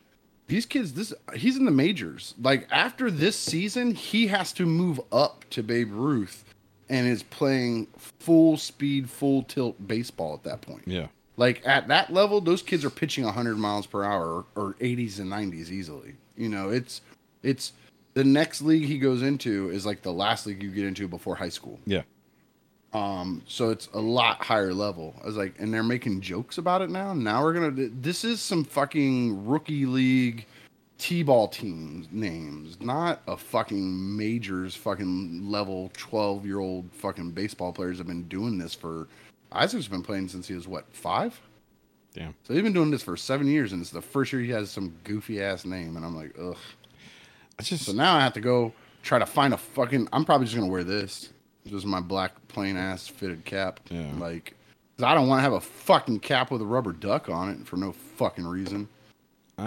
[0.46, 2.34] these kids, this he's in the majors.
[2.40, 6.44] Like after this season, he has to move up to Babe Ruth,
[6.88, 10.82] and is playing full speed, full tilt baseball at that point.
[10.86, 11.08] Yeah.
[11.36, 15.30] Like at that level, those kids are pitching 100 miles per hour or 80s and
[15.30, 16.16] 90s easily.
[16.36, 17.00] You know, it's
[17.42, 17.72] it's
[18.18, 21.36] the next league he goes into is like the last league you get into before
[21.36, 21.78] high school.
[21.86, 22.02] Yeah.
[22.92, 25.14] Um, so it's a lot higher level.
[25.22, 27.14] I was like, and they're making jokes about it now.
[27.14, 27.70] Now we're gonna.
[27.70, 30.46] This is some fucking rookie league
[30.98, 37.98] t-ball team names, not a fucking majors fucking level twelve year old fucking baseball players
[37.98, 39.06] have been doing this for.
[39.52, 41.40] Isaac's been playing since he was what five.
[42.14, 42.34] Damn.
[42.42, 44.72] So he's been doing this for seven years, and it's the first year he has
[44.72, 46.56] some goofy ass name, and I'm like, ugh.
[47.60, 50.08] Just So now I have to go try to find a fucking.
[50.12, 51.30] I'm probably just gonna wear this.
[51.66, 53.80] Just my black plain ass fitted cap.
[53.90, 54.10] Yeah.
[54.18, 54.54] Like,
[54.96, 57.66] 'cause I don't want to have a fucking cap with a rubber duck on it
[57.66, 58.88] for no fucking reason.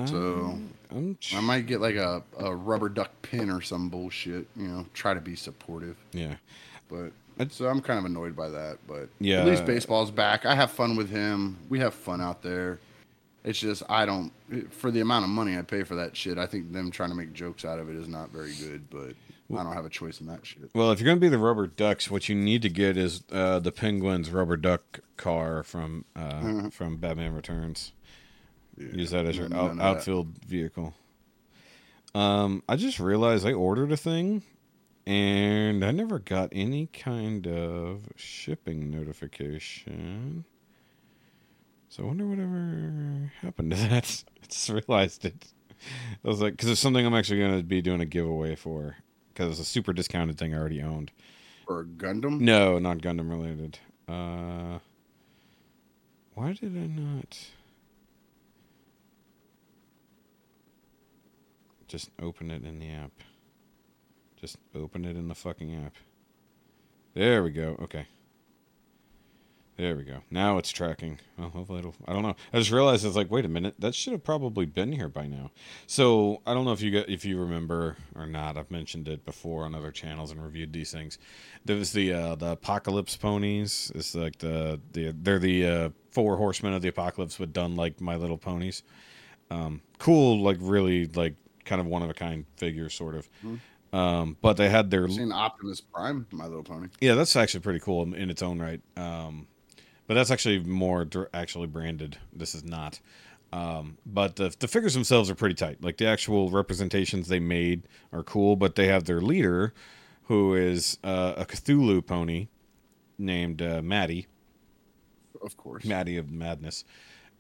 [0.05, 0.57] So
[0.89, 4.47] I'm I might get like a, a rubber duck pin or some bullshit.
[4.55, 5.97] You know, try to be supportive.
[6.13, 6.35] yeah.
[6.89, 7.11] But
[7.51, 8.77] so I'm kind of annoyed by that.
[8.87, 9.41] But Yeah.
[9.41, 10.45] at least baseball's back.
[10.45, 11.57] I have fun with him.
[11.69, 12.79] We have fun out there.
[13.43, 14.31] It's just I don't
[14.71, 16.37] for the amount of money I pay for that shit.
[16.37, 18.89] I think them trying to make jokes out of it is not very good.
[18.89, 19.15] But
[19.57, 20.69] I don't have a choice in that shit.
[20.73, 23.59] Well, if you're gonna be the rubber ducks, what you need to get is uh,
[23.59, 27.93] the Penguins rubber duck car from uh, from Batman Returns.
[28.77, 29.83] Use that as your none out, of that.
[29.83, 30.93] outfield vehicle.
[32.13, 34.43] Um, I just realized I ordered a thing,
[35.05, 40.45] and I never got any kind of shipping notification.
[41.91, 44.23] So I wonder whatever happened to that.
[44.43, 45.35] I just realized it.
[46.23, 48.95] I was like, because it's something I'm actually going to be doing a giveaway for,
[49.27, 51.11] because it's a super discounted thing I already owned.
[51.67, 52.39] Or Gundam.
[52.39, 53.79] No, not Gundam related.
[54.07, 54.79] Uh,
[56.33, 57.37] why did I not
[61.89, 63.11] just open it in the app?
[64.37, 65.95] Just open it in the fucking app.
[67.15, 67.75] There we go.
[67.81, 68.07] Okay.
[69.81, 70.21] There we go.
[70.29, 71.17] Now it's tracking.
[71.39, 71.95] Well, hopefully it'll.
[72.07, 72.35] I don't know.
[72.53, 73.73] I just realized it's like, wait a minute.
[73.79, 75.49] That should have probably been here by now.
[75.87, 78.57] So I don't know if you get if you remember or not.
[78.57, 81.17] I've mentioned it before on other channels and reviewed these things.
[81.65, 83.91] There was the uh, the apocalypse ponies.
[83.95, 87.99] It's like the the they're the uh, four horsemen of the apocalypse, but done like
[87.99, 88.83] My Little Ponies.
[89.49, 91.33] Um, cool, like really like
[91.65, 93.27] kind of one of a kind figure, sort of.
[93.93, 96.89] Um, but they had their I've seen Optimus Prime, My Little Pony.
[97.01, 98.79] yeah, that's actually pretty cool in, in its own right.
[98.95, 99.47] Um,
[100.11, 102.17] but that's actually more actually branded.
[102.33, 102.99] This is not.
[103.53, 105.81] Um, but the the figures themselves are pretty tight.
[105.81, 109.73] Like the actual representations they made are cool, but they have their leader,
[110.23, 112.49] who is uh, a Cthulhu pony
[113.17, 114.27] named uh, Maddie.
[115.41, 115.85] Of course.
[115.85, 116.83] Maddie of Madness.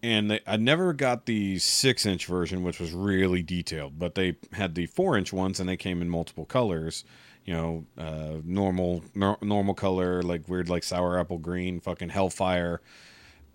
[0.01, 4.37] And they, I never got the six inch version, which was really detailed, but they
[4.53, 7.03] had the four inch ones, and they came in multiple colors.
[7.45, 12.81] You know, uh, normal, nor, normal color, like weird, like sour apple green, fucking hellfire,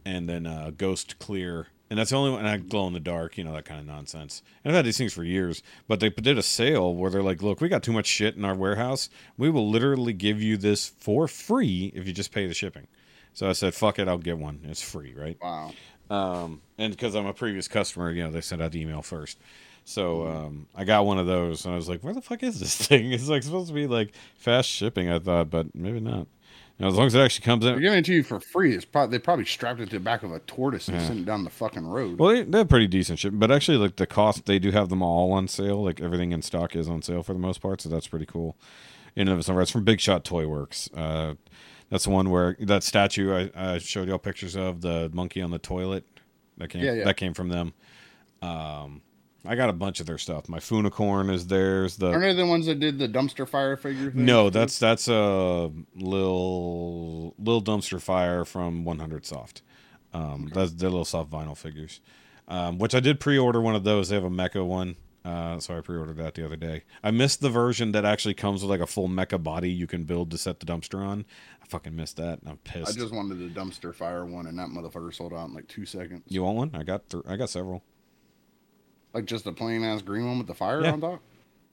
[0.05, 1.69] and then uh, ghost clear.
[1.89, 2.41] And that's the only one.
[2.41, 4.43] And I glow in the dark, you know, that kind of nonsense.
[4.65, 7.43] And I've had these things for years, but they did a sale where they're like,
[7.43, 9.09] "Look, we got too much shit in our warehouse.
[9.37, 12.89] We will literally give you this for free if you just pay the shipping."
[13.35, 14.61] So I said, "Fuck it, I'll get one.
[14.65, 15.73] It's free, right?" Wow.
[16.11, 19.39] um, and because I'm a previous customer, you know, they sent out the email first.
[19.89, 22.59] So um, I got one of those, and I was like, "Where the fuck is
[22.59, 26.27] this thing?" It's like supposed to be like fast shipping, I thought, but maybe not.
[26.79, 27.81] You know, as long as it actually comes They're in.
[27.81, 28.75] giving it to you for free.
[28.75, 31.25] It's probably they probably strapped it to the back of a tortoise and sent it
[31.25, 32.19] down the fucking road.
[32.19, 35.03] Well, they, they're pretty decent ship, but actually, like the cost, they do have them
[35.03, 35.85] all on sale.
[35.85, 38.57] Like everything in stock is on sale for the most part, so that's pretty cool.
[39.15, 40.91] In and of itself, it's from Big Shot Toy Works.
[40.95, 41.35] Uh,
[41.91, 45.53] that's the one where that statue I, I showed y'all pictures of the monkey on
[45.53, 46.05] the toilet.
[46.59, 47.05] That came Yeah, yeah.
[47.05, 47.73] that came from them.
[48.43, 49.01] Um,
[49.47, 50.49] I got a bunch of their stuff.
[50.49, 51.97] My Funicorn is theirs.
[51.97, 54.11] The Aren't they the ones that did the dumpster fire figure?
[54.11, 59.63] Thing no, that's that's a little little dumpster fire from 100 Soft.
[60.13, 62.01] Um, That's the little soft vinyl figures,
[62.49, 64.09] um, which I did pre-order one of those.
[64.09, 64.97] They have a mecha one,
[65.27, 66.85] uh, so I pre-ordered that the other day.
[67.03, 70.05] I missed the version that actually comes with like a full mecha body you can
[70.05, 71.27] build to set the dumpster on.
[71.63, 72.39] I fucking missed that.
[72.47, 72.89] I'm pissed.
[72.89, 75.85] I just wanted the dumpster fire one, and that motherfucker sold out in like two
[75.85, 76.23] seconds.
[76.29, 76.71] You want one?
[76.73, 77.83] I got th- I got several.
[79.17, 80.93] Like just a plain ass green one with the fire Yeah.
[80.93, 81.23] on top.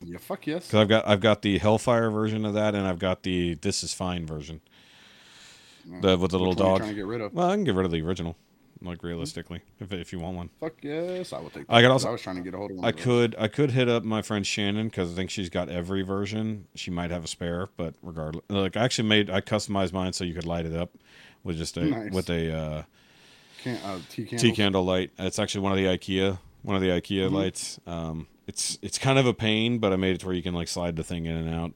[0.05, 0.71] Yeah, fuck yes.
[0.71, 3.83] Cause I've got I've got the Hellfire version of that, and I've got the This
[3.83, 4.61] Is Fine version.
[6.01, 6.77] The with the little Which one dog.
[6.79, 7.33] Trying to get rid of.
[7.33, 8.37] Well, I can get rid of the original,
[8.81, 10.49] like realistically, if if you want one.
[10.61, 11.67] Fuck yes, I will take.
[11.67, 12.85] That I could 'cause also- I was trying to get a hold of one.
[12.85, 15.67] I of could I could hit up my friend Shannon because I think she's got
[15.67, 16.67] every version.
[16.75, 20.23] She might have a spare, but regardless, like I actually made I customized mine so
[20.23, 20.91] you could light it up
[21.43, 22.13] with just a Nice.
[22.13, 22.83] with a uh,
[23.63, 25.11] Can, uh, tea tea candle light.
[25.19, 27.35] It's actually one of the IKEA one of the IKEA Mm-hmm.
[27.35, 27.79] lights.
[27.85, 30.53] Um, it's it's kind of a pain, but I made it to where you can
[30.53, 31.71] like slide the thing in and out.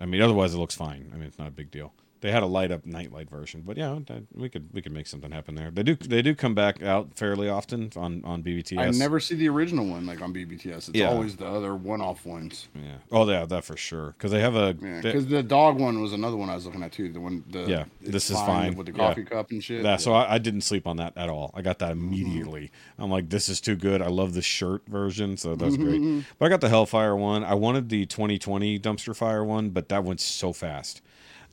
[0.00, 1.10] I mean, otherwise it looks fine.
[1.12, 1.92] I mean, it's not a big deal.
[2.20, 3.98] They had a light up nightlight version, but yeah,
[4.34, 5.70] we could we could make something happen there.
[5.70, 8.78] They do they do come back out fairly often on on BBTS.
[8.78, 10.88] I never see the original one like on BBTS.
[10.88, 11.10] It's Yeah.
[11.10, 12.68] always the other one-off ones.
[12.74, 12.96] Yeah.
[13.12, 14.14] Oh yeah, that for sure.
[14.18, 14.76] Because they have a.
[14.80, 17.12] Yeah, because the dog one was another one I was looking at too.
[17.12, 18.74] The one, the Yeah, this is fine.
[18.74, 19.08] with the Yeah.
[19.08, 19.82] coffee cup and shit.
[19.82, 21.52] that, so I, I didn't sleep on that at all.
[21.54, 22.08] I got that mm-hmm.
[22.12, 22.70] immediately.
[22.98, 24.02] I'm like, this is too good.
[24.02, 26.00] I love the shirt version, so that's great.
[26.00, 26.20] Mm-hmm.
[26.38, 27.44] But I got the Hellfire one.
[27.44, 31.02] I wanted the 2020 dumpster fire one, but that went so fast.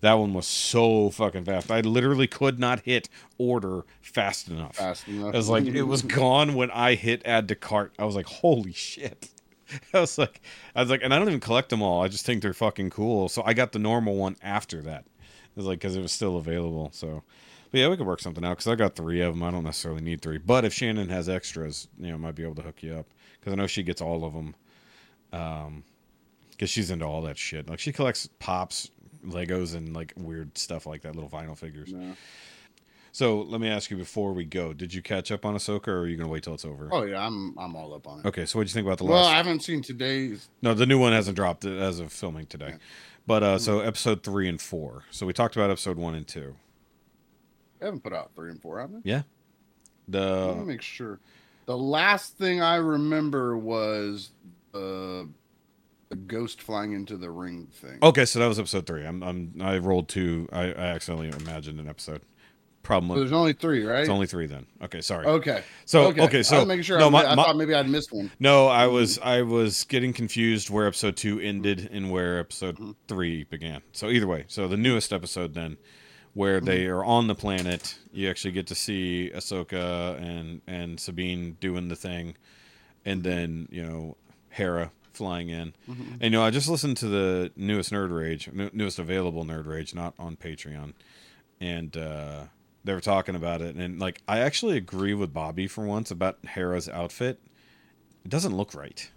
[0.06, 1.72] That one was so fucking fast.
[1.72, 3.10] I literally could not hit
[3.40, 4.76] order fast enough.
[4.76, 5.34] Fast enough.
[5.34, 7.92] It was like it was gone when I hit add to cart.
[7.98, 9.30] I was like, holy shit.
[9.96, 10.42] I was like,
[10.76, 12.04] I was like, and I don't even collect them all.
[12.04, 13.30] I just think they're fucking cool.
[13.30, 15.06] So I got the normal one after that.
[15.06, 16.92] It was like because it was still available.
[16.94, 17.24] So,
[17.72, 19.42] but yeah, we could work something out because I got three of them.
[19.42, 22.44] I don't necessarily need three, but if Shannon has extras, you know, I might be
[22.44, 23.08] able to hook you up
[23.40, 24.56] because I know she gets all of them.
[25.34, 25.84] Um,
[26.52, 27.70] because she's into all that shit.
[27.70, 28.90] Like she collects pops,
[29.26, 31.90] Legos, and like weird stuff like that, little vinyl figures.
[31.92, 32.14] Yeah.
[33.12, 36.00] So let me ask you before we go: Did you catch up on Ahsoka, or
[36.02, 36.90] are you gonna wait till it's over?
[36.92, 38.26] Oh yeah, I'm I'm all up on it.
[38.26, 39.24] Okay, so what do you think about the Well, last?
[39.26, 40.50] Well, I haven't seen today's.
[40.62, 42.70] No, the new one hasn't dropped as of filming today.
[42.72, 42.78] Yeah.
[43.28, 43.88] But uh, so Mm-hmm.
[43.88, 45.04] episode three and four.
[45.12, 46.56] So we talked about episode one and two.
[47.82, 49.00] I haven't put out three and four, have they?
[49.04, 49.22] Yeah.
[50.08, 51.20] Let me make sure.
[51.66, 54.30] The last thing I remember was
[54.74, 55.24] uh,
[56.10, 57.98] the ghost flying into the ring thing.
[58.04, 59.06] okay, so that was episode three.
[59.06, 60.48] I'm, I'm I rolled two.
[60.52, 62.22] I, I accidentally imagined an episode.
[62.84, 64.02] Problem So there's only three, right?
[64.02, 64.68] it's only three then.
[64.84, 65.26] Okay, sorry.
[65.26, 65.64] Okay.
[65.86, 67.00] So- okay, I so- making sure.
[67.00, 68.30] no, I, my- I thought maybe I'd missed one.
[68.40, 72.92] No, I was I was getting confused where episode two ended and where episode Mm-hmm.
[73.08, 73.82] three began.
[73.92, 75.78] So either way, so the newest episode then,
[76.36, 76.66] where Mm-hmm.
[76.68, 81.88] they are on the planet, you actually get to see Ahsoka and and Sabine doing
[81.88, 82.36] the thing,
[83.04, 84.16] and then you know
[84.50, 85.74] Hera flying in.
[85.88, 89.96] And you know, I just listened to the newest Nerd Rage, newest available Nerd Rage,
[89.96, 90.94] not on Patreon,
[91.60, 92.44] and uh,
[92.84, 96.38] they were talking about it, and like I actually agree with Bobby for once about
[96.46, 97.40] Hera's outfit.
[98.24, 99.10] It doesn't look right.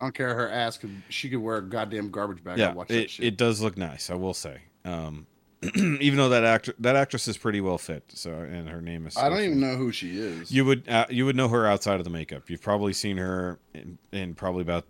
[0.00, 2.58] I don't care her ass could she could wear a goddamn garbage bag.
[2.58, 3.26] yeah, I'd watch that it, shit.
[3.26, 4.10] it does look nice.
[4.10, 4.60] I will say.
[4.84, 5.26] Um,
[5.76, 9.16] even though that actor that actress is pretty well fit, so and her name is.
[9.16, 10.50] I don't even know who she is.
[10.50, 12.50] You would uh, you would know her outside of the makeup.
[12.50, 14.84] You've probably seen her in, in probably about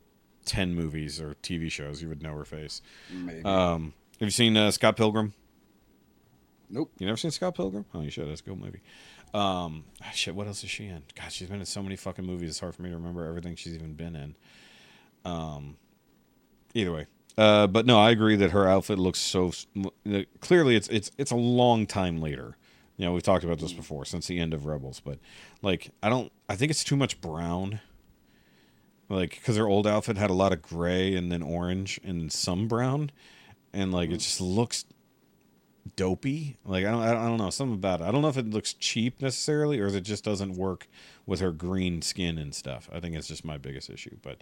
[0.45, 2.03] ten movies or TV shows.
[2.03, 2.83] You would know her face.
[3.11, 3.45] Maybe.
[3.45, 5.35] Um, have you seen uh, Scott Pilgrim?
[6.71, 6.91] nope.
[6.99, 7.85] You never seen Scott Pilgrim?
[7.95, 8.29] Oh, you should.
[8.29, 8.81] That's a good movie.
[9.33, 10.35] Um, ah, shit.
[10.35, 11.03] What else is she in?
[11.15, 12.51] God, she's been in so many fucking movies.
[12.51, 14.37] It's hard for me to remember everything she's even been in.
[15.25, 15.77] Um,
[16.75, 17.07] either way,
[17.39, 19.53] uh, but no, I agree that her outfit looks so
[20.41, 20.77] clearly.
[20.77, 22.57] It's it's it's a long time later.
[22.97, 25.19] You know, we've talked about this before since the end of Rebels, but
[25.63, 26.31] like, I don't.
[26.49, 27.81] I think it's too much brown.
[29.09, 32.69] Like, because her old outfit had a lot of gray and then orange and some
[32.69, 33.11] brown,
[33.73, 34.23] and like it mm.
[34.23, 34.85] just looks
[35.97, 36.57] dopey.
[36.65, 38.05] Like I don't, I don't, I don't know, something about it.
[38.05, 40.89] I don't know if it looks cheap necessarily, or if it just doesn't work
[41.27, 42.89] with her green skin and stuff.
[42.93, 44.17] I think it's just my biggest issue.
[44.23, 44.39] But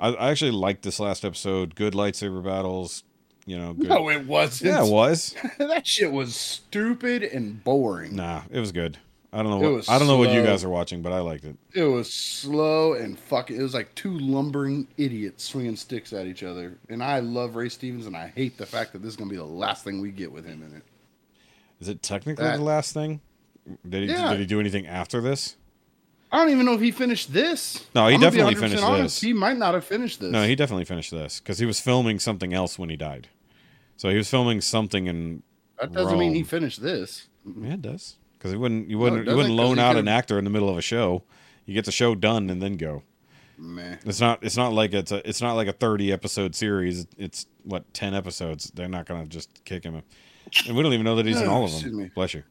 [0.00, 1.74] I, I actually liked this last episode.
[1.74, 3.04] Good lightsaber battles.
[3.46, 3.88] You know, good.
[3.88, 4.72] No, it wasn't.
[4.72, 5.34] yeah, it was.
[5.58, 8.14] that shit was stupid and boring.
[8.14, 8.98] Nah, it was good.
[9.38, 9.72] I don't know.
[9.74, 11.56] What, I don't know what you guys are watching, but I liked it.
[11.72, 13.56] It was slow and fucking.
[13.56, 16.76] It was like two lumbering idiots swinging sticks at each other.
[16.88, 19.36] And I love Ray Stevens, and I hate the fact that this is gonna be
[19.36, 20.82] the last thing we get with him in it.
[21.80, 23.20] Is it technically That- the last thing?
[23.88, 24.30] Did he Yeah.
[24.30, 25.54] did he do anything after this?
[26.32, 27.86] I don't even know if he finished this.
[27.94, 29.20] No, he I'm definitely finished honest, this.
[29.20, 30.32] He might not have finished this.
[30.32, 33.28] No, he definitely finished this because he was filming something else when he died.
[33.96, 35.42] So he was filming something in
[35.80, 37.28] that doesn't mean he finished this.
[37.46, 38.16] Yeah, it does.
[38.38, 40.68] Because you wouldn't you wouldn't it you wouldn't loan out an actor in the middle
[40.68, 41.24] of a show.
[41.66, 43.02] You get the show done and then go.
[43.58, 43.96] Meh.
[44.06, 47.06] It's not it's not like it's a it's not like a thirty episode series.
[47.16, 48.70] It's what ten episodes.
[48.70, 50.02] They're not gonna just kick him.
[50.66, 51.96] And we don't even know that he's in all of them.
[51.96, 52.10] me.
[52.14, 52.42] Bless you.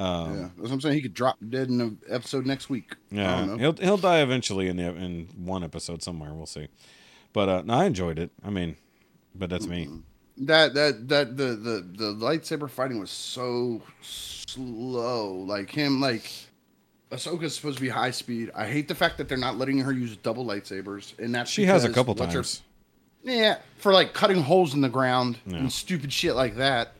[0.00, 0.94] Um, yeah, that's what I'm saying.
[0.94, 2.92] He could drop dead in an episode next week.
[3.12, 3.56] I Yeah, don't know.
[3.56, 6.32] he'll he'll die eventually in the in one episode somewhere.
[6.34, 6.68] We'll see.
[7.32, 8.30] But uh, no, I enjoyed it.
[8.44, 8.76] I mean,
[9.34, 9.88] but that's me.
[10.42, 15.32] That that that the the the lightsaber fighting was so slow.
[15.34, 16.30] Like him, like
[17.10, 18.50] Ahsoka's supposed to be high speed.
[18.54, 21.64] I hate the fact that they're not letting her use double lightsabers, and that She
[21.64, 22.62] has a couple what's her- times.
[23.24, 25.56] yeah, for like cutting holes in the ground Yeah.
[25.56, 26.92] and stupid shit like that.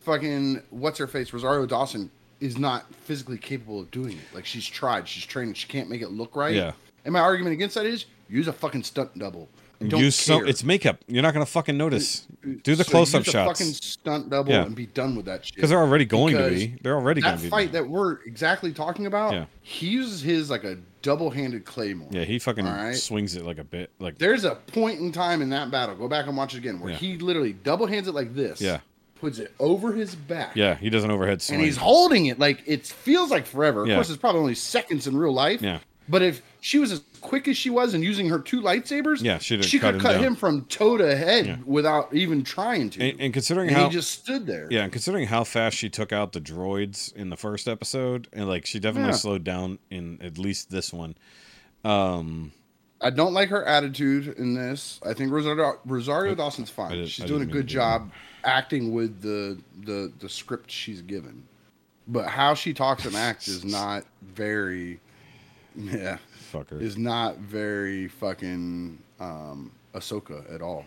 [0.00, 1.32] Fucking what's her face?
[1.32, 2.10] Rosario Dawson
[2.40, 4.34] is not physically capable of doing it.
[4.34, 6.54] Like she's tried, she's trained, she can't make it look right.
[6.54, 6.72] Yeah.
[7.04, 9.48] And my argument against that is use a fucking stunt double.
[9.88, 10.46] Don't Use some.
[10.46, 10.98] It's makeup.
[11.08, 12.26] You're not gonna fucking notice.
[12.62, 13.58] Do the So close up use a shots.
[13.60, 14.64] fucking stunt double Yeah.
[14.66, 15.54] and be done with that shit.
[15.54, 16.74] Because they're already going to be.
[16.82, 17.48] They're already going that to be.
[17.50, 19.32] fight that we're exactly talking about.
[19.32, 19.46] Yeah.
[19.62, 22.08] He uses his like a double-handed claymore.
[22.10, 22.94] yeah, he fucking right.
[22.94, 23.90] swings it like a bit.
[23.98, 25.94] Like There's a point in time in that battle.
[25.96, 26.98] Go back and watch it again where Yeah.
[26.98, 28.60] he literally double hands it like this.
[28.60, 28.80] Yeah.
[29.18, 30.56] puts it over his back.
[30.56, 31.58] Yeah, he does an overhead swing.
[31.60, 33.82] and he's holding it like it feels like forever.
[33.82, 33.94] Of Yeah.
[33.96, 35.60] course, it's probably only seconds in real life.
[35.62, 35.78] Yeah.
[36.10, 39.38] But if she was as quick as she was and using her two lightsabers, Yeah,
[39.38, 40.24] she cut could him cut down.
[40.24, 41.56] him from toe to head Yeah.
[41.64, 43.02] without even trying to.
[43.10, 44.66] and, and considering And how he just stood there.
[44.70, 48.48] yeah, and considering how fast she took out the droids in the first episode, and
[48.48, 49.16] like she definitely Yeah.
[49.16, 51.14] slowed down in at least this one.
[51.84, 52.52] Um,
[53.00, 55.00] I don't like her attitude in this.
[55.06, 56.92] I think Rosario, Rosario Dawson's fine.
[56.92, 58.10] did- she's I doing a good job
[58.44, 61.44] acting with the the the script she's given.
[62.08, 64.98] But how she talks and acts is not very
[65.92, 66.18] yeah,
[66.52, 66.80] fucker.
[66.80, 70.84] is not very fucking um Ahsoka at all.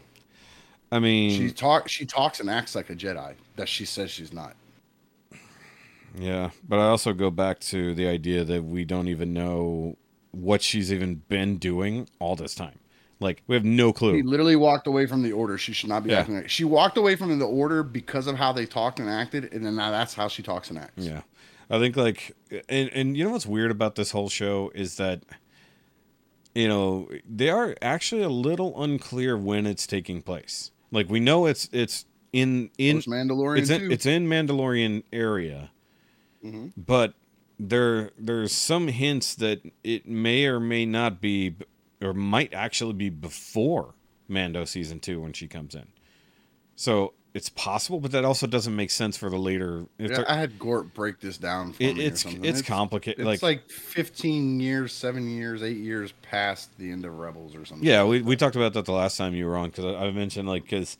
[0.91, 4.31] I mean, She talk she talks and acts like a Jedi that she says she's
[4.33, 4.55] not.
[6.15, 9.97] Yeah, but I also go back to the idea that we don't even know
[10.31, 12.77] what she's even been doing all this time.
[13.19, 14.13] Like we have no clue.
[14.15, 15.57] He literally walked away from the order.
[15.57, 16.19] She should not be Yeah.
[16.19, 19.51] acting like she walked away from the order because of how they talked and acted,
[19.53, 21.03] and then now that's how she talks and acts.
[21.05, 21.21] Yeah,
[21.69, 22.35] I think like,
[22.69, 25.23] and and you know what's weird about this whole show is that,
[26.53, 30.71] you know, they are actually a little unclear when it's taking place.
[30.91, 33.91] Like we know it's it's in in Post Mandalorian it's in, too.
[33.91, 35.71] it's in Mandalorian area,
[36.43, 36.73] Mhm.
[36.77, 37.13] but
[37.59, 41.55] there there's some hints that it may or may not be,
[42.01, 43.95] or might actually be before
[44.27, 45.87] Mando season two when she comes in.
[46.75, 49.85] So it's possible, but that also doesn't make sense for the later.
[49.97, 51.73] if Yeah, I had Gort break this down.
[51.73, 53.25] For it, me or it's it's complicated.
[53.25, 57.65] It's Like, like, 15 years, seven years, eight years past the end of Rebels or
[57.65, 57.87] something.
[57.87, 60.11] yeah, we, we talked about that the last time you were on because I, I
[60.11, 60.97] mentioned like because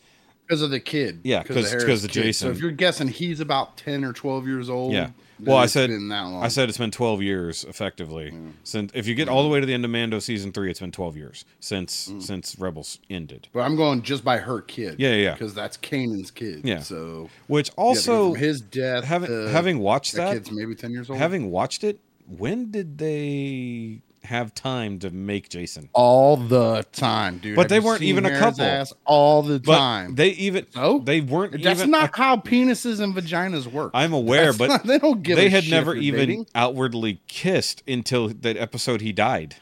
[0.48, 1.20] because of the kid.
[1.24, 2.26] Yeah, of 'cause- Harris 'cause of kid.
[2.26, 2.36] Jacen.
[2.36, 4.94] So if you're guessing he's about 10 or 12 years old.
[4.94, 5.10] Yeah.
[5.40, 6.42] Well, I said- been that long.
[6.44, 8.52] I said it's been twelve years effectively Mm.
[8.64, 10.80] since if you get all the way to the end of Mando season three, it's
[10.80, 12.22] been twelve years since Mm.
[12.22, 13.50] since Rebels ended.
[13.52, 14.96] but I'm going just by her kid.
[15.00, 15.32] Yeah, yeah, yeah.
[15.34, 16.62] Because that's Kanan's kid.
[16.64, 16.80] Yeah.
[16.80, 21.10] So Which yeah, also his death, having having watched that, that, kid's maybe 10 years
[21.10, 21.20] old.
[21.20, 25.90] having watched it, when did they have time to make Jacen?
[25.94, 27.56] all the time, dude.
[27.56, 28.86] But Have they weren't even a couple.
[29.06, 30.16] all the But time.
[30.16, 31.00] they even No?
[31.00, 31.92] they weren't That's even.
[31.92, 33.92] not how penises and vaginas work.
[33.94, 35.36] I'm aware, That's but not- they don't give.
[35.38, 36.48] they a had never even dating.
[36.56, 39.56] outwardly kissed until that episode he died.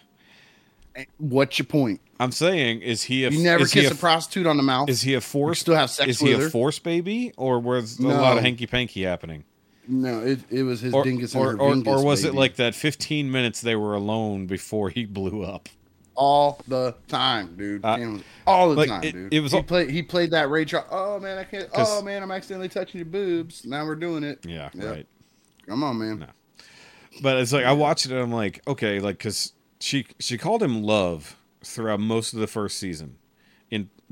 [0.96, 2.02] Eh, what's your point?
[2.20, 4.64] I'm saying, is he a You never is he kiss a, a, prostitute on the
[4.64, 4.90] mouth.
[4.90, 5.60] is he a force?
[5.60, 6.50] still have sex Is he a her.
[6.52, 9.44] force baby, or was a lot of hanky panky happening?
[9.88, 12.56] No, it, it was his Or, dingus and or, or, vingus, or was it like
[12.58, 15.70] that 15 minutes they were alone before he blew up?
[16.14, 17.84] all the time, dude?
[17.84, 19.34] Uh, all the like, time, it- dude.
[19.34, 19.90] it was he all- played.
[19.90, 20.88] He played that Ray Charles.
[20.92, 21.68] Oh man, I can't.
[21.74, 23.66] Oh man, I'm accidentally touching your boobs.
[23.66, 24.46] Now we're doing it.
[24.46, 24.86] Yeah, Yep.
[24.92, 25.08] right.
[25.68, 26.20] Come on, man.
[26.20, 26.28] No.
[27.24, 30.62] But it's like I watched it and I'm like, okay, like because she she called
[30.62, 33.16] him love throughout most of the first season,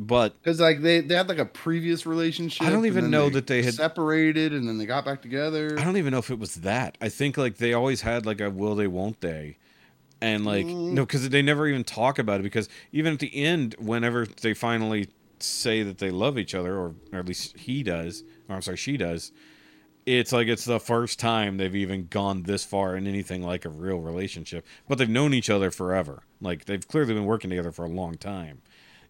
[0.02, 2.66] but Because like they, they had like a previous relationship.
[2.66, 5.78] I don't even know that they had- separated, and then they got back together.
[5.78, 6.98] I don't even know if it was that.
[7.02, 9.58] I think like they always had like a will they won't they,
[10.22, 10.94] and like Mm.
[10.94, 12.44] no, because they never even talk about it.
[12.44, 15.10] Because even at the end, whenever they finally
[15.40, 18.78] say that they love each other, or, or at least he does, or I'm sorry,
[18.78, 19.32] she does,
[20.06, 23.70] it's like it's the first time they've even gone this far in anything like a
[23.70, 24.66] real relationship.
[24.88, 26.24] But they've known each other forever.
[26.42, 28.62] Like they've clearly been working together for a long time.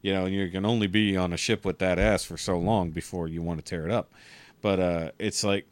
[0.01, 2.57] You know, and you can only be on a ship with that ass for so
[2.57, 4.13] long before you want to tear it up.
[4.61, 5.67] But uh it's like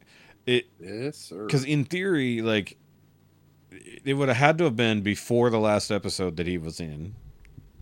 [0.46, 1.46] it Yes, sir.
[1.46, 2.78] because in theory, like
[3.72, 7.16] it would have had to have been before the last episode that he was in,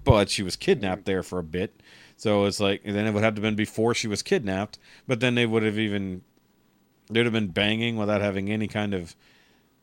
[0.04, 1.82] but she was kidnapped there for a bit.
[2.18, 4.80] So it's like, then it would have to have been before she was kidnapped.
[5.08, 6.22] But then they would have even
[7.10, 9.16] they'd have been banging without having any kind of.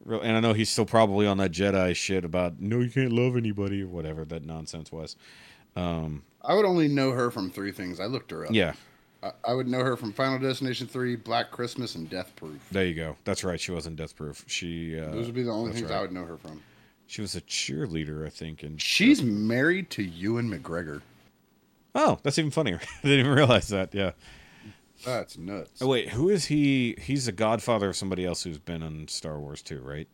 [0.05, 3.37] And I know he's still probably on that Jedi shit about no, you can't love
[3.37, 5.15] anybody or whatever that nonsense was.
[5.77, 8.01] Um, I would only know her from three things.
[8.01, 8.53] I looked her up.
[8.53, 8.75] yeah,
[9.23, 12.61] I, I would know her from Final Destination Three, Black Christmas, and Death Proof.
[12.73, 13.17] there you go.
[13.25, 13.61] That's right.
[13.61, 14.45] She wasn't Death Proof.
[14.49, 15.99] She uh, Those would be the only things right.
[15.99, 16.63] I would know her from.
[17.07, 18.63] she was a cheerleader, I think.
[18.63, 21.03] And She's married to Ewan McGregor.
[21.95, 22.81] Oh, that's even funnier.
[23.05, 23.95] I didn't even realize that.
[23.95, 24.13] Yeah.
[25.05, 25.83] That's nuts.
[25.83, 26.97] Oh wait, who is he?
[27.01, 30.07] He's the godfather of somebody else who's been on Star Wars too, right?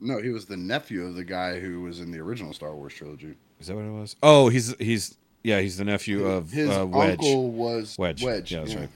[0.00, 2.94] No, he was the nephew of the guy who was in the original Star Wars
[2.94, 3.34] trilogy.
[3.58, 4.14] Is that what it was?
[4.22, 7.18] Oh, he's he's yeah, he's the nephew of His uh, Wedge.
[7.18, 8.22] uncle was Wedge.
[8.22, 8.52] Wedge.
[8.52, 8.88] Yeah, that's right.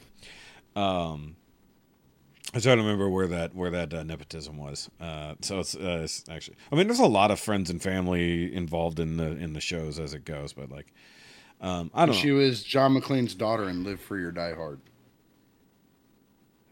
[0.76, 1.36] Um,
[2.54, 4.88] I try to remember where that where that uh, nepotism was.
[5.00, 8.54] Uh, so it's, uh, it's actually, I mean, there's a lot of friends and family
[8.54, 10.92] involved in the in the shows as it goes, but like,
[11.60, 12.20] um, I don't know.
[12.20, 12.36] She know.
[12.36, 14.80] was John McClane's daughter in Live Free or Die Hard.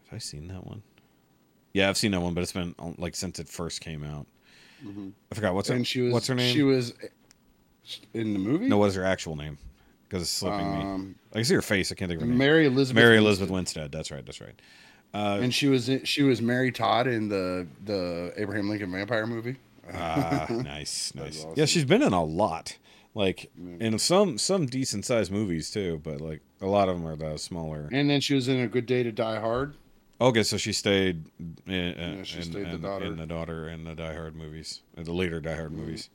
[0.05, 0.83] Have I seen that one?
[1.73, 4.27] Yeah, I've seen that one, but it's been like since it first came out.
[5.31, 6.53] I forgot what's her and she was what's her name?
[6.53, 6.93] She was
[8.13, 8.67] in the movie.
[8.67, 9.57] No, what is her actual name?
[10.13, 10.81] because it's slipping me.
[10.81, 11.91] Um, I can see her face.
[11.91, 12.37] I can't think of her name.
[12.37, 13.03] Mary Elizabeth.
[13.03, 13.17] Mary.
[13.17, 13.91] Elizabeth Winstead.
[13.91, 14.23] That's right.
[14.23, 14.53] That's right.
[15.11, 19.25] Uh, and she was in, she was Mary Todd in the the Abraham Lincoln Vampire
[19.25, 19.57] movie.
[19.91, 21.39] Ah, nice, nice.
[21.39, 21.53] awesome.
[21.55, 22.77] Yeah, she's been in a lot,
[23.15, 27.15] like in some some decent sized movies too, but like a lot of them are
[27.15, 27.89] the smaller.
[27.91, 29.73] And then she was in A Good Day to Die Hard.
[30.21, 31.25] Okay, so she stayed
[31.65, 33.05] in, uh, she in, stayed the daughter.
[33.05, 36.09] in the daughter in the Die Hard movies, uh, the later Die Hard movies.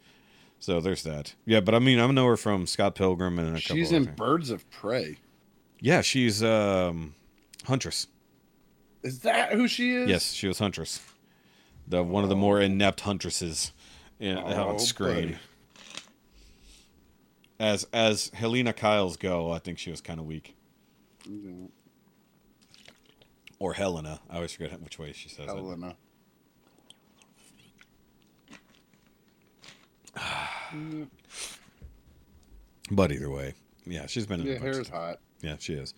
[0.60, 1.34] So there's that.
[1.46, 3.76] Yeah, but I mean, I know her from Scott Pilgrim and a couple.
[3.76, 4.16] She's in things.
[4.16, 5.18] Birds of Prey.
[5.80, 7.14] Yeah, she's um,
[7.66, 8.08] Huntress.
[9.02, 10.08] Is that who she is?
[10.08, 11.00] Yes, she was Huntress.
[11.86, 13.72] The one of the more inept huntresses
[14.18, 15.14] in, Oh, on screen.
[15.14, 15.36] buddy.
[17.60, 20.56] As as Helena Kyles go, I think she was kind of weak.
[23.58, 24.20] Or Helena.
[24.30, 25.54] I always forget which way she says it.
[25.56, 25.96] Helena.
[32.90, 33.54] But either way,
[33.86, 34.46] yeah, she's been in.
[34.46, 35.18] Yeah, hair's hot.
[35.42, 35.94] Yeah, she is.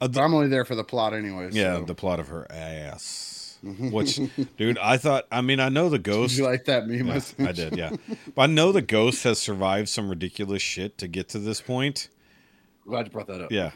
[0.00, 1.48] Uh, the- I'm only there for the plot anyway.
[1.52, 1.84] yeah, so.
[1.84, 3.58] the plot of her ass.
[3.62, 4.20] Which,
[4.58, 5.24] dude, I thought.
[5.32, 6.36] I mean, I know the Did ghost.
[6.36, 7.06] you like that meme?
[7.06, 7.92] Yeah, I did, yeah.
[8.34, 12.10] But I know the ghost has survived some ridiculous shit to get to this point.
[12.86, 13.50] Glad you brought that up.
[13.50, 13.70] Yeah.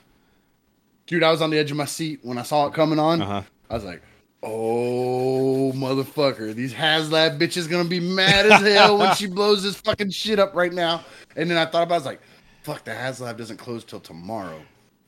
[1.07, 3.23] Dude, I was on the edge of my seat when I saw it coming on.
[3.23, 3.43] Uh huh.
[3.71, 4.03] I was like,
[4.43, 6.55] oh, motherfucker.
[6.55, 10.55] These HasLab bitches gonna be mad as hell when she blows this fucking shit up
[10.55, 11.05] right now.
[11.37, 12.21] And then I thought about it, I was like,
[12.63, 14.61] fuck, the HasLab doesn't close till tomorrow.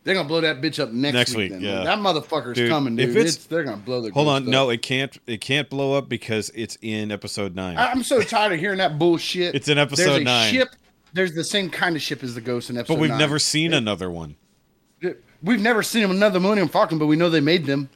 [0.03, 1.53] They're gonna blow that bitch up next, Next week.
[1.53, 1.85] week, yeah.
[1.85, 4.81] That motherfucker's Dude, coming, if it's- It's, they're gonna blow the Hold on, no, it
[4.81, 5.17] can't.
[5.27, 7.77] It can't blow up because it's in episode nine.
[7.77, 9.55] I- I'm so tired of hearing that bullshit.
[9.55, 10.53] It's in episode there's a nine.
[10.55, 10.69] Ship,
[11.13, 13.19] there's the same kind of ship as the ghost in episode but we've nine.
[13.19, 14.37] never seen another one.
[15.43, 17.89] We've never seen another Millennium Falcon, but we know they made them.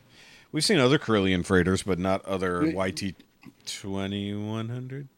[0.54, 3.14] We've seen other Corellian freighters, but not other YT
[3.66, 5.08] twenty one hundred.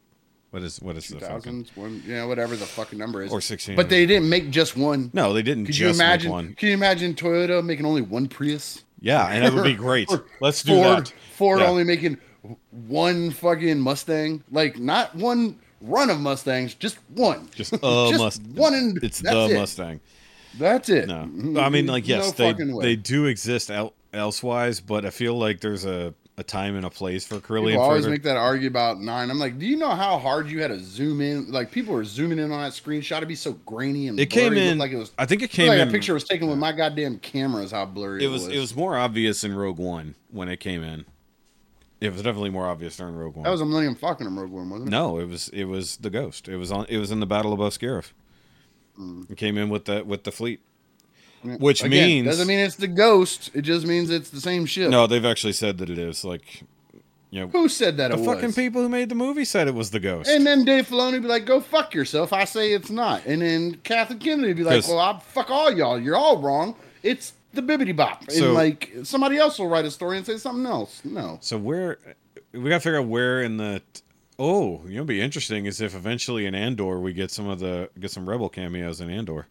[0.49, 1.67] What is what is the fucking?
[1.75, 3.31] One, yeah, whatever the fucking number is.
[3.31, 3.75] Or sixteen.
[3.75, 5.11] But they didn't make just one.
[5.13, 6.29] No, they didn't Could just you imagine?
[6.29, 6.53] make one.
[6.55, 8.83] Can you imagine Toyota making only one Prius?
[8.99, 10.09] Yeah, and that would be great.
[10.41, 11.13] Let's do Ford, that.
[11.35, 11.67] Ford Yeah.
[11.67, 12.17] only making
[12.87, 17.47] one fucking Mustang, like not one run of Mustangs, just one.
[17.53, 18.55] Just a Mustang.
[18.55, 19.53] one, and It's the it.
[19.59, 19.99] Mustang.
[20.57, 21.07] That's it.
[21.07, 21.61] No, Mhm.
[21.61, 22.81] I mean, like, No yes, they way.
[22.81, 26.89] they do exist el- elsewise, but I feel like there's a, a time and a
[26.89, 29.29] place for Corellian People always make that argument about nine.
[29.31, 31.51] I'm like, do you know how hard you had to zoom in?
[31.51, 33.17] Like people were zooming in on that screenshot.
[33.17, 34.67] It'd be so grainy and It came blurry.
[34.67, 34.77] It in.
[34.77, 35.11] like it was.
[35.17, 35.87] I think it came like in.
[35.87, 37.63] that picture was taken with my goddamn camera.
[37.63, 40.83] Is how blurry it was it was more obvious in Rogue One when it came
[40.83, 41.05] in.
[41.99, 43.43] It was definitely more obvious during Rogue One.
[43.43, 44.91] That was a Millennium Falcon in Rogue One, wasn't it?
[44.91, 46.47] no, it was it was the Ghost.
[46.47, 46.85] It was on.
[46.89, 48.11] It was in the Battle above Scarif.
[48.99, 49.31] Mm.
[49.31, 50.61] It came in with the with the fleet.
[51.43, 51.83] Which.
[51.83, 53.51] Again, means doesn't mean it's the ghost.
[53.53, 54.89] It just means it's the same ship.
[54.89, 55.07] no.
[55.07, 56.63] They've actually said that it is like,
[57.29, 58.55] you know, Who said that the it fucking was?
[58.55, 60.29] people who made the movie said it was the Ghost.
[60.29, 63.25] And then Dave Filoni be like, "Go fuck yourself." I say it's not.
[63.25, 65.99] And then Kathleen Kennedy be like, "Well, I fuck all y'all.
[65.99, 66.75] You're all wrong.
[67.03, 70.37] It's the bibbity bop." And So- like somebody else will write a story and say
[70.37, 71.01] something else.
[71.03, 71.37] No.
[71.41, 71.97] So where
[72.53, 73.81] we gotta figure out where in the
[74.39, 77.89] oh, you know, be interesting is if eventually in Andor we get some of the
[77.99, 79.47] get some rebel cameos in Andor.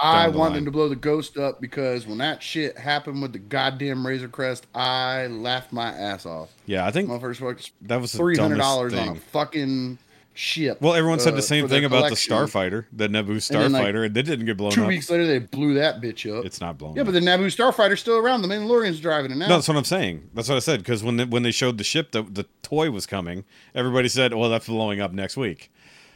[0.00, 0.58] I the want line.
[0.58, 4.28] them to blow the ghost up because when that shit happened with the goddamn Razor
[4.28, 6.50] Crest, I laughed my ass off.
[6.66, 9.98] Yeah, I think Motherfuckers fucked that was three hundred dollars on a fucking
[10.38, 10.80] ship.
[10.80, 12.14] Well, everyone said uh, the same thing about the.
[12.14, 14.88] Starfighter, the Naboo then, like, Starfighter, and it didn't get blown Two up.
[14.88, 16.44] weeks later, they blew that bitch up.
[16.44, 17.06] It's not blown yeah, up.
[17.06, 18.42] but the Naboo Starfighter's still around.
[18.42, 19.48] The Mandalorian's driving it now.
[19.48, 20.30] no, that's what I'm saying.
[20.34, 22.90] That's what I said because when they, when they showed the ship, the the toy
[22.90, 23.44] was coming.
[23.74, 25.70] Everybody said, "Well, that's blowing up next week."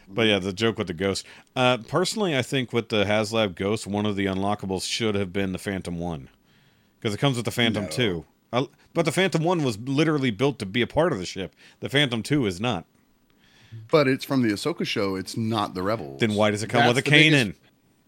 [0.08, 1.26] But yeah, the joke with the ghost.
[1.56, 5.52] Uh, personally, I think with the HasLab Ghost, one of the unlockables should have been
[5.52, 6.28] the Phantom One,
[7.00, 7.90] because it comes with the Phantom No.
[7.90, 8.24] Two.
[8.52, 11.54] Uh, but the Phantom One was literally built to be a part of the ship.
[11.80, 12.84] The Phantom Two is not.
[13.90, 15.16] But it's from the Ahsoka show.
[15.16, 16.20] It's not the Rebels.
[16.20, 17.54] Then why does it come That's with a the biggest- Kanan?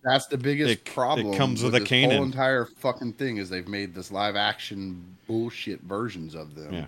[0.04, 2.16] That's the biggest It- it comes with a this Kanan.
[2.16, 6.86] whole entire fucking thing is they've made this live action bullshit versions of them Yeah.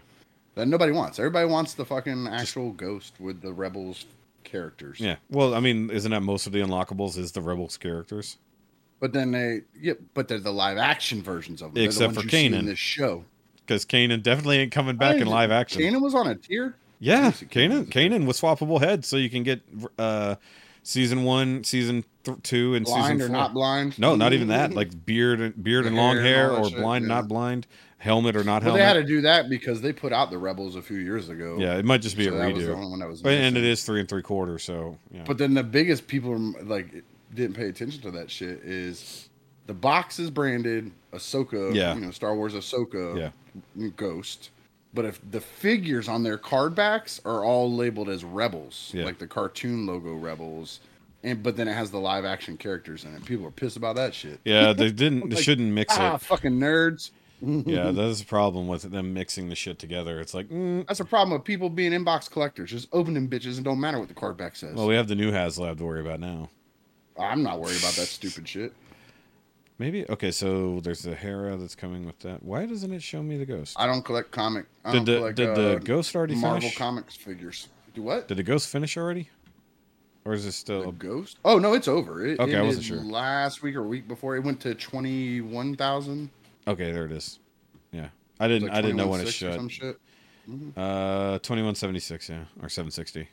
[0.57, 1.19] that nobody wants.
[1.19, 4.05] Everybody wants the fucking actual ghost with the Rebels
[4.47, 4.99] characters.
[4.99, 5.17] Yeah.
[5.31, 8.39] Well, I mean, isn't that most of the unlockables is the Rebels characters?
[8.99, 11.75] But then they, yeah, but they're the live action versions of them.
[11.75, 12.65] They're the Except for see in Kanan.
[12.65, 13.25] this show.
[13.67, 15.83] Because Kanan definitely ain't coming back in live action.
[15.83, 16.77] Kanan was on a tier.
[16.99, 17.87] Yeah, Kanan.
[17.91, 19.61] Kanan was swappable heads, so you can get
[19.99, 20.37] uh,
[20.83, 23.37] season one, season th- two, and Blind season or four.
[23.37, 23.99] not blind?
[23.99, 24.73] No, not even that.
[24.73, 27.15] Like beard, and beard and long hair hair, and all that or shit, blind, yeah.
[27.15, 27.67] not blind,
[27.99, 28.67] helmet or not helmet.
[28.67, 31.29] Well, they had to do that because they put out the Rebels a few years
[31.29, 31.57] ago.
[31.59, 32.77] yeah, it might just be So a that was the redo.
[32.77, 35.25] only one that was But, and it is three and three quarters, so yeah.
[35.27, 37.03] But then the biggest people like
[37.35, 39.29] didn't pay attention to that shit is
[39.67, 41.95] the box is branded Ahsoka, Yeah.
[41.95, 43.19] you know, Star Wars Ahsoka
[43.77, 43.89] Yeah.
[43.97, 44.51] Ghost.
[44.95, 49.05] But if the figures on their card backs are all labeled as Rebels, Yeah.
[49.05, 50.81] like the cartoon logo Rebels,
[51.25, 53.25] and but then it has the live action characters in it.
[53.25, 54.39] People are pissed about that shit.
[54.45, 55.31] Yeah, they didn't.
[55.31, 56.21] They shouldn't mix Ah, it.
[56.21, 57.11] fucking nerds.
[57.41, 60.21] Yeah, that's the problem with them mixing the shit together.
[60.21, 62.71] It's like, mm, That's a problem with people being inbox collectors.
[62.71, 64.75] Just open them bitches and don't matter what the card back says.
[64.75, 66.49] well, we have the new HasLab to worry about now.
[67.19, 68.73] I'm not worried about that stupid shit.
[69.79, 70.31] Maybe okay.
[70.31, 72.43] So there's the Hera that's coming with that.
[72.43, 73.77] Why doesn't it show me the ghost?
[73.79, 74.65] I don't collect comic.
[74.85, 76.77] I Did don't the collect, did the uh, ghost already Marvel finish?
[76.79, 77.69] Comics figures.
[77.95, 78.29] Do what?
[78.29, 79.29] Did the ghost finish already,
[80.25, 81.39] or is it The a ghost?
[81.45, 82.25] Oh no, it's over.
[82.25, 82.99] It Okay, I wasn't sure.
[82.99, 86.31] Last week or week before, it went to twenty one thousand.
[86.67, 87.39] Okay, there it is.
[87.93, 88.09] Yeah,
[88.41, 88.71] I didn't.
[88.71, 89.55] I didn't know when it shut.
[89.55, 89.99] Some shit.
[90.77, 92.29] Uh, twenty one seventy six.
[92.29, 93.29] Yeah, or seven sixty.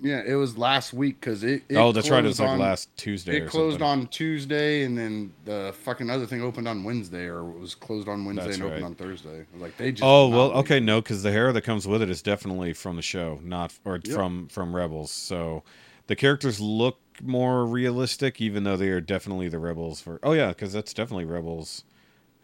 [0.00, 1.76] Yeah, it was last week because it, it.
[1.76, 2.24] Oh, that's right.
[2.24, 3.36] It was like on- last Tuesday.
[3.36, 4.00] It closed something.
[4.00, 8.08] on Tuesday, and then the fucking other thing opened on Wednesday, or it was closed
[8.08, 9.46] on Wednesday That's and opened on Thursday.
[9.56, 10.02] Like they just.
[10.02, 13.02] Oh well, okay, no, because the hair that comes with it is definitely from the
[13.02, 14.14] show, not or Yep.
[14.14, 15.12] from from Rebels.
[15.12, 15.62] So
[16.08, 20.00] the characters look more realistic, even though they are definitely the Rebels.
[20.00, 21.84] For oh yeah, because that's definitely Rebels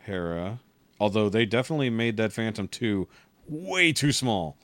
[0.09, 0.59] Hera.
[0.99, 3.07] Although they definitely made that Phantom two
[3.47, 4.57] way too small.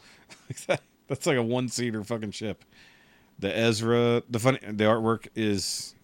[1.07, 2.65] that's like a one seater fucking ship.
[3.39, 5.95] The Ezra, the funny, the artwork is.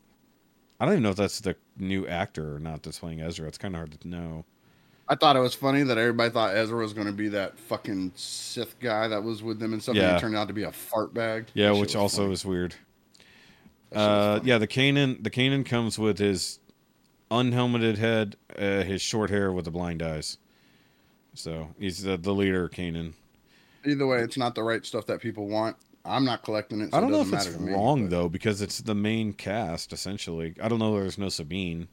[0.79, 3.47] I don't even know if that's the new actor or not that's playing Ezra.
[3.49, 4.45] It's kind of hard to know.
[5.09, 8.13] I thought it was funny that everybody thought Ezra was going to be that fucking
[8.15, 9.95] Sith guy that was with them and stuff.
[9.97, 10.15] And Yeah.
[10.15, 11.47] he turned out to be a fart bag.
[11.53, 12.33] Yeah, That which also funny.
[12.33, 12.77] is weird.
[13.91, 16.61] That shit was Uh, yeah, the Kanan, the Kanan comes with his
[17.31, 20.39] unhelmeted head, uh, his short hair with the blind eyes.
[21.35, 23.13] So he's the, the leader, Kanan.
[23.85, 25.77] Either way, it's not the right stuff that people want.
[26.05, 26.91] I'm not collecting it.
[26.91, 29.33] So I don't it know if it's me, wrong but- though, because it's the main
[29.33, 30.55] cast essentially.
[30.63, 30.95] I don't know.
[30.99, 31.89] There's no Sabine,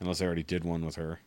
[0.00, 1.20] unless they already did one with her.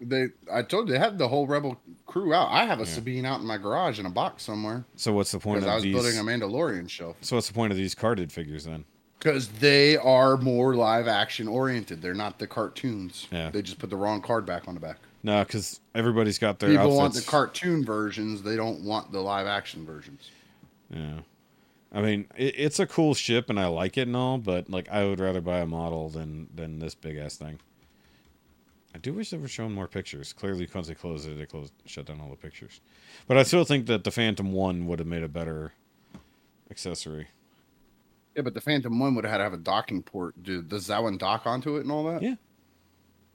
[0.00, 2.48] They, I told you, they had the whole Rebel crew out.
[2.52, 2.88] I have a Yeah.
[2.88, 5.72] Sabine out in my garage in a box somewhere So what's the point because of
[5.72, 5.94] I was these?
[5.94, 7.16] building a Mandalorian shelf.
[7.20, 8.84] So what's the point of these carded figures then?
[9.18, 12.00] Because they are more live action oriented.
[12.00, 13.26] They're not the cartoons.
[13.32, 13.50] Yeah.
[13.50, 14.98] They just put the wrong card back on the back.
[15.24, 16.96] No, because everybody's got their People outfits.
[16.98, 18.42] want the cartoon versions.
[18.42, 20.30] They don't want the live action versions.
[20.90, 21.20] Yeah.
[21.92, 24.88] I mean, it, it's a cool ship and I like it and all, but like
[24.88, 27.58] I would rather buy a model than than this big ass thing.
[28.94, 30.32] I do wish they were showing more pictures.
[30.32, 32.80] Clearly, once they closed it, they closed shut down all the pictures.
[33.26, 35.72] But I still think that the Phantom One would have made a better
[36.70, 37.28] accessory.
[38.38, 40.40] Yeah, but the Phantom One would have had to have a docking port.
[40.44, 42.22] Do, does that one dock onto it and all that?
[42.22, 42.36] Yeah.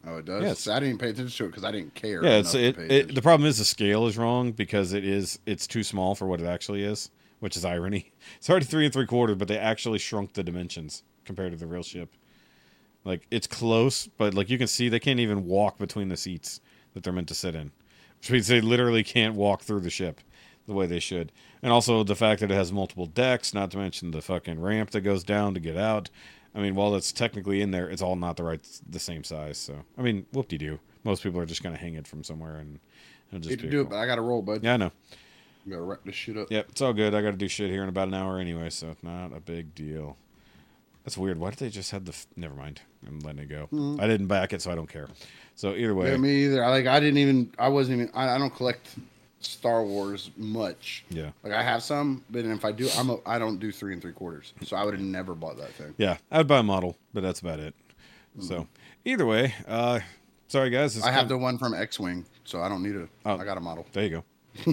[0.07, 0.65] Oh, it does.
[0.65, 2.23] Yeah, I didn't pay attention to it because I didn't care.
[2.23, 3.13] Yeah, it's it, it.
[3.13, 6.39] The problem is the scale is wrong because it is it's too small for what
[6.39, 7.11] it actually is,
[7.41, 8.13] which is irony.
[8.37, 11.67] It's already three and three quarters, but they actually shrunk the dimensions compared to the
[11.67, 12.13] real ship.
[13.03, 16.61] Like it's close, but like you can see they can't even walk between the seats
[16.93, 17.73] that they're meant to sit in,
[18.19, 20.21] which means they literally can't walk through the ship
[20.67, 21.31] the way they should.
[21.61, 24.91] And also the fact that it has multiple decks, not to mention the fucking ramp
[24.91, 26.09] that goes down to get out.
[26.55, 29.57] I mean, while it's technically in there, it's all not the right, the same size.
[29.57, 30.79] So I mean, whoop de doo.
[31.03, 32.79] Most people are just gonna hang it from somewhere and
[33.29, 34.63] it'll just Hate to be do it, but I got to roll, bud.
[34.63, 34.91] Yeah, I know.
[35.65, 36.51] I got to wrap this shit up.
[36.51, 37.15] Yep, it's all good.
[37.15, 39.39] I got to do shit here in about an hour anyway, so it's not a
[39.39, 40.17] big deal.
[41.05, 41.37] That's weird.
[41.37, 42.11] Why did they just have the?
[42.11, 42.81] F- Never mind.
[43.07, 43.67] I'm letting it go.
[43.73, 43.99] Mm-hmm.
[43.99, 45.07] I didn't back it, so I don't care.
[45.55, 46.63] So either way, Yeah, me either.
[46.63, 46.85] I like.
[46.85, 47.51] I didn't even.
[47.59, 48.11] I wasn't even.
[48.13, 48.87] I, I don't collect
[49.45, 51.03] Star Wars much.
[51.09, 53.17] yeah, Like I have some, but if I do, I'm a.
[53.25, 54.53] I don't do three and three quarters.
[54.63, 55.93] So I would have never bought that thing.
[55.97, 56.17] yeah.
[56.31, 57.73] I'd buy a model, but that's about it.
[58.39, 58.67] So
[59.05, 59.99] either way, uh,
[60.47, 61.01] sorry guys.
[61.01, 63.07] I have kind- the one from X-wing, so I don't need a.
[63.25, 63.37] Oh.
[63.37, 63.85] I got a model.
[63.93, 64.23] There you go.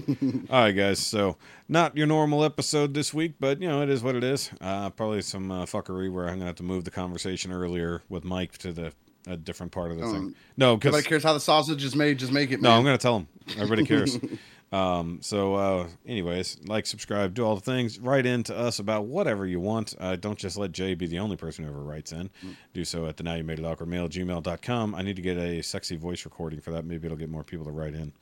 [0.50, 0.98] All right, guys.
[0.98, 1.36] So,
[1.66, 4.50] not your normal episode this week, but you know it is what it is.
[4.60, 8.22] Uh, probably some uh, fuckery where I'm gonna have to move the conversation earlier with
[8.24, 8.92] Mike to the
[9.26, 10.16] a different part of the thing.
[10.16, 12.18] Um, No, because Nobody cares how the sausage is made.
[12.18, 12.60] Just make it.
[12.60, 12.78] no, man.
[12.78, 13.28] I'm gonna tell him.
[13.56, 14.18] Everybody cares.
[14.72, 17.98] um, so, uh, anyways, like, subscribe, do all the things.
[17.98, 19.94] Write in to us about whatever you want.
[19.98, 22.30] Uh, don't just let Jay be the only person who ever writes in.
[22.72, 24.94] Do so at the now you made it awkward mail gmail.com.
[24.94, 26.84] I need to get a sexy voice recording for that.
[26.84, 28.12] Maybe it'll get more people to write in.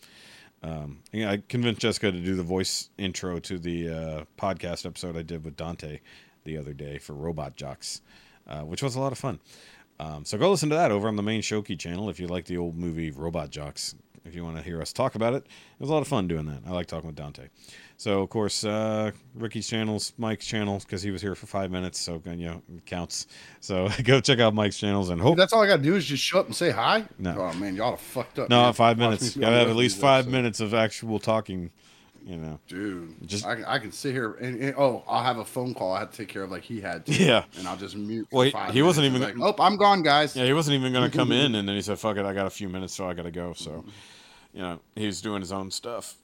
[0.62, 5.22] Um, I convinced Jessica to do the voice intro to the uh, podcast episode I
[5.22, 6.00] did with Dante
[6.44, 8.00] the other day for Robot Jox,
[8.48, 9.38] uh, which was a lot of fun.
[10.00, 12.46] Um, so go listen to that over on the main Shoky channel if you like
[12.46, 13.94] the old movie Robot Jox.
[14.28, 16.28] If you want to hear us talk about it, it was a lot of fun
[16.28, 16.60] doing that.
[16.66, 17.48] I like talking with Dante.
[17.96, 21.98] So of course, uh, Rikki's channels, Mike's channels, because he was here for five minutes,
[21.98, 23.26] so you know it counts.
[23.60, 25.36] So go check out Mike's channels and hope.
[25.36, 27.04] That's all I gotta do is just show up and say hi.
[27.18, 27.36] No.
[27.38, 28.50] Oh man, y'all are fucked up.
[28.50, 28.72] No, man.
[28.74, 29.36] five minutes.
[29.36, 31.70] Gotta have at least five minutes of actual talking.
[32.26, 32.58] You know.
[32.68, 35.94] Dude, Just- I, I can sit here and, and- oh, I'll have a phone call
[35.94, 37.12] I have to take care of like he had to.
[37.14, 37.44] Yeah.
[37.56, 38.28] and I'll just mute.
[38.30, 40.36] Well, for he- five he wasn't even- like, oh, I'm gone, guys.
[40.36, 42.34] Yeah, he wasn't even going to come in, and then he said, "Fuck it, I
[42.34, 43.82] got a few minutes, so I got to go." So,
[44.52, 46.16] you know, he's doing his own stuff.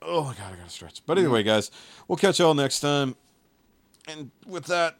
[0.00, 1.02] Oh my god, I got to stretch.
[1.06, 1.70] But anyway, guys,
[2.08, 3.14] we'll catch y'all next time.
[4.08, 4.96] And with that,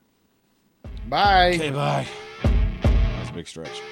[1.08, 1.54] Bye.
[1.54, 2.06] Okay, bye.
[2.82, 3.82] That's a big stretch.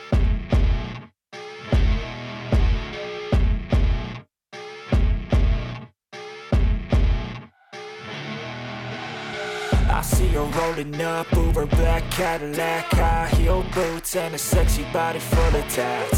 [9.93, 15.19] I see her rolling up, Uber black Cadillac, high heel boots, and a sexy body
[15.19, 16.09] full of tats.